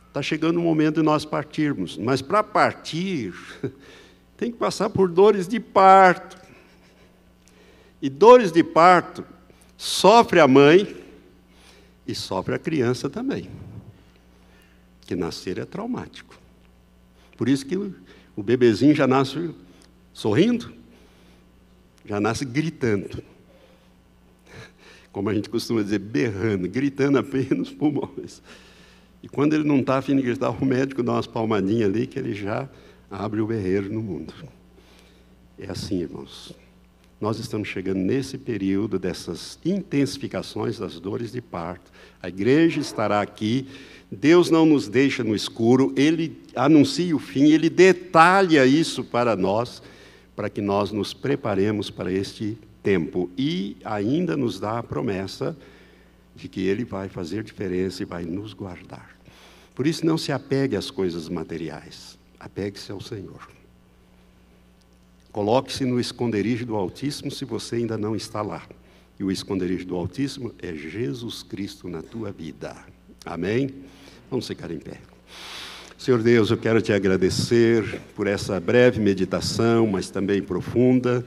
está 0.08 0.24
chegando 0.24 0.60
o 0.60 0.64
momento 0.64 0.96
de 0.96 1.02
nós 1.04 1.24
partirmos, 1.24 2.00
mas 2.00 2.20
para 2.20 2.42
partir, 2.42 3.32
tem 4.36 4.52
que 4.52 4.58
passar 4.58 4.90
por 4.90 5.08
dores 5.08 5.48
de 5.48 5.60
parto. 5.60 6.36
E 8.02 8.10
dores 8.10 8.52
de 8.52 8.64
parto 8.64 9.24
sofre 9.78 10.40
a 10.40 10.48
mãe 10.48 10.98
e 12.08 12.16
sofre 12.16 12.56
a 12.56 12.60
criança 12.60 13.08
também. 13.08 13.48
Que 15.02 15.16
nascer 15.16 15.60
é 15.60 15.66
traumático. 15.66 16.36
Por 17.38 17.48
isso 17.48 17.68
que 17.68 17.78
o 17.78 18.42
bebezinho 18.42 18.96
já 18.96 19.06
nasce 19.06 19.54
sorrindo, 20.20 20.74
já 22.06 22.20
nasce 22.20 22.44
gritando. 22.44 23.24
Como 25.14 25.30
a 25.30 25.34
gente 25.34 25.50
costuma 25.50 25.82
dizer, 25.82 26.00
berrando, 26.00 26.68
gritando 26.68 27.18
apenas 27.18 27.70
os 27.70 27.74
pulmões. 27.74 28.42
E 29.24 29.30
quando 29.30 29.54
ele 29.54 29.64
não 29.64 29.80
está 29.80 29.98
afim 29.98 30.18
de 30.18 30.22
gritar, 30.22 30.50
o 30.50 30.66
médico 30.66 31.02
dá 31.02 31.14
umas 31.14 31.26
palmadinhas 31.26 31.90
ali 31.90 32.06
que 32.06 32.20
ele 32.20 32.34
já 32.34 32.70
abre 33.10 33.40
o 33.40 33.48
berreiro 33.48 33.92
no 33.92 34.02
mundo. 34.02 34.34
É 35.58 35.72
assim, 35.72 36.02
irmãos. 36.02 36.54
Nós 37.20 37.40
estamos 37.40 37.70
chegando 37.70 38.00
nesse 38.00 38.38
período 38.38 39.00
dessas 39.00 39.58
intensificações 39.64 40.80
das 40.80 41.00
dores 41.00 41.32
de 41.32 41.42
parto. 41.42 41.92
A 42.22 42.28
igreja 42.28 42.82
estará 42.82 43.22
aqui. 43.22 43.68
Deus 44.12 44.50
não 44.50 44.66
nos 44.66 44.90
deixa 44.90 45.24
no 45.24 45.36
escuro, 45.36 45.94
Ele 45.96 46.42
anuncia 46.56 47.16
o 47.16 47.20
fim, 47.20 47.52
Ele 47.52 47.70
detalha 47.70 48.66
isso 48.66 49.04
para 49.04 49.36
nós, 49.36 49.82
para 50.40 50.50
que 50.50 50.62
nós 50.62 50.94
nos 50.94 51.14
preparemos 51.14 51.90
para 51.90 52.10
este 52.10 52.58
tempo. 52.82 53.30
E 53.38 53.76
ainda 53.84 54.38
nos 54.38 54.58
dá 54.58 54.80
a 54.80 54.84
promessa 54.84 55.54
de 56.34 56.48
que 56.48 56.62
Ele 56.62 56.86
vai 56.86 57.10
fazer 57.10 57.44
diferença 57.44 58.04
e 58.04 58.06
vai 58.06 58.24
nos 58.24 58.54
guardar. 58.54 59.18
Por 59.76 59.86
isso, 59.86 60.06
não 60.06 60.18
se 60.18 60.32
apegue 60.32 60.78
às 60.78 60.90
coisas 60.90 61.28
materiais, 61.28 62.18
apegue-se 62.40 62.90
ao 62.90 63.02
Senhor. 63.02 63.50
Coloque-se 65.30 65.84
no 65.84 66.00
esconderijo 66.00 66.66
do 66.66 66.78
Altíssimo 66.78 67.30
se 67.30 67.44
você 67.44 67.76
ainda 67.76 67.98
não 67.98 68.16
está 68.16 68.42
lá. 68.42 68.66
E 69.20 69.26
o 69.26 69.30
esconderijo 69.30 69.86
do 69.88 69.98
Altíssimo 69.98 70.54
é 70.60 70.74
Jesus 70.74 71.44
Cristo 71.44 71.90
na 71.90 72.02
tua 72.02 72.32
vida. 72.32 72.78
Amém? 73.26 73.76
Vamos 74.32 74.48
ficar 74.48 74.72
em 74.72 74.80
pé. 74.80 75.09
Senhor 76.00 76.24
Deus, 76.24 76.50
eu 76.50 76.56
quero 76.56 76.82
te 76.82 76.94
agradecer 76.94 78.00
por 78.16 78.26
essa 78.26 78.58
breve 78.58 79.02
meditação, 79.02 79.86
mas 79.86 80.10
também 80.10 80.42
profunda. 80.42 81.26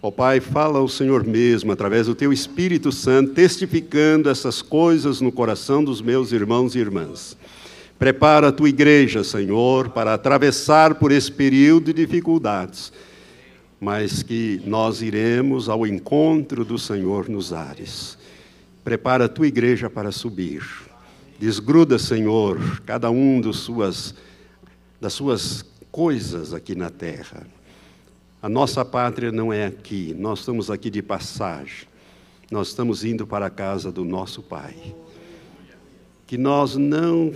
Ó 0.00 0.06
oh, 0.06 0.12
Pai, 0.12 0.38
fala 0.38 0.78
ao 0.78 0.86
Senhor 0.86 1.24
mesmo, 1.24 1.72
através 1.72 2.06
do 2.06 2.14
teu 2.14 2.32
Espírito 2.32 2.92
Santo, 2.92 3.32
testificando 3.32 4.30
essas 4.30 4.62
coisas 4.62 5.20
no 5.20 5.32
coração 5.32 5.82
dos 5.82 6.00
meus 6.00 6.30
irmãos 6.30 6.76
e 6.76 6.78
irmãs. 6.78 7.36
Prepara 7.98 8.48
a 8.48 8.52
tua 8.52 8.68
igreja, 8.68 9.24
Senhor, 9.24 9.88
para 9.88 10.14
atravessar 10.14 10.94
por 10.94 11.10
esse 11.10 11.32
período 11.32 11.92
de 11.92 12.06
dificuldades, 12.06 12.92
mas 13.80 14.22
que 14.22 14.62
nós 14.64 15.02
iremos 15.02 15.68
ao 15.68 15.84
encontro 15.84 16.64
do 16.64 16.78
Senhor 16.78 17.28
nos 17.28 17.52
ares. 17.52 18.16
Prepara 18.84 19.24
a 19.24 19.28
tua 19.28 19.48
igreja 19.48 19.90
para 19.90 20.12
subir. 20.12 20.62
Desgruda, 21.38 21.98
Senhor, 21.98 22.80
cada 22.86 23.10
um 23.10 23.40
dos 23.40 23.60
suas, 23.60 24.14
das 25.00 25.12
suas 25.12 25.64
coisas 25.90 26.54
aqui 26.54 26.74
na 26.74 26.90
terra 26.90 27.46
a 28.44 28.48
nossa 28.50 28.84
pátria 28.84 29.32
não 29.32 29.50
é 29.50 29.64
aqui, 29.64 30.14
nós 30.18 30.40
estamos 30.40 30.70
aqui 30.70 30.90
de 30.90 31.00
passagem. 31.00 31.88
Nós 32.50 32.68
estamos 32.68 33.02
indo 33.02 33.26
para 33.26 33.46
a 33.46 33.50
casa 33.50 33.90
do 33.90 34.04
nosso 34.04 34.42
Pai. 34.42 34.76
Que 36.26 36.36
nós 36.36 36.76
não 36.76 37.32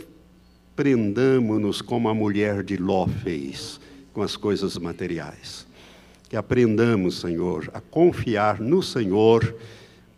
prendamos-nos 0.77 1.81
como 1.81 2.11
a 2.11 2.15
mulher 2.15 2.63
de 2.63 2.77
Ló 2.77 3.07
fez 3.07 3.81
com 4.13 4.21
as 4.21 4.37
coisas 4.37 4.77
materiais. 4.77 5.67
Que 6.29 6.37
aprendamos, 6.37 7.21
Senhor, 7.21 7.71
a 7.73 7.81
confiar 7.81 8.61
no 8.61 8.83
Senhor 8.83 9.57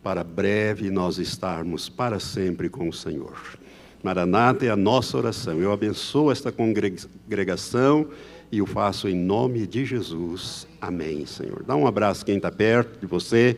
para 0.03 0.25
breve 0.25 0.91
nós 0.91 1.19
estarmos 1.19 1.89
para 1.89 2.19
sempre 2.19 2.69
com 2.69 2.89
o 2.89 2.93
Senhor. 2.93 3.60
Maranata 4.03 4.65
é 4.65 4.71
a 4.71 4.77
nossa 4.77 5.17
oração. 5.19 5.61
Eu 5.61 5.73
abençoo 5.73 6.33
esta 6.33 6.51
congregação 6.51 8.07
e 8.51 8.63
o 8.63 8.67
faço 8.67 9.09
em 9.09 9.15
nome 9.15 9.67
de 9.67 9.85
Jesus. 9.85 10.67
Amém, 10.81 11.27
Senhor. 11.27 11.63
Dá 11.67 11.77
um 11.77 11.87
abraço 11.87 12.25
quem 12.25 12.37
está 12.37 12.51
perto 12.51 13.01
de 13.01 13.07
você. 13.07 13.57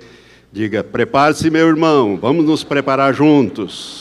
Diga: 0.52 0.82
prepare-se, 0.82 1.48
meu 1.50 1.68
irmão, 1.68 2.18
vamos 2.20 2.44
nos 2.44 2.64
preparar 2.64 3.14
juntos. 3.14 4.00